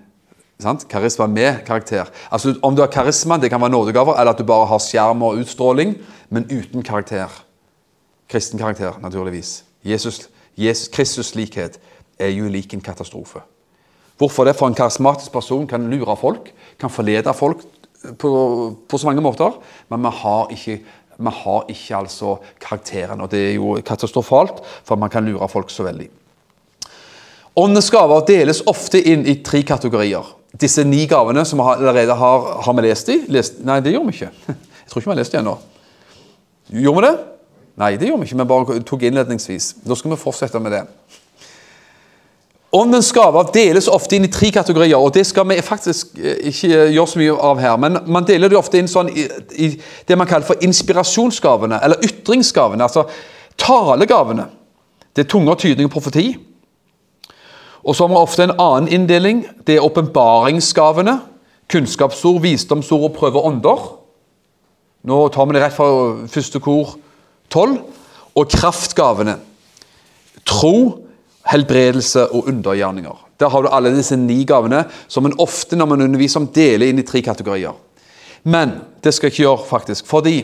Sant? 0.58 0.88
Karisma 0.90 1.26
med 1.26 1.64
karakter. 1.66 2.08
Altså 2.30 2.54
Om 2.62 2.76
du 2.76 2.82
har 2.82 2.90
karisma, 2.90 3.36
det 3.36 3.50
kan 3.50 3.60
være 3.60 3.70
nådegaver, 3.70 4.16
eller 4.18 4.32
at 4.32 4.38
du 4.38 4.44
bare 4.44 4.66
har 4.66 4.78
skjerm 4.78 5.22
og 5.22 5.38
utstråling, 5.38 5.94
men 6.30 6.44
uten 6.50 6.82
karakter. 6.82 7.28
Kristen 8.28 8.58
karakter, 8.58 8.98
naturligvis. 9.00 9.64
Jesus, 9.84 10.28
Jesus 10.56 10.88
Kristus' 10.88 11.36
likhet 11.36 11.78
er 12.18 12.28
jo 12.28 12.48
lik 12.48 12.74
en 12.74 12.80
katastrofe. 12.80 13.38
Hvorfor 14.18 14.44
det? 14.44 14.56
For 14.56 14.66
en 14.66 14.74
karismatisk 14.74 15.32
person 15.32 15.66
kan 15.66 15.90
lure 15.90 16.16
folk, 16.16 16.52
kan 16.80 16.90
forlede 16.90 17.34
folk 17.34 17.62
på, 18.18 18.30
på 18.88 19.00
så 19.00 19.08
mange 19.10 19.24
måter, 19.24 19.58
men 19.90 20.06
vi 20.06 20.14
har 20.22 20.54
ikke 20.54 20.78
vi 21.18 21.30
har 21.34 21.64
ikke 21.66 21.96
altså 21.98 22.36
karakteren, 22.62 23.20
og 23.24 23.30
det 23.32 23.40
er 23.42 23.54
jo 23.56 23.72
katastrofalt, 23.82 24.60
for 24.86 25.00
man 25.02 25.10
kan 25.10 25.26
lure 25.26 25.48
folk 25.50 25.72
så 25.74 25.82
veldig. 25.88 26.06
Åndens 27.58 27.90
gaver 27.90 28.22
deles 28.28 28.60
ofte 28.70 29.00
inn 29.02 29.24
i 29.26 29.40
tre 29.42 29.64
kategorier 29.66 30.36
disse 30.56 30.84
ni 30.84 31.04
gavene 31.06 31.44
som 31.44 31.60
vi 31.60 31.66
allerede 31.74 32.14
har, 32.14 32.46
har 32.64 32.74
vi 32.74 32.86
lest 32.86 33.08
i? 33.12 33.18
Lest, 33.28 33.60
nei, 33.64 33.80
det 33.84 33.92
gjorde 33.92 34.10
vi 34.10 34.16
ikke. 34.16 34.30
Jeg 34.82 34.90
tror 34.90 35.00
ikke 35.02 35.10
vi 35.10 35.14
har 35.14 35.20
lest 35.20 35.34
det 35.34 35.40
ennå. 35.42 35.56
Gjorde 36.72 37.00
vi 37.00 37.06
det? 37.06 37.14
Nei, 37.78 37.90
det 38.00 38.08
gjorde 38.08 38.22
vi 38.22 38.28
ikke. 38.30 38.38
Vi 38.40 38.48
bare 38.52 38.78
tok 38.88 39.04
innledningsvis. 39.06 39.68
Nå 39.86 39.98
skal 39.98 40.14
vi 40.14 40.20
fortsette 40.20 40.62
med 40.62 40.74
det. 40.74 40.84
Åndens 42.72 43.08
gaver 43.16 43.48
deles 43.54 43.86
ofte 43.88 44.18
inn 44.18 44.26
i 44.26 44.32
tre 44.32 44.50
kategorier, 44.52 44.98
og 45.00 45.14
det 45.14 45.24
skal 45.24 45.46
vi 45.48 45.56
faktisk 45.64 46.18
eh, 46.20 46.36
ikke 46.50 46.68
gjøre 46.92 47.06
så 47.08 47.20
mye 47.20 47.36
av 47.50 47.62
her. 47.62 47.78
Men 47.80 48.02
man 48.12 48.26
deler 48.28 48.52
det 48.52 48.58
ofte 48.60 48.76
inn 48.80 48.90
sånn 48.90 49.08
i, 49.08 49.24
i 49.56 49.70
det 50.08 50.18
man 50.20 50.28
kaller 50.28 50.44
for 50.44 50.60
inspirasjonsgavene, 50.64 51.80
eller 51.84 52.04
ytringsgavene. 52.04 52.84
Altså 52.84 53.06
talegavene. 53.58 54.50
Det 55.16 55.24
er 55.24 55.30
tunge 55.32 55.54
og 55.54 55.62
tydning 55.62 55.88
og 55.88 55.94
profeti. 55.96 56.26
Og 57.88 57.96
så 57.96 58.04
har 58.04 58.12
vi 58.12 58.20
ofte 58.20 58.44
en 58.44 58.56
annen 58.60 58.92
inndeling. 58.92 59.42
Det 59.64 59.78
er 59.78 59.88
åpenbaringsgavene. 59.88 61.16
Kunnskapsord, 61.72 62.42
visdomsord 62.44 63.08
og 63.08 63.16
prøve 63.16 63.44
ånder. 63.48 63.88
Nå 65.08 65.24
tar 65.32 65.48
vi 65.48 65.56
det 65.56 65.64
rett 65.64 65.76
fra 65.76 65.88
første 66.28 66.60
kor 66.60 66.98
12. 67.48 67.78
Og 68.36 68.52
kraftgavene. 68.52 69.38
Tro, 70.44 71.07
helbredelse 71.48 72.26
og 72.28 72.48
undergjerninger. 72.50 73.24
Der 73.40 73.48
har 73.48 73.62
du 73.62 73.70
alle 73.72 73.94
disse 73.94 74.16
ni 74.16 74.42
gavene, 74.44 74.84
som 75.08 75.26
en 75.26 75.36
ofte 75.40 75.76
når 75.78 75.88
man 75.92 76.04
underviser 76.08 76.42
om, 76.42 76.48
deler 76.52 76.90
inn 76.90 77.00
i 77.00 77.06
tre 77.06 77.22
kategorier. 77.24 77.76
Men 78.48 78.78
det 79.04 79.14
skal 79.14 79.28
jeg 79.28 79.36
ikke 79.36 79.44
gjøre, 79.46 79.68
faktisk. 79.68 80.06
Fordi 80.06 80.36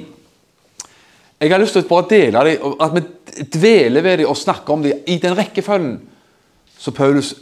jeg 1.40 1.50
har 1.50 1.60
lyst 1.60 1.76
til 1.76 1.84
å 1.84 1.90
bare 1.90 2.08
dele 2.10 2.44
dem, 2.46 2.76
at 2.80 2.94
vi 2.94 3.46
dveler 3.58 4.04
ved 4.04 4.22
dem 4.22 4.30
og 4.30 4.38
snakker 4.38 4.76
om 4.76 4.84
dem 4.84 5.02
i 5.10 5.18
den 5.20 5.34
rekkefølgen 5.36 5.98
som 6.78 6.94
Paulus 6.96 7.34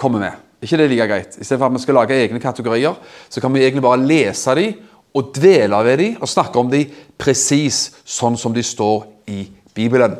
kommer 0.00 0.22
med. 0.22 0.40
ikke 0.62 0.76
det 0.76 0.88
like 0.90 1.06
greit? 1.06 1.36
Istedenfor 1.40 1.66
at 1.66 1.74
vi 1.74 1.82
skal 1.82 1.94
lage 1.94 2.16
egne 2.16 2.40
kategorier, 2.40 2.94
så 3.28 3.40
kan 3.40 3.52
vi 3.54 3.60
egentlig 3.60 3.82
bare 3.82 4.00
lese 4.00 4.54
dem 4.54 4.74
og 5.14 5.30
dvele 5.36 5.84
ved 5.84 5.98
dem 5.98 6.16
og 6.20 6.28
snakke 6.28 6.58
om 6.58 6.70
dem 6.70 6.90
presis 7.18 7.90
sånn 8.04 8.36
som 8.36 8.54
de 8.54 8.62
står 8.62 9.04
i 9.28 9.44
Bibelen. 9.74 10.16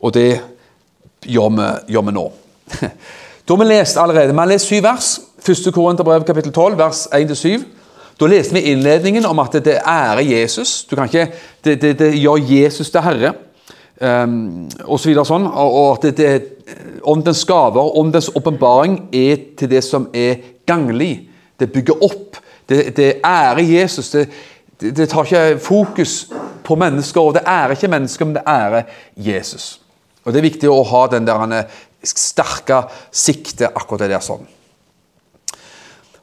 Og 0.00 0.14
det 0.14 0.40
gjør 1.26 1.52
vi, 1.56 1.68
gjør 1.92 2.08
vi 2.08 2.16
nå. 2.18 2.30
Da 3.42 3.56
har 3.56 3.64
vi 3.64 3.72
lest 3.72 3.96
allerede, 3.98 4.32
Vi 4.32 4.38
har 4.38 4.46
lest 4.46 4.68
syv 4.70 4.84
vers. 4.84 5.20
Første 5.42 5.72
Korinterbrev 5.74 6.22
kapittel 6.24 6.52
12, 6.52 6.76
vers 6.78 7.06
1-7. 7.10 7.64
Da 8.20 8.28
leste 8.30 8.54
vi 8.54 8.60
innledningen 8.70 9.26
om 9.26 9.38
at 9.42 9.56
det 9.64 9.80
ærer 9.82 10.22
Jesus. 10.22 10.84
Du 10.84 10.94
kan 10.96 11.10
ikke, 11.10 11.32
det, 11.64 11.80
det, 11.82 11.98
det 11.98 12.12
gjør 12.20 12.38
Jesus 12.38 12.90
til 12.90 13.02
Herre. 13.02 13.32
Um, 14.00 14.68
og 14.84 15.00
så 15.00 15.10
videre 15.10 15.26
sånn, 15.26 15.44
og, 15.46 15.74
og 15.78 15.90
at 15.96 16.06
det, 16.06 16.16
det, 16.18 16.62
Åndens 17.02 17.42
gaver, 17.44 17.98
åndens 17.98 18.30
åpenbaring, 18.34 19.08
er 19.14 19.36
til 19.58 19.70
det 19.70 19.82
som 19.84 20.06
er 20.14 20.38
ganglig. 20.66 21.28
Det 21.58 21.72
bygger 21.72 22.04
opp. 22.04 22.38
Det, 22.68 22.96
det 22.96 23.12
ærer 23.26 23.62
Jesus. 23.66 24.10
Det, 24.10 24.28
det, 24.80 25.08
tar 25.08 25.26
ikke 25.26 25.58
fokus 25.62 26.28
på 26.64 26.78
mennesker, 26.78 27.20
og 27.20 27.34
det 27.34 27.42
ærer 27.46 27.74
ikke 27.74 27.90
mennesker, 27.90 28.24
men 28.24 28.38
det 28.38 28.46
ærer 28.46 28.82
Jesus. 29.16 29.80
Og 30.24 30.32
Det 30.32 30.38
er 30.38 30.50
viktig 30.50 30.70
å 30.70 30.82
ha 30.86 31.06
den 31.10 31.26
der 31.26 31.66
sterke 32.06 32.84
siktet 33.10 33.72
akkurat 33.74 34.04
det 34.04 34.12
der 34.14 34.24
sånn. 34.24 34.46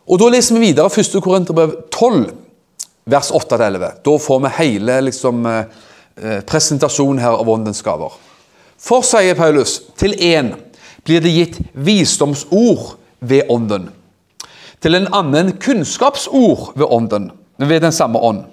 Og 0.09 0.19
Da 0.19 0.29
leser 0.29 0.55
vi 0.55 0.69
videre 0.69 0.89
1. 0.89 1.21
Korinterbrev 1.21 1.75
12, 1.91 2.31
vers 3.05 3.31
8-11. 3.31 4.01
Da 4.03 4.17
får 4.17 4.39
vi 4.41 4.55
hele 4.57 5.01
liksom, 5.01 5.45
eh, 5.45 6.41
presentasjonen 6.41 7.19
her 7.19 7.37
av 7.37 7.49
åndens 7.49 7.81
gaver. 7.81 8.11
For, 8.77 9.01
sier 9.01 9.35
Paulus, 9.35 9.81
til 9.97 10.13
én 10.13 10.55
blir 11.03 11.21
det 11.21 11.31
gitt 11.33 11.59
visdomsord 11.73 12.97
ved 13.19 13.43
ånden. 13.49 13.89
Til 14.81 14.95
en 14.95 15.07
annen 15.13 15.57
kunnskapsord 15.59 16.73
ved 16.75 16.87
ånden, 16.89 17.31
ved 17.57 17.81
den 17.81 17.91
samme 17.91 18.19
ånd. 18.19 18.45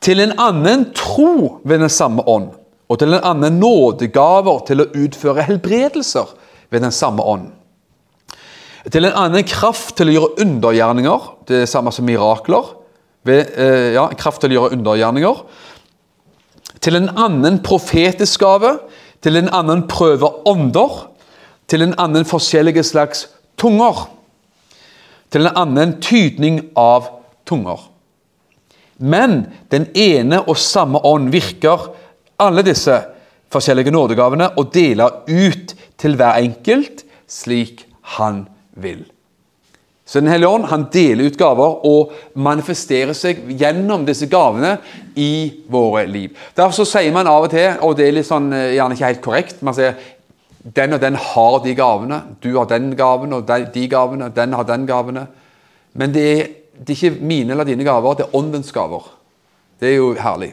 Til 0.00 0.20
en 0.20 0.32
annen 0.38 0.92
tro 0.94 1.60
ved 1.64 1.78
den 1.78 1.88
samme 1.88 2.22
ånd 2.26 2.50
og 2.92 2.98
til 3.00 3.14
en 3.16 3.24
annen 3.24 3.56
nådegaver 3.56 4.64
til 4.68 4.82
å 4.82 4.88
utføre 4.92 5.46
helbredelser 5.48 6.34
ved 6.68 6.84
den 6.84 6.92
samme 6.92 7.24
ånd. 7.24 7.46
Til 8.92 9.06
en 9.06 9.16
annen 9.16 9.46
kraft 9.48 9.94
til 9.96 10.10
å 10.10 10.16
gjøre 10.16 10.44
undergjerninger, 10.44 11.28
det 11.48 11.62
er 11.62 11.70
samme 11.70 11.92
som 11.94 12.04
mirakler. 12.04 12.74
Ved, 13.24 13.54
eh, 13.56 13.94
ja, 13.94 14.08
kraft 14.18 14.42
til 14.42 14.52
å 14.52 14.58
gjøre 14.58 14.76
undergjerninger. 14.76 15.40
Til 16.82 16.98
en 16.98 17.08
annen 17.16 17.60
profetisk 17.62 18.42
gave, 18.42 18.74
til 19.22 19.38
en 19.38 19.48
annen 19.54 19.86
prøve 19.88 20.28
ånder, 20.44 21.06
til 21.68 21.86
en 21.86 21.94
annen 21.96 22.26
forskjellige 22.28 22.84
slags 22.84 23.28
tunger. 23.56 24.04
Til 25.30 25.46
en 25.46 25.56
annen 25.56 25.96
tydning 26.02 26.60
av 26.76 27.08
tunger. 27.46 27.88
Men 28.98 29.46
den 29.70 29.88
ene 29.96 30.42
og 30.42 30.58
samme 30.60 31.00
ånd 31.06 31.30
virker 31.32 31.91
alle 32.42 32.64
disse 32.66 32.98
forskjellige 33.52 33.94
nådegavene 33.94 34.52
og 34.58 34.70
dele 34.74 35.08
ut 35.28 35.74
til 36.00 36.16
hver 36.18 36.40
enkelt 36.42 37.04
slik 37.30 37.86
han 38.16 38.46
vil. 38.74 39.04
Så 40.12 40.20
Den 40.20 40.28
hellige 40.28 40.48
ånd 40.48 40.66
han 40.68 40.88
deler 40.92 41.30
ut 41.30 41.38
gaver 41.40 41.84
og 41.88 42.10
manifesterer 42.34 43.16
seg 43.16 43.46
gjennom 43.56 44.02
disse 44.04 44.26
gavene 44.28 44.74
i 45.16 45.62
våre 45.72 46.02
liv. 46.04 46.34
Derfor 46.56 46.82
så 46.82 46.84
sier 46.90 47.14
man 47.14 47.30
av 47.30 47.46
og 47.46 47.52
til, 47.54 47.78
og 47.80 47.94
det 47.96 48.08
er 48.08 48.18
litt 48.18 48.28
sånn, 48.28 48.50
eh, 48.52 48.74
gjerne 48.76 48.98
ikke 48.98 49.08
helt 49.08 49.22
korrekt 49.24 49.62
Man 49.62 49.74
sier 49.78 49.96
den 50.62 50.92
og 50.92 51.00
den 51.00 51.16
har 51.16 51.58
de 51.64 51.74
gavene. 51.74 52.20
Du 52.42 52.52
har 52.58 52.66
den 52.66 52.92
gaven 52.96 53.32
og 53.32 53.46
de 53.46 53.88
gavene. 53.88 54.28
Den 54.34 54.52
har 54.52 54.64
den 54.64 54.86
gavene. 54.86 55.26
Men 55.94 56.12
det 56.12 56.26
er, 56.32 56.46
det 56.78 56.92
er 56.92 57.08
ikke 57.08 57.24
mine 57.24 57.52
eller 57.52 57.64
dine 57.64 57.84
gaver, 57.84 58.14
det 58.14 58.26
er 58.26 58.36
åndens 58.36 58.72
gaver. 58.72 59.08
Det 59.80 59.88
er 59.88 59.96
jo 59.96 60.14
herlig. 60.14 60.52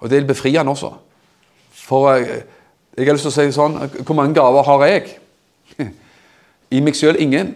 Og 0.00 0.10
det 0.10 0.18
er 0.18 0.28
befriende 0.28 0.70
også. 0.70 0.92
For 1.86 2.10
jeg, 2.14 2.42
jeg 2.96 3.06
har 3.06 3.16
lyst 3.16 3.28
til 3.28 3.32
å 3.32 3.36
si 3.36 3.54
sånn 3.54 3.76
Hvor 4.02 4.16
mange 4.18 4.34
gaver 4.34 4.66
har 4.66 4.84
jeg? 4.88 5.14
I 6.74 6.82
meg 6.82 6.98
sjøl 6.98 7.18
ingen. 7.22 7.54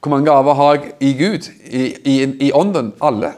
Hvor 0.00 0.14
mange 0.14 0.30
gaver 0.30 0.56
har 0.56 0.78
jeg 0.78 0.92
i 1.04 1.10
Gud? 1.18 1.48
I, 1.68 1.82
i, 2.08 2.14
i 2.48 2.52
ånden? 2.56 2.94
Alle. 3.04 3.34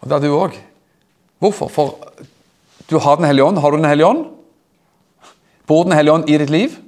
Og 0.00 0.08
det 0.08 0.16
har 0.16 0.24
du 0.24 0.36
òg. 0.36 0.56
Hvorfor? 1.44 1.68
For 1.68 1.98
du 2.88 2.98
har 2.98 3.16
Den 3.16 3.28
hellige 3.28 3.44
ånd. 3.44 3.60
Har 3.60 3.70
du 3.70 3.76
Den 3.76 3.88
hellige 3.88 4.06
ånd? 4.06 4.24
Bor 5.66 5.84
Den 5.84 5.92
hellige 5.92 6.14
ånd 6.14 6.30
i 6.30 6.38
ditt 6.38 6.50
liv? 6.50 6.78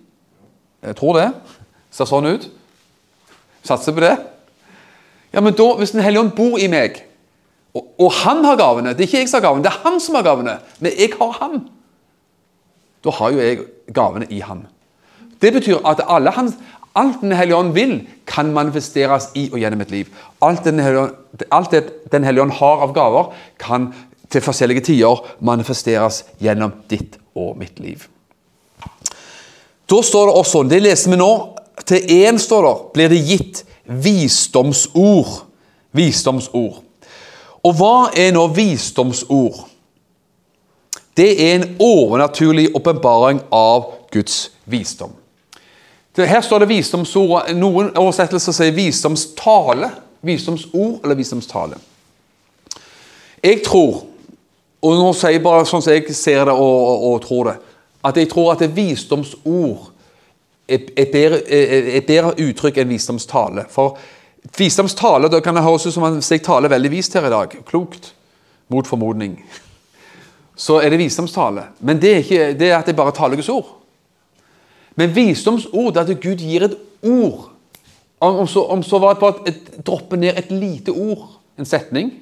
Jeg 0.83 0.97
tror 0.97 1.19
det. 1.19 1.29
Ser 1.91 2.09
sånn 2.09 2.29
ut. 2.29 2.49
Satser 3.65 3.93
på 3.93 4.05
det. 4.05 4.17
Ja, 5.33 5.41
men 5.41 5.57
da, 5.57 5.69
Hvis 5.77 5.93
Den 5.93 6.05
hellige 6.05 6.25
ånd 6.25 6.37
bor 6.37 6.57
i 6.61 6.69
meg, 6.73 7.03
og, 7.77 7.83
og, 8.01 8.13
han 8.23 8.45
har 8.45 8.57
gavene. 8.57 8.95
Det 8.95 9.05
er 9.05 9.11
ikke 9.11 9.19
jeg 9.19 9.29
som 9.29 9.41
har 9.41 9.49
gavene, 9.49 9.65
det 9.67 9.73
er 9.73 9.83
han 9.85 10.01
som 10.01 10.17
har 10.17 10.25
gavene. 10.25 10.57
Men 10.81 10.97
jeg 10.97 11.13
har 11.19 11.35
han. 11.41 11.61
Da 13.05 13.13
har 13.19 13.35
jo 13.35 13.43
jeg 13.43 13.59
gavene 13.95 14.29
i 14.33 14.41
han. 14.41 14.65
Det 15.43 15.53
betyr 15.53 15.85
at 15.85 16.01
alle 16.09 16.33
hans, 16.33 16.57
alt 16.97 17.21
Den 17.21 17.33
hellige 17.37 17.57
ånd 17.57 17.75
vil, 17.77 18.09
kan 18.27 18.53
manifesteres 18.57 19.29
i 19.37 19.51
og 19.53 19.59
gjennom 19.61 19.81
et 19.85 19.91
liv. 19.93 20.07
Alt 20.43 20.65
Den 20.65 20.81
hellige, 20.81 21.11
alt 21.53 21.71
det 21.71 21.85
Den 22.13 22.25
hellige 22.25 22.43
ånd 22.43 22.57
har 22.57 22.83
av 22.87 22.95
gaver, 22.95 23.35
kan 23.59 23.93
til 24.31 24.43
forskjellige 24.43 24.81
tider 24.89 25.21
manifesteres 25.41 26.25
gjennom 26.43 26.73
ditt 26.91 27.19
og 27.35 27.59
mitt 27.59 27.79
liv. 27.81 28.09
Da 29.87 30.01
står 30.03 30.27
det 30.27 30.35
også, 30.41 30.65
det 30.67 30.83
leser 30.83 31.13
vi 31.13 31.21
nå, 31.21 31.33
til 31.87 32.11
én 32.25 32.41
står 32.43 32.65
det, 32.67 32.75
blir 32.95 33.13
det 33.13 33.21
gitt 33.29 33.63
visdomsord. 33.85 35.45
Visdomsord. 35.93 36.83
Og 37.67 37.75
hva 37.75 37.95
er 38.15 38.31
nå 38.37 38.45
visdomsord? 38.55 39.65
Det 41.17 41.31
er 41.43 41.55
en 41.57 41.69
overnaturlig 41.81 42.69
åpenbaring 42.77 43.41
av 43.51 43.89
Guds 44.13 44.51
visdom. 44.65 45.15
Her 46.17 46.41
står 46.41 46.63
det 46.63 46.69
visdomsord. 46.71 47.51
Noen 47.57 47.91
oversettelser 47.97 48.55
sier 48.55 48.77
visdomstale. 48.77 49.91
Visdomsord 50.25 51.05
eller 51.05 51.19
visdomstale. 51.19 51.81
Jeg 53.43 53.61
tror, 53.65 54.05
og 54.83 55.01
nå 55.01 55.11
sier 55.17 55.37
jeg 55.37 55.45
bare 55.45 55.67
sånn 55.69 55.85
som 55.85 55.93
jeg 55.93 56.15
ser 56.17 56.47
det 56.49 56.55
og, 56.55 56.77
og, 56.77 57.05
og 57.11 57.21
tror 57.25 57.51
det, 57.51 57.57
at 58.07 58.21
jeg 58.21 58.31
tror 58.31 58.53
at 58.55 58.65
visdomsord 58.77 59.91
er, 60.69 60.87
et 60.97 61.13
bedre, 61.13 61.41
bedre 62.07 62.33
uttrykk 62.47 62.81
enn 62.83 62.91
visdomstale. 62.91 63.67
For 63.71 63.99
Visdomstale 64.55 65.31
da 65.33 65.41
kan 65.43 65.57
det 65.57 65.65
høres 65.65 65.87
ut 65.87 65.95
som 65.95 66.05
om 66.07 66.21
jeg 66.21 66.43
taler 66.45 66.71
veldig 66.71 66.91
vist 66.93 67.15
her 67.17 67.27
i 67.27 67.33
dag. 67.33 67.57
Klokt. 67.67 68.13
Mot 68.69 68.87
formodning. 68.87 69.39
Så 70.57 70.81
er 70.81 70.91
det 70.91 70.99
visdomstale. 70.99 71.69
Men 71.81 72.01
det 72.03 72.13
er, 72.13 72.23
ikke, 72.25 72.47
det 72.59 72.71
er 72.71 72.79
at 72.79 72.89
jeg 72.89 72.97
bare 72.97 73.15
taler 73.15 73.37
Guds 73.39 73.53
ord. 73.53 73.69
Men 74.97 75.13
visdomsord 75.15 75.97
er 75.97 76.07
at 76.07 76.21
Gud 76.23 76.41
gir 76.41 76.65
et 76.65 76.77
ord. 77.03 77.51
Om 78.21 78.47
så, 78.49 78.63
om 78.73 78.83
så 78.83 78.99
var 78.99 79.15
det 79.15 79.21
bare 79.21 79.49
et, 79.51 79.67
droppe 79.87 80.17
ned 80.17 80.39
et 80.39 80.51
lite 80.51 80.91
ord, 80.91 81.29
en 81.59 81.69
setning, 81.69 82.15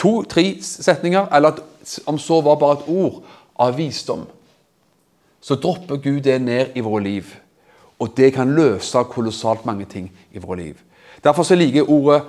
to-tre 0.00 0.56
setninger, 0.62 1.26
eller 1.28 1.52
at, 1.52 1.98
om 2.06 2.18
så 2.18 2.40
var 2.40 2.56
bare 2.56 2.78
et 2.80 2.88
ord 2.88 3.20
av 3.60 3.76
visdom, 3.76 4.24
så 5.40 5.58
dropper 5.60 6.00
Gud 6.00 6.22
det 6.24 6.38
ned 6.40 6.72
i 6.74 6.80
våre 6.80 7.02
liv. 7.04 7.34
Og 8.00 8.16
det 8.16 8.32
kan 8.34 8.54
løse 8.56 9.04
kolossalt 9.12 9.66
mange 9.68 9.84
ting 9.84 10.08
i 10.32 10.40
våre 10.40 10.62
liv. 10.62 10.80
Derfor 11.24 11.46
så 11.46 11.54
liker 11.58 11.90
ordet 11.90 12.22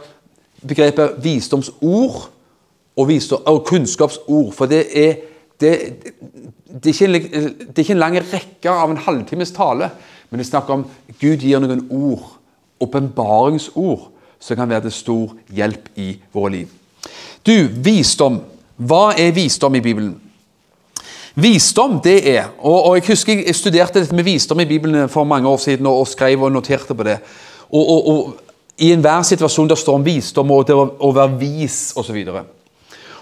begrepet 0.67 1.17
visdomsord 1.23 2.29
og, 2.95 3.07
visdom, 3.07 3.41
og 3.45 3.65
kunnskapsord. 3.65 4.53
For 4.53 4.69
det 4.69 4.85
er, 5.05 5.15
det, 5.61 5.73
det, 6.83 7.01
er 7.01 7.07
en, 7.07 7.13
det 7.13 7.77
er, 7.77 7.83
ikke 7.83 7.95
en, 7.95 8.03
lang 8.03 8.17
rekke 8.17 8.71
av 8.71 8.91
en 8.91 9.01
halvtimes 9.05 9.53
tale, 9.55 9.89
men 10.29 10.39
det 10.39 10.47
er 10.47 10.51
snakk 10.51 10.71
om 10.73 10.85
Gud 11.21 11.43
gir 11.43 11.61
noen 11.61 11.85
ord, 11.93 12.25
åpenbaringsord, 12.83 14.09
som 14.43 14.59
kan 14.59 14.69
være 14.69 14.87
til 14.87 14.95
stor 14.95 15.37
hjelp 15.55 15.93
i 15.95 16.15
våre 16.33 16.57
liv. 16.57 16.79
Du, 17.43 17.55
visdom. 17.83 18.41
Hva 18.83 19.13
er 19.19 19.35
visdom 19.35 19.75
i 19.77 19.83
Bibelen? 19.83 20.13
Visdom, 21.35 21.97
det 22.03 22.19
er 22.29 22.51
og, 22.59 22.75
og 22.77 22.95
Jeg 22.97 23.07
husker 23.07 23.39
jeg 23.41 23.55
studerte 23.57 24.01
dette 24.01 24.15
med 24.15 24.25
visdom 24.27 24.59
i 24.61 24.67
Bibelen 24.69 25.09
for 25.09 25.25
mange 25.25 25.49
år 25.49 25.57
siden 25.57 25.87
og, 25.89 26.03
og 26.03 26.07
skrev 26.07 26.43
og 26.45 26.51
noterte 26.53 26.93
på 26.93 27.05
det. 27.07 27.17
Og, 27.73 28.07
og 28.07 28.52
i 28.77 28.91
enhver 28.93 29.23
situasjon 29.27 29.69
der 29.69 29.79
står 29.79 29.99
om 29.99 30.05
visdom 30.05 30.51
og 30.53 30.65
det 30.67 30.75
å 30.75 31.11
være 31.13 31.37
vis 31.41 31.93
osv. 31.99 32.17
Og, 32.33 32.39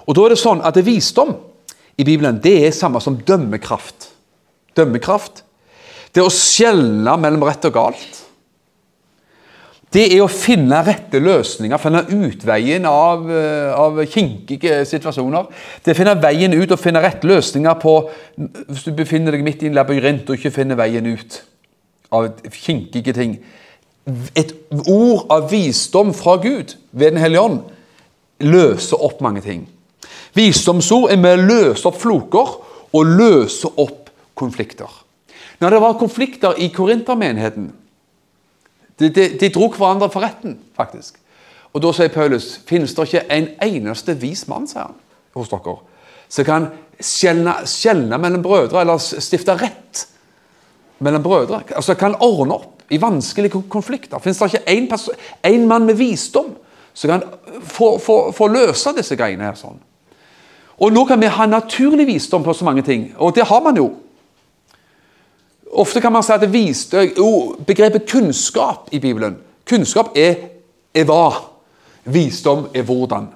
og 0.07 0.15
da 0.15 0.25
er 0.25 0.33
det 0.33 0.41
sånn 0.41 0.63
at 0.63 0.77
det 0.77 0.87
visdom 0.87 1.35
i 1.99 2.07
Bibelen 2.07 2.39
det 2.43 2.55
er 2.67 2.75
samme 2.75 3.01
som 3.03 3.19
dømmekraft. 3.27 4.09
Dømmekraft. 4.77 5.43
Det 6.11 6.23
å 6.23 6.31
skjelne 6.33 7.15
mellom 7.19 7.43
rett 7.47 7.67
og 7.67 7.75
galt. 7.75 8.21
Det 9.91 10.05
er 10.15 10.21
å 10.23 10.29
finne 10.31 10.77
rette 10.87 11.19
løsninger, 11.19 11.79
finne 11.81 12.05
utveien 12.15 12.85
av, 12.87 13.25
eh, 13.27 13.73
av 13.75 13.97
kinkige 14.07 14.85
situasjoner. 14.87 15.49
Det 15.83 15.91
er 15.91 15.97
å 15.97 15.99
finne 15.99 16.21
veien 16.21 16.53
ut 16.55 16.71
og 16.71 16.79
finne 16.79 17.03
rette 17.03 17.27
løsninger 17.27 17.75
på 17.79 18.09
Hvis 18.37 18.85
du 18.85 18.91
befinner 18.95 19.31
deg 19.31 19.43
midt 19.43 19.63
i 19.63 19.67
en 19.67 19.75
labyrint 19.75 20.29
og 20.29 20.37
ikke 20.37 20.53
finner 20.55 20.79
veien 20.79 21.05
ut 21.05 21.41
av 22.11 22.31
kinkige 22.49 23.13
ting 23.13 23.35
et 24.35 24.53
ord 24.89 25.27
av 25.29 25.49
visdom 25.51 26.13
fra 26.17 26.37
Gud 26.41 26.75
ved 26.91 27.11
Den 27.11 27.21
hellige 27.21 27.41
ånd 27.41 27.59
løser 28.41 29.03
opp 29.03 29.21
mange 29.21 29.43
ting. 29.45 29.67
Visdomsord 30.33 31.11
er 31.11 31.19
med 31.21 31.37
å 31.37 31.45
løse 31.45 31.87
opp 31.87 31.99
floker 32.01 32.55
og 32.91 33.13
løse 33.17 33.69
opp 33.77 34.09
konflikter. 34.35 34.89
Når 35.61 35.75
det 35.75 35.81
var 35.83 35.99
konflikter 35.99 36.57
i 36.57 36.71
korintermenigheten 36.73 37.69
de, 38.99 39.09
de, 39.09 39.27
de 39.37 39.49
dro 39.49 39.67
hverandre 39.73 40.09
for 40.13 40.25
retten, 40.25 40.57
faktisk. 40.77 41.17
Og 41.73 41.81
Da 41.83 41.93
sier 41.95 42.11
Paulus 42.13 42.59
finnes 42.67 42.93
det 42.95 43.07
ikke 43.07 43.23
en 43.31 43.47
eneste 43.63 44.15
vis 44.19 44.43
mann 44.49 44.67
sier 44.69 44.89
han, 44.89 44.97
hos 45.37 45.49
dere, 45.51 45.77
som 46.31 46.47
kan 46.47 46.67
skjelne 47.01 48.19
mellom 48.21 48.43
brødre, 48.43 48.83
eller 48.83 48.99
stifte 49.01 49.55
rett 49.57 50.05
mellom 51.01 51.23
brødre. 51.23 51.63
Altså 51.75 51.95
kan 51.97 52.17
ordne 52.19 52.59
opp 52.59 52.80
i 52.91 52.99
vanskelige 53.01 53.63
konflikter. 53.69 54.19
Fins 54.19 54.39
det 54.39 54.53
ikke 54.53 54.89
én 55.47 55.65
mann 55.67 55.85
med 55.87 55.95
visdom 55.95 56.51
som 56.93 57.09
kan 57.09 57.23
få, 57.63 57.97
få, 57.97 58.31
få, 58.35 58.47
løse 58.51 58.91
disse 58.97 59.15
greiene 59.15 59.47
her 59.47 59.55
sånn? 59.55 59.79
Og 60.81 60.91
Nå 60.91 61.05
kan 61.05 61.21
vi 61.21 61.29
ha 61.31 61.45
naturlig 61.45 62.07
visdom 62.09 62.43
på 62.43 62.53
så 62.57 62.65
mange 62.65 62.83
ting, 62.83 63.11
og 63.17 63.35
det 63.35 63.45
har 63.47 63.61
man 63.63 63.77
jo. 63.77 63.91
Ofte 65.71 66.01
kan 66.01 66.11
man 66.11 66.23
si 66.25 66.33
at 66.33 66.47
viste, 66.51 67.05
oh, 67.21 67.53
begrepet 67.67 68.09
kunnskap 68.09 68.89
i 68.91 68.99
Bibelen 68.99 69.37
Kunnskap 69.69 70.17
er, 70.17 70.35
er 70.93 71.05
hva. 71.07 71.29
Visdom 72.03 72.65
er 72.73 72.83
hvordan. 72.83 73.29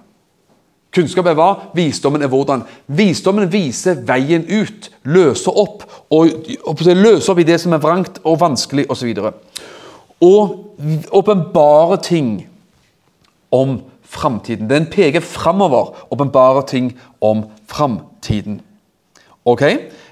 Kunnskap 0.95 1.27
er 1.27 1.35
hva, 1.35 1.49
visdommen 1.75 2.23
er 2.23 2.31
hvordan. 2.31 2.63
Visdommen 2.87 3.49
viser 3.51 3.99
veien 4.07 4.45
ut, 4.47 4.89
løser 5.03 5.57
opp, 5.59 5.83
og, 6.13 6.47
og 6.63 6.85
løser 6.87 7.33
opp 7.33 7.41
i 7.43 7.47
det 7.47 7.57
som 7.59 7.75
er 7.75 7.83
vrangt 7.83 8.21
og 8.23 8.39
vanskelig 8.39 8.87
osv. 8.93 9.11
Og, 10.23 10.53
åpenbare 11.11 11.99
ting 12.03 12.29
om 13.51 13.81
framtiden. 14.15 14.69
Den 14.69 14.87
peker 14.91 15.19
framover, 15.19 15.91
åpenbare 16.11 16.63
ting 16.67 16.93
om 17.21 17.43
framtiden. 17.67 18.61
Ok? 19.45 19.63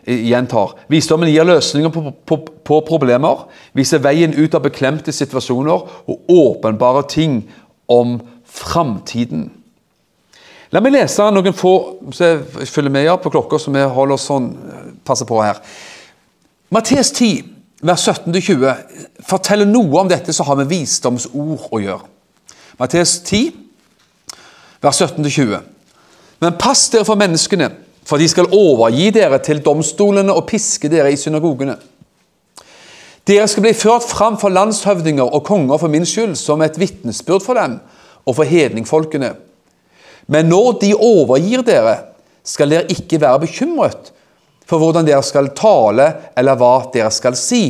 Gjentar. 0.06 0.76
Visdommen 0.92 1.32
gir 1.32 1.48
løsninger 1.48 1.90
på, 1.90 2.12
på, 2.28 2.38
på, 2.68 2.84
problemer, 2.88 3.48
viser 3.74 4.04
veien 4.04 4.36
ut 4.36 4.56
av 4.56 4.66
beklemte 4.68 5.16
situasjoner 5.16 5.88
og 6.12 6.32
åpenbare 6.32 7.08
ting 7.10 7.46
om 7.88 8.20
framtiden. 8.44 9.48
La 10.74 10.82
meg 10.82 10.96
lese 10.96 11.26
noen 11.30 11.54
få 11.54 11.74
så 12.16 12.32
jeg 12.32 12.70
følger 12.74 12.94
med 12.94 13.10
på 13.22 13.30
klokka, 13.34 13.60
så 13.62 13.70
vi 13.74 13.84
holder 13.84 14.16
oss 14.16 14.26
sånn, 14.26 14.48
passer 15.06 15.28
på 15.30 15.38
her. 15.44 15.60
Matteus 16.74 17.12
10, 17.14 17.44
vers 17.86 18.08
17-20, 18.10 18.66
forteller 19.28 19.70
noe 19.70 20.02
om 20.02 20.10
dette 20.10 20.34
som 20.34 20.48
har 20.50 20.58
med 20.58 20.72
visdomsord 20.72 21.68
å 21.70 21.82
gjøre. 21.84 22.10
Matteus 22.80 23.20
10, 23.22 23.54
vers 24.82 25.04
17-20. 25.06 25.62
Men 26.42 26.58
pass 26.58 26.88
dere 26.90 27.06
for 27.06 27.22
menneskene 27.22 27.70
for 28.04 28.20
de 28.20 28.26
skal 28.28 28.50
overgi 28.52 29.12
dere 29.16 29.38
til 29.46 29.62
domstolene 29.64 30.34
og 30.34 30.48
piske 30.50 30.90
dere 30.92 31.14
i 31.14 31.20
synagogene. 31.20 31.78
Dere 33.24 33.46
skal 33.48 33.64
bli 33.64 33.78
ført 33.78 34.10
fram 34.10 34.36
for 34.42 34.52
landshøvdinger 34.52 35.24
og 35.24 35.46
konger 35.48 35.80
for 35.80 35.92
min 35.94 36.04
skyld, 36.08 36.34
som 36.36 36.66
et 36.66 36.82
vitnesbyrd 36.82 37.46
for 37.46 37.62
dem 37.62 37.78
og 38.26 38.36
for 38.36 38.50
hedningfolkene. 38.50 39.36
Men 40.26 40.50
når 40.52 40.80
de 40.82 40.94
overgir 40.96 41.64
dere, 41.66 41.98
skal 42.44 42.72
dere 42.74 42.92
ikke 42.92 43.22
være 43.24 43.46
bekymret 43.46 44.12
for 44.68 44.80
hvordan 44.80 45.08
dere 45.08 45.24
skal 45.24 45.52
tale 45.56 46.08
eller 46.40 46.60
hva 46.60 46.74
dere 46.94 47.12
skal 47.12 47.36
si. 47.40 47.66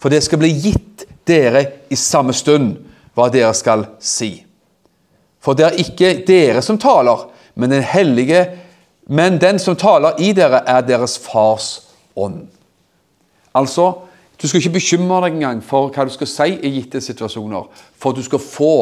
For 0.00 0.12
det 0.12 0.22
skal 0.24 0.40
bli 0.40 0.52
gitt 0.52 1.06
dere 1.28 1.64
i 1.92 1.96
samme 1.98 2.32
stund 2.36 2.74
hva 3.16 3.28
dere 3.32 3.52
skal 3.56 3.86
si. 4.00 4.30
For 5.40 5.56
det 5.56 5.66
er 5.66 5.80
ikke 5.82 6.12
dere 6.26 6.62
som 6.64 6.78
taler, 6.80 7.28
men 7.54 7.70
Den 7.70 7.82
hellige 7.82 8.44
men 9.06 9.38
den 9.38 9.58
som 9.58 9.76
taler 9.78 10.18
i 10.18 10.32
dere, 10.34 10.64
er 10.66 10.82
deres 10.82 11.14
fars 11.22 11.86
ånd. 12.16 12.48
Altså, 13.54 13.92
du 14.42 14.48
skal 14.48 14.60
ikke 14.60 14.78
bekymre 14.80 15.20
deg 15.24 15.36
engang 15.36 15.60
for 15.64 15.92
hva 15.94 16.04
du 16.04 16.12
skal 16.12 16.28
si 16.28 16.48
i 16.58 16.72
gitte 16.74 17.00
situasjoner, 17.00 17.68
for 17.96 18.16
du 18.16 18.22
skal 18.26 18.42
få 18.42 18.72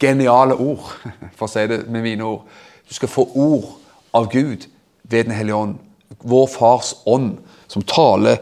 geniale 0.00 0.54
ord, 0.54 0.90
for 1.36 1.46
å 1.46 1.52
si 1.52 1.66
det 1.70 1.84
med 1.88 2.04
mine 2.04 2.26
ord. 2.26 2.44
Du 2.88 2.94
skal 2.96 3.12
få 3.12 3.28
ord 3.34 3.70
av 4.14 4.28
Gud 4.32 4.68
ved 5.02 5.24
Den 5.28 5.34
hellige 5.36 5.56
ånd. 5.56 5.80
Vår 6.24 6.46
fars 6.48 6.94
ånd, 7.04 7.38
som 7.68 7.82
taler 7.82 8.38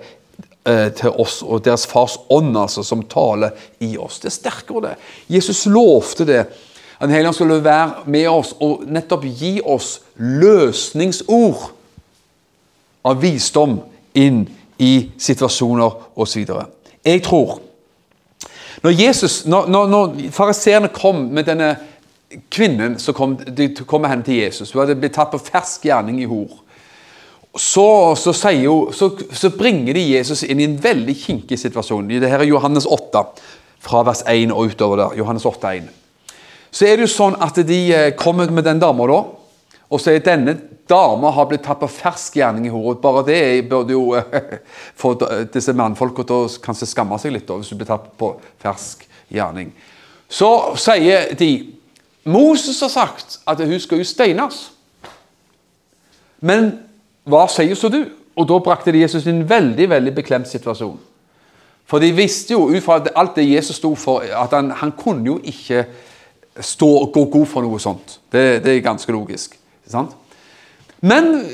eh, 0.64 0.90
til 0.94 1.10
oss, 1.10 1.40
og 1.42 1.64
deres 1.64 1.86
fars 1.90 2.18
ånd, 2.30 2.54
altså, 2.58 2.84
som 2.86 3.02
taler 3.10 3.56
i 3.82 3.96
oss. 3.98 4.20
Det 4.22 4.30
er 4.30 4.36
sterkere, 4.36 4.82
det. 4.92 4.94
Jesus 5.38 5.64
lovte 5.66 6.28
det 6.28 6.44
den 7.02 7.10
hellige 7.10 7.28
ånd 7.28 7.34
skulle 7.34 7.64
være 7.64 8.04
med 8.06 8.28
oss 8.30 8.52
og 8.62 8.84
nettopp 8.86 9.24
gi 9.26 9.56
oss 9.66 9.96
løsningsord 10.22 11.64
av 13.02 13.18
visdom 13.18 13.80
inn 14.14 14.44
i 14.78 15.10
situasjoner 15.18 15.96
osv. 16.14 16.52
Jeg 17.02 17.24
tror 17.26 17.58
Når 18.82 18.90
Jesus, 18.90 19.44
når, 19.46 19.68
når, 19.86 20.14
fariseerne 20.34 20.90
kom 20.94 21.28
med 21.30 21.46
denne 21.46 21.76
kvinnen 22.50 22.98
som 22.98 23.14
kom, 23.14 23.36
de 23.36 23.68
kom 23.86 24.02
med 24.02 24.10
henne 24.10 24.26
til 24.26 24.40
Jesus 24.40 24.72
Hun 24.72 24.82
hadde 24.82 24.96
blitt 24.98 25.14
tatt 25.14 25.30
på 25.30 25.40
fersk 25.42 25.84
gjerning 25.86 26.22
i 26.22 26.28
hor. 26.28 26.58
Så, 27.52 28.14
så, 28.16 28.32
hun, 28.32 28.92
så, 28.96 29.10
så, 29.32 29.50
bringer 29.52 29.92
de 29.92 30.06
Jesus 30.14 30.42
inn 30.42 30.60
i 30.60 30.64
en 30.64 30.78
veldig 30.82 31.14
kinkig 31.20 31.58
situasjon. 31.60 32.08
Dette 32.08 32.30
er 32.32 32.46
Johannes 32.48 32.86
8, 32.88 33.26
fra 33.82 34.00
vers 34.08 34.22
1 34.30 34.54
og 34.54 34.72
utover 34.72 35.02
der. 35.02 35.18
Johannes 35.20 35.44
8, 35.44 35.74
1. 35.76 35.90
Så 36.72 36.86
er 36.88 36.96
det 36.96 37.04
jo 37.04 37.12
sånn 37.12 37.36
at 37.44 37.58
de 37.68 37.80
eh, 37.92 38.14
kommer 38.16 38.48
med 38.48 38.64
den 38.64 38.80
dama, 38.80 39.04
da. 39.10 39.20
Og 39.92 40.00
så 40.00 40.14
er 40.14 40.24
denne 40.24 40.54
dama 40.88 41.30
har 41.36 41.48
blitt 41.50 41.64
tatt 41.66 41.80
på 41.82 41.90
fersk 41.90 42.38
gjerning 42.40 42.66
i 42.68 42.72
hodet. 42.72 43.00
Bare 43.02 43.24
det 43.26 43.68
burde 43.68 43.92
jo 43.92 44.16
få 45.00 45.14
disse 45.52 45.74
mannfolka 45.76 46.24
til 46.26 46.46
å 46.46 46.50
kanskje 46.64 46.88
skamme 46.88 47.18
seg 47.20 47.36
litt, 47.36 47.50
hvis 47.50 47.72
du 47.72 47.78
blir 47.78 47.90
tatt 47.90 48.08
på 48.18 48.32
fersk 48.62 49.04
gjerning. 49.32 49.72
Så 50.32 50.48
sier 50.80 51.32
de 51.36 51.52
Moses 52.24 52.80
har 52.80 52.92
sagt 52.92 53.40
at 53.48 53.60
hun 53.60 53.80
skal 53.82 54.00
jo 54.00 54.08
steines. 54.08 54.64
Men 56.40 56.72
hva 57.28 57.44
sier 57.50 57.76
så 57.78 57.90
du? 57.92 58.04
Og 58.38 58.46
da 58.48 58.58
brakte 58.64 58.94
de 58.94 59.02
Jesus 59.02 59.26
i 59.26 59.32
en 59.32 59.44
veldig 59.48 59.88
veldig 59.92 60.14
beklemt 60.16 60.48
situasjon. 60.48 60.96
For 61.84 62.00
de 62.00 62.12
visste 62.16 62.54
jo 62.54 62.70
ut 62.72 62.82
fra 62.84 63.02
alt 63.18 63.36
det 63.36 63.50
Jesus 63.50 63.76
sto 63.76 63.92
for, 63.98 64.24
at 64.24 64.54
han, 64.56 64.70
han 64.78 64.94
kunne 64.96 65.26
jo 65.26 65.36
ikke 65.44 65.84
stå 66.62 66.88
og 67.02 67.10
gå 67.12 67.26
god 67.34 67.50
for 67.50 67.66
noe 67.66 67.80
sånt. 67.82 68.16
Det, 68.32 68.62
det 68.64 68.76
er 68.76 68.86
ganske 68.86 69.12
logisk. 69.12 69.58
Men 71.02 71.24
eh, 71.40 71.46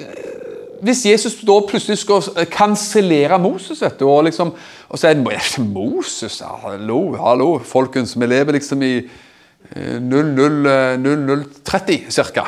hvis 0.84 1.06
Jesus 1.08 1.40
da 1.46 1.56
plutselig 1.66 1.98
skal 2.02 2.20
kansellere 2.52 3.38
Moses 3.42 3.82
vet 3.82 4.00
du, 4.00 4.04
og 4.08 4.24
liksom 4.28 4.48
og 4.88 4.98
si 5.00 5.14
Moses, 5.60 6.42
hallo, 6.62 7.00
hallo, 7.20 7.58
folkens, 7.60 8.16
vi 8.16 8.26
lever 8.26 8.52
liksom 8.56 8.82
i 8.86 9.08
0030 9.68 12.08
ca. 12.08 12.44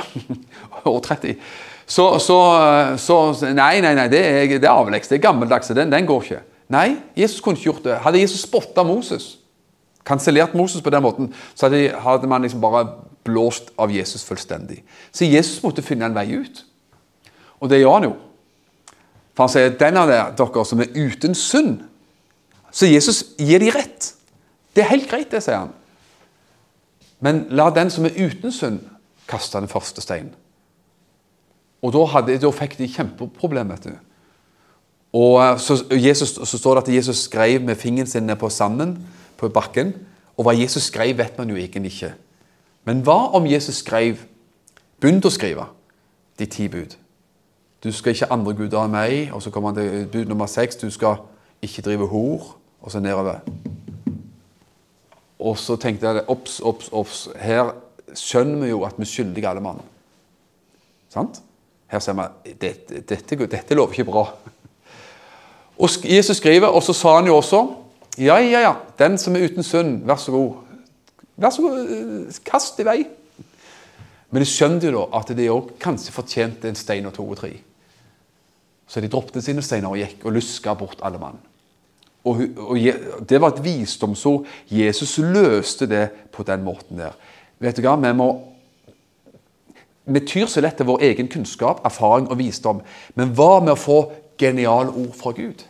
År 0.88 1.00
30. 1.04 1.34
Så, 1.90 2.18
så, 2.22 2.38
så, 2.96 3.34
Nei, 3.50 3.80
nei, 3.82 3.94
nei, 3.98 4.08
det 4.08 4.22
er, 4.24 4.46
er 4.56 4.68
avleggs. 4.70 5.08
Det 5.10 5.16
er 5.18 5.26
gammeldags. 5.26 5.68
Den, 5.76 5.92
den 5.92 6.06
går 6.08 6.20
ikke. 6.22 6.40
Nei, 6.72 6.88
Jesus 7.18 7.40
kunne 7.44 7.56
ikke 7.58 7.72
gjort 7.72 7.84
det. 7.84 8.02
Hadde 8.06 8.22
Jesus 8.22 8.46
spotta 8.46 8.82
Moses 8.86 9.40
kansellert 10.06 10.54
Moses 10.54 10.82
på 10.82 10.90
den 10.90 11.02
måten, 11.02 11.34
så 11.54 11.68
hadde, 11.68 11.92
hadde 12.00 12.26
man 12.26 12.42
liksom 12.42 12.60
bare 12.60 12.86
blåst 13.26 13.70
av 13.78 13.92
Jesus 13.92 14.24
fullstendig. 14.24 14.82
Så 15.12 15.28
Jesus 15.28 15.62
måtte 15.62 15.84
finne 15.84 16.08
en 16.08 16.16
vei 16.16 16.28
ut. 16.40 16.64
Og 17.60 17.70
det 17.70 17.80
gjør 17.80 17.98
han 17.98 18.08
jo. 18.08 18.14
For 19.34 19.46
han 19.46 19.52
sier 19.52 19.76
den 19.80 19.98
av 20.00 20.10
dere 20.10 20.64
som 20.66 20.82
er 20.82 20.94
uten 20.96 21.36
synd. 21.36 21.82
Så 22.70 22.88
Jesus 22.90 23.22
gir 23.38 23.62
de 23.62 23.70
rett. 23.74 24.12
Det 24.74 24.84
er 24.84 24.92
helt 24.92 25.08
greit, 25.10 25.30
det, 25.32 25.42
sier 25.44 25.64
han. 25.64 25.74
Men 27.20 27.46
la 27.52 27.68
den 27.74 27.90
som 27.92 28.06
er 28.08 28.16
uten 28.16 28.52
synd, 28.54 28.80
kaste 29.28 29.60
den 29.60 29.70
første 29.70 30.02
steinen. 30.02 30.32
Og 31.80 31.92
da, 31.94 32.04
hadde, 32.12 32.38
da 32.40 32.50
fikk 32.52 32.76
de 32.78 32.88
kjempeproblem, 32.92 33.72
vet 33.72 33.88
du. 33.88 33.92
Og 35.16 35.38
eh, 35.42 35.54
så, 35.58 35.78
Jesus, 35.96 36.36
så 36.36 36.58
står 36.58 36.76
det 36.76 36.82
at 36.84 36.94
Jesus 37.00 37.24
skrev 37.26 37.64
med 37.64 37.80
fingeren 37.80 38.08
sin 38.08 38.30
på 38.38 38.50
sanden 38.52 38.98
på 39.40 39.48
bakken. 39.48 39.94
Og 40.36 40.46
hva 40.46 40.54
Jesus 40.56 40.88
skrev, 40.88 41.16
vet 41.18 41.38
man 41.38 41.50
jo 41.50 41.56
egentlig 41.56 41.94
ikke. 41.94 42.12
Men 42.90 43.04
hva 43.06 43.28
om 43.38 43.46
Jesus 43.46 43.84
skrev 43.84 44.24
Begynte 45.00 45.30
å 45.30 45.32
skrive 45.32 45.64
de 46.40 46.46
ti 46.50 46.66
bud. 46.68 46.96
Du 47.80 47.88
skal 47.92 48.12
ikke 48.12 48.26
andre 48.34 48.52
guder 48.58 48.82
enn 48.82 48.92
meg. 48.92 49.30
Og 49.32 49.40
så 49.40 49.52
kommer 49.52 49.70
han 49.70 49.78
til 49.78 50.08
bud 50.12 50.28
nummer 50.28 50.48
seks. 50.50 50.76
Du 50.76 50.90
skal 50.92 51.22
ikke 51.64 51.84
drive 51.86 52.08
hor. 52.10 52.50
Og 52.82 52.92
så 52.92 53.00
nedover. 53.00 53.38
Og 55.40 55.56
så 55.56 55.78
tenkte 55.80 56.10
jeg 56.10 56.26
obs, 56.28 56.58
obs, 56.60 56.90
obs. 56.92 57.22
Her 57.40 57.72
skjønner 58.12 58.64
vi 58.64 58.72
jo 58.72 58.82
at 58.84 58.98
vi 58.98 59.06
er 59.06 59.12
skyldige 59.12 59.48
alle 59.48 59.64
mann. 59.64 59.80
Sant? 61.12 61.40
Her 61.88 62.04
ser 62.04 62.18
vi 62.18 62.56
dette, 62.60 63.00
dette, 63.00 63.38
dette 63.46 63.78
lover 63.78 63.96
ikke 63.96 64.10
bra. 64.10 64.26
Og 65.78 66.04
Jesus 66.04 66.42
skriver, 66.42 66.68
og 66.68 66.82
så 66.84 66.92
sa 66.96 67.16
han 67.16 67.30
jo 67.30 67.38
også 67.40 67.62
ja, 68.18 68.36
ja, 68.42 68.60
ja. 68.66 68.74
Den 68.98 69.16
som 69.18 69.36
er 69.36 69.46
uten 69.48 69.64
synd, 69.64 70.02
vær 70.04 70.20
så 70.20 70.34
god. 70.34 70.69
Vær 71.40 71.54
så 71.54 71.64
god, 71.64 71.78
eh, 71.88 72.40
kast 72.44 72.80
i 72.80 72.86
vei. 72.86 72.98
Men 74.30 74.44
de 74.44 74.46
skjønte 74.46 74.86
jo 74.86 74.98
da 74.98 75.18
at 75.18 75.32
de 75.36 75.48
òg 75.50 75.72
kanskje 75.82 76.14
fortjente 76.14 76.68
en 76.68 76.78
stein 76.78 77.06
og 77.08 77.14
to 77.16 77.24
og 77.24 77.38
tre. 77.40 77.54
Så 78.86 79.00
de 79.00 79.08
droppet 79.08 79.44
sine 79.44 79.62
steiner 79.62 79.90
og 79.90 79.98
gikk 79.98 80.26
og 80.26 80.34
luska 80.36 80.74
bort 80.74 81.02
alle 81.02 81.18
mann. 81.18 81.38
Og, 82.24 82.42
og 82.56 82.76
Det 83.26 83.40
var 83.40 83.54
et 83.54 83.64
visdomsord. 83.64 84.46
Jesus 84.68 85.18
løste 85.18 85.86
det 85.86 86.10
på 86.32 86.42
den 86.42 86.62
måten 86.62 86.98
der. 86.98 87.16
Vet 87.58 87.76
du 87.76 87.82
hva, 87.82 87.96
vi 87.96 88.12
må 88.12 88.30
vi 90.10 90.20
tyr 90.26 90.48
så 90.50 90.62
lett 90.64 90.78
til 90.80 90.88
vår 90.88 91.02
egen 91.06 91.28
kunnskap, 91.30 91.84
erfaring 91.86 92.28
og 92.30 92.38
visdom. 92.40 92.80
Men 93.14 93.34
hva 93.36 93.60
med 93.62 93.74
å 93.74 93.78
få 93.78 93.98
geniale 94.40 94.90
ord 94.90 95.12
fra 95.14 95.32
Gud? 95.36 95.62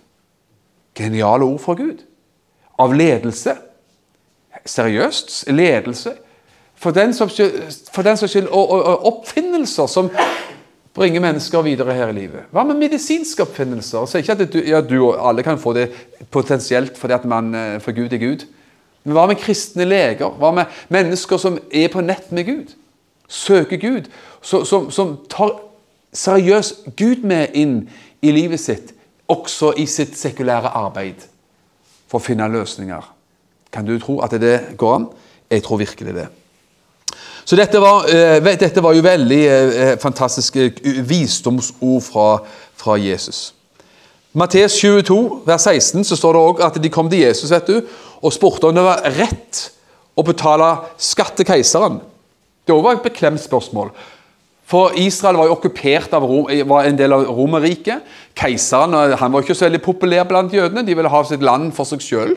Geniale 0.96 1.44
ord 1.44 1.60
fra 1.60 1.74
Gud. 1.76 2.04
Av 2.80 2.94
ledelse. 2.96 3.56
Seriøst. 4.66 5.44
Ledelse. 5.50 6.12
For 6.80 6.90
den 6.90 7.12
som 7.14 7.28
skyld, 7.28 8.46
og, 8.48 8.70
og, 8.70 8.82
og 8.84 9.06
oppfinnelser 9.06 9.86
som 9.86 10.10
bringer 10.94 11.20
mennesker 11.20 11.62
videre 11.62 11.94
her 11.94 12.08
i 12.08 12.12
livet. 12.16 12.46
Hva 12.50 12.64
med 12.66 12.74
medisinske 12.80 13.42
oppfinnelser? 13.44 14.06
Så 14.06 14.18
ikke 14.18 14.32
at 14.32 14.52
du, 14.52 14.58
ja, 14.66 14.80
du 14.80 14.96
og 15.10 15.28
alle 15.28 15.42
kan 15.46 15.58
få 15.60 15.72
det 15.76 15.90
potensielt 16.30 16.98
fordi 16.98 17.14
at 17.14 17.24
man 17.28 17.54
eh, 17.54 17.76
for 17.80 17.92
Gud 17.92 18.12
er 18.12 18.18
Gud. 18.22 18.46
Men 19.04 19.12
hva 19.16 19.26
med 19.30 19.36
kristne 19.40 19.84
leger? 19.84 20.32
Hva 20.40 20.50
med 20.56 20.64
mennesker 20.92 21.36
som 21.40 21.58
er 21.72 21.88
på 21.92 22.00
nett 22.04 22.32
med 22.32 22.46
Gud? 22.48 22.72
Søker 23.28 23.76
Gud? 23.76 24.08
så- 24.42 24.64
Som, 24.64 24.90
som 24.90 25.18
tar 25.30 25.60
seriøst 26.12 26.84
Gud 26.96 27.22
med 27.22 27.46
inn 27.54 27.88
i 28.22 28.30
livet 28.32 28.60
sitt, 28.60 28.94
også 29.28 29.72
i 29.78 29.86
sitt 29.86 30.16
sekulære 30.18 30.68
arbeid, 30.74 31.22
for 32.08 32.18
å 32.18 32.22
finne 32.24 32.48
løsninger. 32.50 33.04
Kan 33.72 33.86
du 33.86 33.98
tro 34.02 34.18
at 34.24 34.34
det 34.40 34.76
går 34.78 34.94
an? 34.94 35.08
Jeg 35.50 35.62
tror 35.62 35.80
virkelig 35.80 36.14
det. 36.14 36.28
Så 37.44 37.56
dette 37.56 37.80
var, 37.82 38.06
eh, 38.06 38.38
dette 38.58 38.82
var 38.82 38.94
jo 38.94 39.02
veldig 39.02 39.40
eh, 39.46 39.96
fantastiske 39.98 40.68
eh, 40.84 41.00
visdomsord 41.02 42.02
fra, 42.06 42.28
fra 42.76 42.94
Jesus. 43.00 43.54
Mattes 44.32 44.76
22, 44.78 45.42
vers 45.46 45.64
16, 45.66 46.04
så 46.04 46.16
står 46.16 46.36
det 46.36 46.42
også 46.42 46.66
at 46.68 46.78
de 46.82 46.92
kom 46.92 47.10
til 47.10 47.24
Jesus 47.24 47.50
vet 47.50 47.66
du, 47.66 47.80
og 48.22 48.32
spurte 48.32 48.68
om 48.68 48.76
det 48.76 48.84
var 48.86 49.02
rett 49.16 49.64
å 50.14 50.22
betale 50.22 50.68
skatt 51.00 51.34
til 51.40 51.48
keiseren. 51.48 51.98
Det 52.66 52.76
var 52.76 53.00
et 53.00 53.06
beklemt 53.08 53.42
spørsmål. 53.42 53.90
For 54.70 54.94
Israel 55.02 55.40
var 55.40 55.48
jo 55.48 55.56
okkupert 55.56 56.12
av 56.14 56.22
Rom, 56.22 56.46
var 56.70 56.86
en 56.86 56.98
del 56.98 57.16
av 57.16 57.26
Romerriket. 57.26 58.06
Keiseren 58.38 58.94
han 58.94 59.32
var 59.32 59.42
ikke 59.42 59.56
så 59.58 59.66
veldig 59.66 59.82
populær 59.82 60.28
blant 60.30 60.54
jødene. 60.54 60.86
De 60.86 60.94
ville 60.94 61.10
ha 61.10 61.22
sitt 61.26 61.42
land 61.42 61.72
for 61.74 61.88
seg 61.88 62.04
sjøl. 62.04 62.36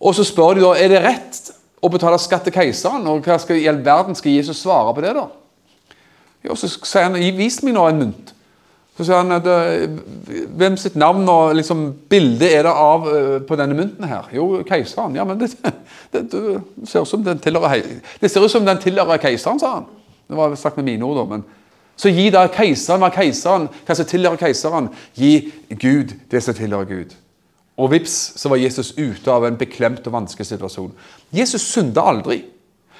Og 0.00 0.14
så 0.16 0.26
spør 0.26 0.56
de 0.56 0.64
da 0.64 0.74
er 0.78 0.90
det 0.92 1.02
rett 1.04 1.40
å 1.84 1.90
betale 1.92 2.18
skatt 2.20 2.46
til 2.48 2.54
keiseren. 2.54 3.06
Og 3.10 3.24
hva 3.24 3.38
skal, 3.40 3.60
i 3.60 3.68
all 3.70 3.80
verden 3.84 4.16
skal 4.18 4.34
Jesus 4.34 4.62
svare 4.64 4.94
på 4.94 5.04
det, 5.04 5.14
da? 5.16 5.28
Jo, 6.44 6.56
så 6.58 6.68
sier 6.68 7.08
han 7.08 7.18
vis 7.36 7.62
meg 7.64 7.76
nå 7.76 7.84
en 7.88 8.00
mynt. 8.02 8.34
Så 8.94 9.06
sier 9.08 9.18
han 9.18 9.34
at 9.34 9.46
hvem 10.54 10.76
sitt 10.78 10.94
navn 11.00 11.26
og 11.30 11.56
liksom, 11.58 11.86
bilde 12.10 12.46
er 12.46 12.62
det 12.66 12.74
av 12.78 13.08
eh, 13.10 13.40
på 13.42 13.56
denne 13.58 13.74
mynten 13.74 14.06
her? 14.06 14.28
Jo, 14.36 14.60
keiseren. 14.68 15.16
Ja, 15.18 15.24
men 15.26 15.40
det, 15.40 15.50
det, 16.14 16.22
Det 16.30 16.88
ser 16.90 17.02
ut 17.02 17.10
som 17.10 17.24
den 18.66 18.78
tilhører 18.78 19.18
keiseren, 19.22 19.58
sa 19.58 19.72
han. 19.80 19.90
Det 20.28 20.38
var 20.38 20.54
sagt 20.56 20.78
med 20.78 20.86
mine 20.86 21.04
ord, 21.04 21.18
da. 21.18 21.24
men 21.34 21.44
Så 21.96 22.12
gi 22.14 22.28
da 22.30 22.46
keiseren 22.50 23.02
hva 23.02 23.10
keiseren, 23.14 23.68
hva 23.86 23.98
som 23.98 24.06
tilhører 24.06 24.38
keiseren. 24.38 24.88
Gi 25.18 25.52
Gud 25.74 26.14
det 26.30 26.42
som 26.42 26.54
tilhører 26.54 26.88
Gud. 26.90 27.18
Og 27.76 27.90
vips, 27.90 28.16
så 28.38 28.50
var 28.52 28.60
Jesus 28.62 28.92
ute 28.98 29.30
av 29.32 29.46
en 29.46 29.56
beklemt 29.58 30.04
og 30.06 30.14
vanskelig 30.14 30.46
situasjon. 30.46 30.92
Jesus 31.34 31.64
synda 31.66 32.04
aldri. 32.06 32.44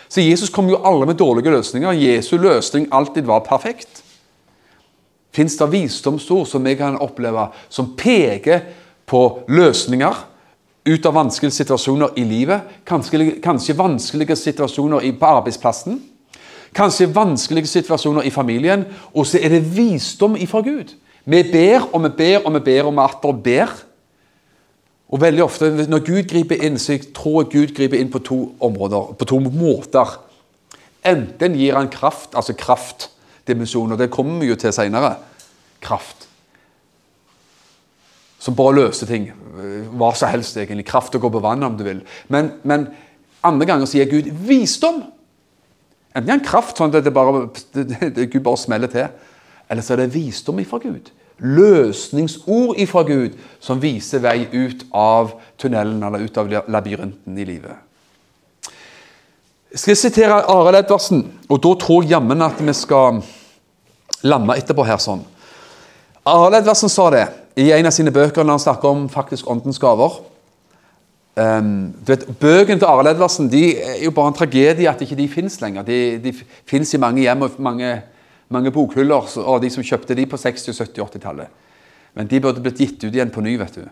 Så 0.09 0.23
Jesus 0.23 0.51
kom 0.51 0.69
jo 0.71 0.81
alle 0.85 1.07
med 1.07 1.19
dårlige 1.19 1.53
løsninger. 1.55 1.93
Jesu 1.93 2.37
løsning 2.39 2.89
alltid 2.93 3.27
var 3.29 3.47
perfekt. 3.47 4.03
Fins 5.35 5.57
det 5.59 5.71
visdomsord 5.73 6.47
som 6.47 6.65
vi 6.67 6.77
kan 6.79 6.99
oppleve, 7.03 7.49
som 7.69 7.95
peker 7.99 8.61
på 9.07 9.23
løsninger 9.51 10.21
ut 10.85 11.07
av 11.07 11.17
vanskelige 11.17 11.57
situasjoner 11.57 12.19
i 12.21 12.27
livet? 12.29 12.77
Kanskje, 12.87 13.41
kanskje 13.43 13.79
vanskelige 13.79 14.37
situasjoner 14.39 15.07
på 15.19 15.31
arbeidsplassen? 15.39 15.99
Kanskje 16.75 17.11
vanskelige 17.15 17.71
situasjoner 17.71 18.27
i 18.27 18.31
familien? 18.35 18.85
Og 19.15 19.27
så 19.27 19.39
er 19.43 19.55
det 19.55 19.65
visdom 19.77 20.37
ifra 20.37 20.63
Gud. 20.67 20.95
Vi 21.25 21.43
ber 21.53 21.89
og 21.93 22.03
vi 22.05 22.11
ber 22.19 22.45
og 22.45 22.55
vi 22.55 22.65
ber 22.67 22.89
og 22.91 22.95
vi 22.95 23.05
atter 23.09 23.43
ber. 23.49 23.75
Og 25.15 25.21
veldig 25.23 25.45
ofte 25.45 25.71
når 25.87 26.03
Gud 26.03 26.25
griper 26.27 26.63
inn, 26.67 26.75
så 26.81 26.97
jeg 26.97 27.13
tror 27.15 27.45
jeg 27.45 27.53
Gud 27.53 27.75
griper 27.77 28.01
inn 28.01 28.11
på 28.11 28.23
to 28.27 28.39
områder, 28.67 29.13
på 29.15 29.29
to 29.31 29.39
måter. 29.45 30.17
Enten 31.07 31.55
gir 31.55 31.79
han 31.79 31.91
kraft, 31.93 32.33
altså 32.35 32.57
kraftdimensjoner, 32.59 34.01
det 34.01 34.11
kommer 34.11 34.43
vi 34.43 34.51
jo 34.51 34.59
til 34.59 34.75
senere. 34.75 35.15
Kraft. 35.85 36.27
Som 38.43 38.59
bare 38.59 38.75
løser 38.81 39.09
ting. 39.09 39.31
Hva 39.95 40.11
som 40.19 40.33
helst, 40.35 40.59
egentlig. 40.59 40.89
Kraft 40.89 41.15
å 41.15 41.23
gå 41.23 41.31
på 41.31 41.43
vannet, 41.45 41.69
om 41.71 41.79
du 41.79 41.87
vil. 41.87 42.03
Men, 42.33 42.57
men 42.67 42.89
andre 43.47 43.71
ganger 43.71 43.89
sier 43.89 44.11
Gud 44.11 44.33
visdom. 44.49 45.05
Enten 46.11 46.27
gir 46.27 46.35
han 46.41 46.49
kraft, 46.49 46.81
sånn 46.81 46.91
at 46.91 47.07
det 47.07 47.15
bare, 47.15 47.47
Gud 48.33 48.43
bare 48.43 48.61
smeller 48.61 48.91
til. 48.91 49.07
Eller 49.71 49.87
så 49.87 49.95
er 49.95 50.03
det 50.03 50.15
visdom 50.17 50.59
ifra 50.65 50.83
Gud. 50.83 51.15
Løsningsord 51.43 52.79
ifra 52.79 53.03
Gud 53.09 53.35
som 53.63 53.81
viser 53.83 54.23
vei 54.23 54.45
ut 54.53 54.85
av 54.95 55.35
tunnelen 55.59 56.03
eller 56.03 56.23
ut 56.27 56.37
av 56.39 56.53
labyrinten 56.71 57.39
i 57.39 57.47
livet. 57.49 57.75
Jeg 59.75 59.83
skal 59.83 59.97
sitere 59.99 60.43
Arild 60.47 60.85
Edvardsen, 60.85 61.25
og 61.51 61.59
da 61.65 61.73
tror 61.83 62.05
jeg 62.05 62.13
jammen 62.15 62.45
at 62.47 62.61
vi 62.63 62.75
skal 62.79 63.19
lande 64.23 64.55
etterpå 64.55 64.85
her 64.87 65.01
sånn. 65.03 65.25
Arild 66.31 66.61
Edvardsen 66.61 66.93
sa 66.93 67.09
det 67.11 67.25
i 67.59 67.73
en 67.75 67.91
av 67.91 67.95
sine 67.95 68.15
bøker 68.15 68.47
når 68.47 68.57
han 68.57 68.63
snakker 68.63 68.95
om 68.95 69.09
faktisk 69.11 69.51
åndens 69.51 69.83
gaver. 69.83 70.21
Um, 71.35 71.91
du 71.99 72.13
vet, 72.13 72.29
Bøkene 72.39 72.79
til 72.79 72.87
Arild 72.87 73.11
Edvardsen 73.11 73.51
de 73.51 73.65
er 73.83 73.99
jo 74.05 74.15
bare 74.15 74.31
en 74.31 74.39
tragedie 74.39 74.87
at 74.87 75.03
ikke 75.03 75.19
de 75.19 75.27
fins 75.33 75.59
lenger. 75.59 75.83
De, 75.83 75.99
de 76.23 76.33
fins 76.71 76.95
i 76.95 77.01
mange 77.03 77.25
hjem 77.25 77.43
og 77.43 77.59
mange, 77.59 77.91
mange 78.55 78.73
bokhyller, 78.75 79.29
av 79.43 79.61
de 79.63 79.71
som 79.73 79.85
kjøpte 79.85 80.17
de 80.17 80.27
på 80.31 80.39
60-, 80.41 80.75
70-, 80.79 81.03
80-tallet. 81.05 81.63
Men 82.15 82.31
de 82.31 82.41
burde 82.43 82.63
blitt 82.63 82.81
gitt 82.81 83.03
ut 83.03 83.11
igjen 83.11 83.33
på 83.35 83.43
ny, 83.45 83.57
vet 83.61 83.79
du. 83.81 83.85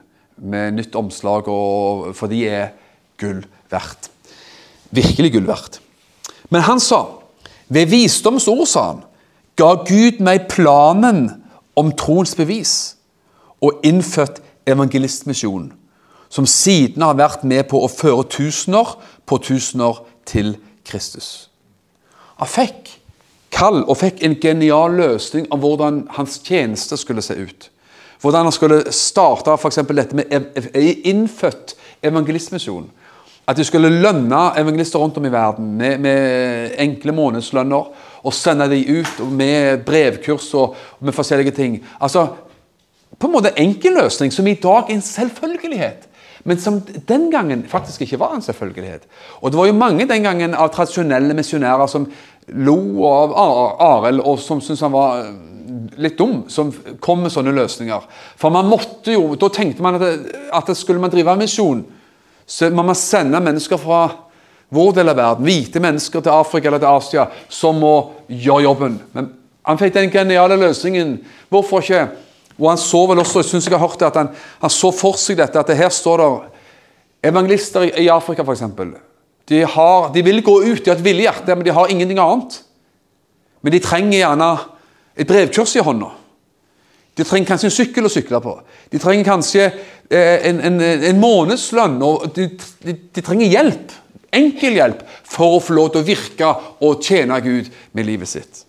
Med 0.42 0.78
nytt 0.78 0.94
omslag, 0.98 1.50
og, 1.50 2.12
for 2.16 2.30
de 2.30 2.44
er 2.48 2.72
gull 3.20 3.42
verdt. 3.72 4.10
Virkelig 4.94 5.32
gull 5.34 5.48
verdt. 5.48 5.80
Men 6.52 6.64
han 6.66 6.80
sa 6.82 7.04
ved 7.72 7.88
visdoms 7.88 8.48
ord, 8.52 8.66
sa 8.68 8.86
han, 8.90 9.04
ga 9.56 9.74
Gud 9.88 10.20
meg 10.24 10.48
planen 10.52 11.28
om 11.78 11.92
troens 11.96 12.34
bevis 12.36 12.74
og 13.62 13.80
innfødt 13.86 14.42
evangelistmisjon, 14.68 15.70
som 16.32 16.48
siden 16.48 17.04
har 17.04 17.18
vært 17.18 17.46
med 17.48 17.64
på 17.70 17.80
å 17.80 17.90
føre 17.90 18.26
tusener 18.32 18.96
på 19.28 19.38
tusener 19.44 20.02
til 20.28 20.54
Kristus. 20.88 21.48
Han 22.40 22.50
fikk 22.50 22.90
kall 23.62 23.84
og 23.86 23.98
fikk 24.00 24.22
en 24.26 24.38
genial 24.42 24.96
løsning 24.98 25.46
om 25.52 25.60
hvordan 25.62 26.02
hans 26.16 26.40
tjeneste 26.42 26.98
skulle 26.98 27.22
se 27.22 27.36
ut. 27.38 27.68
Hvordan 28.22 28.48
han 28.48 28.54
skulle 28.54 28.92
starte 28.94 29.54
f.eks. 29.54 29.80
dette 29.88 30.18
med 30.18 30.34
innfødt 31.10 31.74
evangelistmisjon. 32.02 32.90
At 33.46 33.58
de 33.58 33.64
skulle 33.66 33.90
lønne 33.90 34.40
evangelister 34.58 35.02
rundt 35.02 35.16
om 35.18 35.26
i 35.26 35.32
verden 35.32 35.72
med, 35.78 35.98
med 35.98 36.76
enkle 36.78 37.14
månedslønner. 37.14 37.90
Og 38.22 38.34
sende 38.34 38.68
dem 38.70 39.02
ut 39.02 39.24
med 39.30 39.82
brevkurs 39.86 40.52
og 40.54 40.76
med 41.00 41.14
forskjellige 41.14 41.56
ting. 41.56 41.80
Altså, 42.00 42.28
På 43.18 43.26
en 43.26 43.32
måte 43.32 43.52
enkel 43.58 43.98
løsning 43.98 44.32
som 44.32 44.46
i 44.46 44.54
dag 44.54 44.88
er 44.88 44.94
en 44.94 45.02
selvfølgelighet. 45.02 46.08
Men 46.44 46.58
som 46.58 46.80
den 46.80 47.30
gangen 47.30 47.64
faktisk 47.68 48.02
ikke 48.02 48.18
var 48.18 48.34
en 48.34 48.42
selvfølgelighet. 48.42 49.02
Og 49.40 49.50
det 49.50 49.58
var 49.58 49.66
jo 49.66 49.78
mange 49.78 50.08
den 50.10 50.22
gangen 50.22 50.54
av 50.54 50.72
tradisjonelle 50.74 51.34
misjonærer 51.38 51.86
som 51.86 52.08
lo 52.54 53.04
av 53.08 53.32
Ar- 53.38 53.82
Arild, 53.88 54.20
og 54.20 54.38
som 54.40 54.60
syntes 54.60 54.82
han 54.84 54.94
var 54.94 55.22
eh, 55.22 55.32
litt 56.02 56.18
dum, 56.18 56.42
som 56.52 56.72
kom 57.00 57.22
med 57.24 57.32
sånne 57.32 57.54
løsninger. 57.56 58.06
For 58.40 58.52
man 58.54 58.68
måtte 58.70 59.14
jo, 59.14 59.34
Da 59.40 59.48
tenkte 59.52 59.84
man 59.84 59.98
at, 59.98 60.04
det, 60.04 60.36
at 60.52 60.72
skulle 60.76 61.00
man 61.00 61.12
drive 61.12 61.36
misjon, 61.40 61.84
så 62.46 62.70
må 62.70 62.82
man 62.84 62.98
sende 62.98 63.40
mennesker 63.40 63.80
fra 63.80 64.02
vår 64.72 64.92
del 64.96 65.12
av 65.12 65.16
verden, 65.16 65.46
hvite 65.46 65.80
mennesker 65.84 66.24
til 66.24 66.32
Afrika 66.32 66.68
eller 66.68 66.80
til 66.80 66.88
Asia, 66.90 67.26
som 67.52 67.76
må 67.80 67.94
gjøre 68.28 68.64
jobben. 68.64 68.98
Men 69.12 69.28
han 69.68 69.78
fikk 69.78 69.94
den 69.94 70.10
geniale 70.10 70.56
løsningen. 70.58 71.18
Hvorfor 71.52 71.84
ikke? 71.84 72.06
Og 72.58 72.70
han 72.70 72.80
så 72.80 73.02
vel 73.08 73.20
også, 73.22 73.40
jeg 73.42 73.50
synes 73.50 73.68
jeg 73.68 73.76
har 73.76 73.86
hørt 73.86 74.00
det, 74.00 74.08
at 74.08 74.16
han, 74.16 74.30
han 74.62 74.72
så 74.72 74.90
for 74.94 75.16
seg 75.20 75.38
dette, 75.40 75.60
at 75.60 75.68
det 75.68 75.76
her 75.78 75.92
står 75.92 76.22
der 76.22 76.38
evangelister 77.30 77.86
i 77.86 78.08
Afrika 78.12 78.44
f.eks. 78.44 78.64
De, 79.52 79.62
har, 79.68 80.08
de 80.14 80.22
vil 80.24 80.40
gå 80.44 80.54
ut, 80.64 80.80
de 80.80 80.90
har 80.90 80.96
et 80.96 81.04
villig 81.04 81.26
hjerte, 81.26 81.54
men 81.54 81.66
de 81.66 81.74
har 81.76 81.90
ingenting 81.92 82.20
annet. 82.22 82.56
Men 83.62 83.74
de 83.74 83.80
trenger 83.84 84.22
gjerne 84.22 84.50
et 85.12 85.28
brevkurs 85.28 85.76
i 85.76 85.84
hånda. 85.84 86.08
De 87.18 87.24
trenger 87.28 87.50
kanskje 87.50 87.68
en 87.68 87.74
sykkel 87.74 88.08
å 88.08 88.12
sykle 88.12 88.40
på. 88.40 88.54
De 88.92 89.00
trenger 89.00 89.28
kanskje 89.28 89.66
eh, 89.68 90.48
en, 90.48 90.62
en, 90.70 90.80
en 90.80 91.20
månedslønn. 91.20 91.98
og 92.00 92.30
de, 92.36 92.48
de, 92.86 92.96
de 93.12 93.24
trenger 93.24 93.52
hjelp, 93.52 93.92
enkel 94.32 94.78
hjelp, 94.80 95.02
for 95.28 95.58
å 95.58 95.62
få 95.62 95.76
lov 95.76 95.92
til 95.92 96.00
å 96.00 96.08
virke 96.08 96.52
og 96.80 97.04
tjene 97.04 97.40
Gud 97.44 97.68
med 97.92 98.08
livet 98.08 98.32
sitt. 98.32 98.62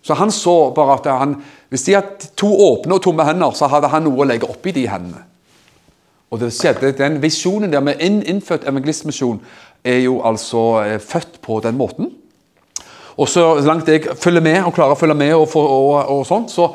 Så 0.00 0.16
han 0.16 0.32
så 0.32 0.70
bare 0.72 0.96
at 0.96 1.10
han, 1.12 1.36
hvis 1.68 1.84
de 1.84 1.98
hadde 1.98 2.30
to 2.40 2.48
åpne 2.48 2.96
og 2.96 3.04
tomme 3.04 3.26
hender, 3.28 3.52
så 3.52 3.68
hadde 3.68 3.92
han 3.92 4.08
noe 4.08 4.24
å 4.24 4.28
legge 4.30 4.48
oppi 4.48 4.72
de 4.72 4.86
hendene. 4.88 5.26
Og 6.30 6.40
det 6.40 6.52
skjedde, 6.54 6.94
Den 6.96 7.18
visjonen 7.22 7.72
der 7.72 7.82
med 7.84 8.00
en 8.00 8.22
innfødt 8.22 8.64
evangelistmisjon 8.64 9.42
er 9.84 10.02
jo 10.04 10.20
altså 10.26 10.64
eh, 10.84 10.98
født 11.00 11.40
på 11.44 11.60
den 11.64 11.78
måten. 11.78 12.10
Og 13.20 13.28
så 13.28 13.52
langt 13.64 13.88
jeg 13.88 14.06
følger 14.16 14.44
med 14.44 14.62
og 14.64 14.74
klarer 14.76 14.96
å 14.96 15.00
følge 15.00 15.18
med, 15.18 15.34
og, 15.36 15.46
for, 15.50 15.68
og, 15.68 16.12
og 16.14 16.24
sånt, 16.28 16.52
så 16.52 16.70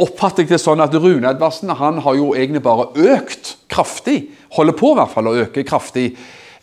oppfatter 0.00 0.44
jeg 0.44 0.54
det 0.54 0.60
sånn 0.60 0.82
at 0.84 0.94
Rune 0.94 1.28
Edvardsen 1.28 1.72
han 1.76 2.00
har 2.04 2.16
jo 2.16 2.32
egentlig 2.36 2.62
bare 2.64 2.90
økt 3.16 3.56
kraftig. 3.72 4.30
Holder 4.56 4.76
på 4.76 4.92
i 4.92 4.98
hvert 5.00 5.12
fall 5.12 5.30
å 5.30 5.36
øke 5.44 5.64
kraftig 5.68 6.10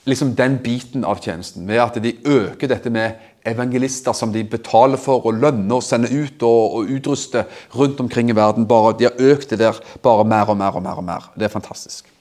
liksom 0.09 0.33
den 0.37 0.57
biten 0.63 1.05
av 1.07 1.21
tjenesten. 1.23 1.67
Ved 1.69 1.81
at 1.81 1.99
de 2.03 2.15
øker 2.25 2.69
dette 2.69 2.93
med 2.93 3.21
evangelister 3.47 4.15
som 4.15 4.31
de 4.33 4.43
betaler 4.47 5.01
for 5.01 5.25
og 5.27 5.41
lønner 5.41 5.79
og 5.79 5.85
sender 5.85 6.13
ut 6.13 6.45
og, 6.47 6.79
og 6.79 6.95
utruster 6.95 7.49
rundt 7.75 8.01
omkring 8.03 8.31
i 8.31 8.37
verden. 8.37 8.69
Bare, 8.69 8.95
de 8.99 9.09
har 9.09 9.33
økt 9.33 9.53
det 9.53 9.61
der 9.63 9.81
bare 10.05 10.25
mer 10.27 10.53
og 10.53 10.59
mer 10.59 10.79
og 10.79 10.85
mer. 10.85 11.01
og 11.01 11.07
mer. 11.09 11.31
Det 11.35 11.49
er 11.49 11.53
fantastisk. 11.53 12.12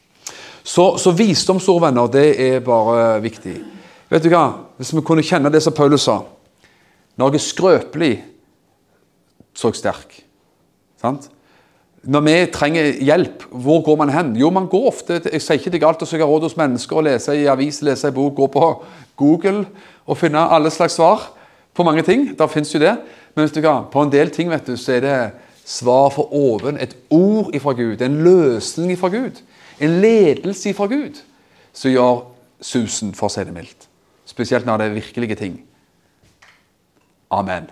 Så, 0.63 0.97
så 0.99 1.11
visdomsord, 1.11 1.83
venner, 1.83 2.11
det 2.11 2.27
er 2.41 2.61
bare 2.65 3.21
viktig. 3.23 3.57
Vet 4.13 4.25
du 4.25 4.31
hva? 4.31 4.47
Hvis 4.79 4.93
vi 4.95 5.03
kunne 5.05 5.25
kjenne 5.27 5.51
det 5.51 5.63
som 5.65 5.75
Paulus 5.75 6.05
sa 6.07 6.21
Når 7.17 7.33
jeg 7.33 7.39
er 7.39 7.45
skrøpelig, 7.45 8.13
så 9.55 9.69
er 9.69 9.73
jeg 9.73 9.81
sterk. 9.81 10.19
Sant? 11.01 11.29
Når 12.03 12.23
vi 12.27 12.35
trenger 12.51 12.89
hjelp, 13.05 13.45
hvor 13.51 13.83
går 13.87 13.97
man 14.01 14.11
hen? 14.11 14.33
Jo, 14.37 14.51
man 14.51 14.67
går 14.67 14.89
ofte 14.91 15.21
Jeg 15.33 15.43
sier 15.43 15.61
ikke 15.61 15.71
det 15.71 15.79
er 15.79 15.85
galt 15.85 16.03
å 16.03 16.09
søke 16.09 16.27
råd 16.27 16.49
hos 16.49 16.57
mennesker, 16.59 16.99
og 16.99 17.07
lese 17.07 17.37
i 17.39 17.47
avis, 17.51 17.83
lese 17.83 18.11
i 18.11 18.15
bok, 18.15 18.35
gå 18.39 18.49
på 18.51 18.71
Google 19.21 19.67
og 20.07 20.19
finne 20.19 20.43
alle 20.51 20.71
slags 20.75 20.97
svar 20.99 21.29
på 21.75 21.87
mange 21.87 22.03
ting. 22.03 22.33
Der 22.39 22.51
fins 22.51 22.75
jo 22.75 22.81
det. 22.83 22.97
Men 23.35 23.47
vet 23.47 23.55
du 23.55 23.63
hva? 23.63 23.85
på 23.93 24.03
en 24.03 24.11
del 24.13 24.33
ting 24.35 24.51
vet 24.51 24.67
du, 24.67 24.75
så 24.77 24.97
er 24.97 25.05
det 25.05 25.19
svar 25.65 26.11
for 26.11 26.33
oven. 26.35 26.81
Et 26.83 26.95
ord 27.11 27.55
ifra 27.55 27.73
Gud. 27.79 28.03
En 28.03 28.19
løsning 28.25 28.93
ifra 28.93 29.13
Gud. 29.13 29.39
En 29.83 30.01
ledelse 30.01 30.75
fra 30.75 30.87
Gud 30.87 31.19
som 31.75 31.91
gjør 31.91 32.21
susen, 32.63 33.11
for 33.19 33.27
å 33.27 33.33
si 33.35 33.43
det 33.43 33.55
mildt. 33.55 33.89
Spesielt 34.29 34.67
når 34.69 34.79
det 34.79 34.87
er 34.87 34.99
virkelige 35.01 35.39
ting. 35.41 35.57
Amen. 37.35 37.67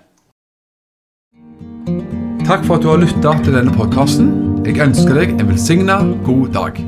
Takk 2.48 2.64
for 2.66 2.80
at 2.80 2.82
du 2.82 2.90
har 2.90 2.98
lytta 2.98 3.36
til 3.44 3.54
denne 3.54 3.74
podkasten. 3.76 4.32
Jeg 4.66 4.80
ønsker 4.82 5.20
deg 5.20 5.36
en 5.38 5.52
velsigna 5.52 6.00
god 6.26 6.50
dag. 6.56 6.82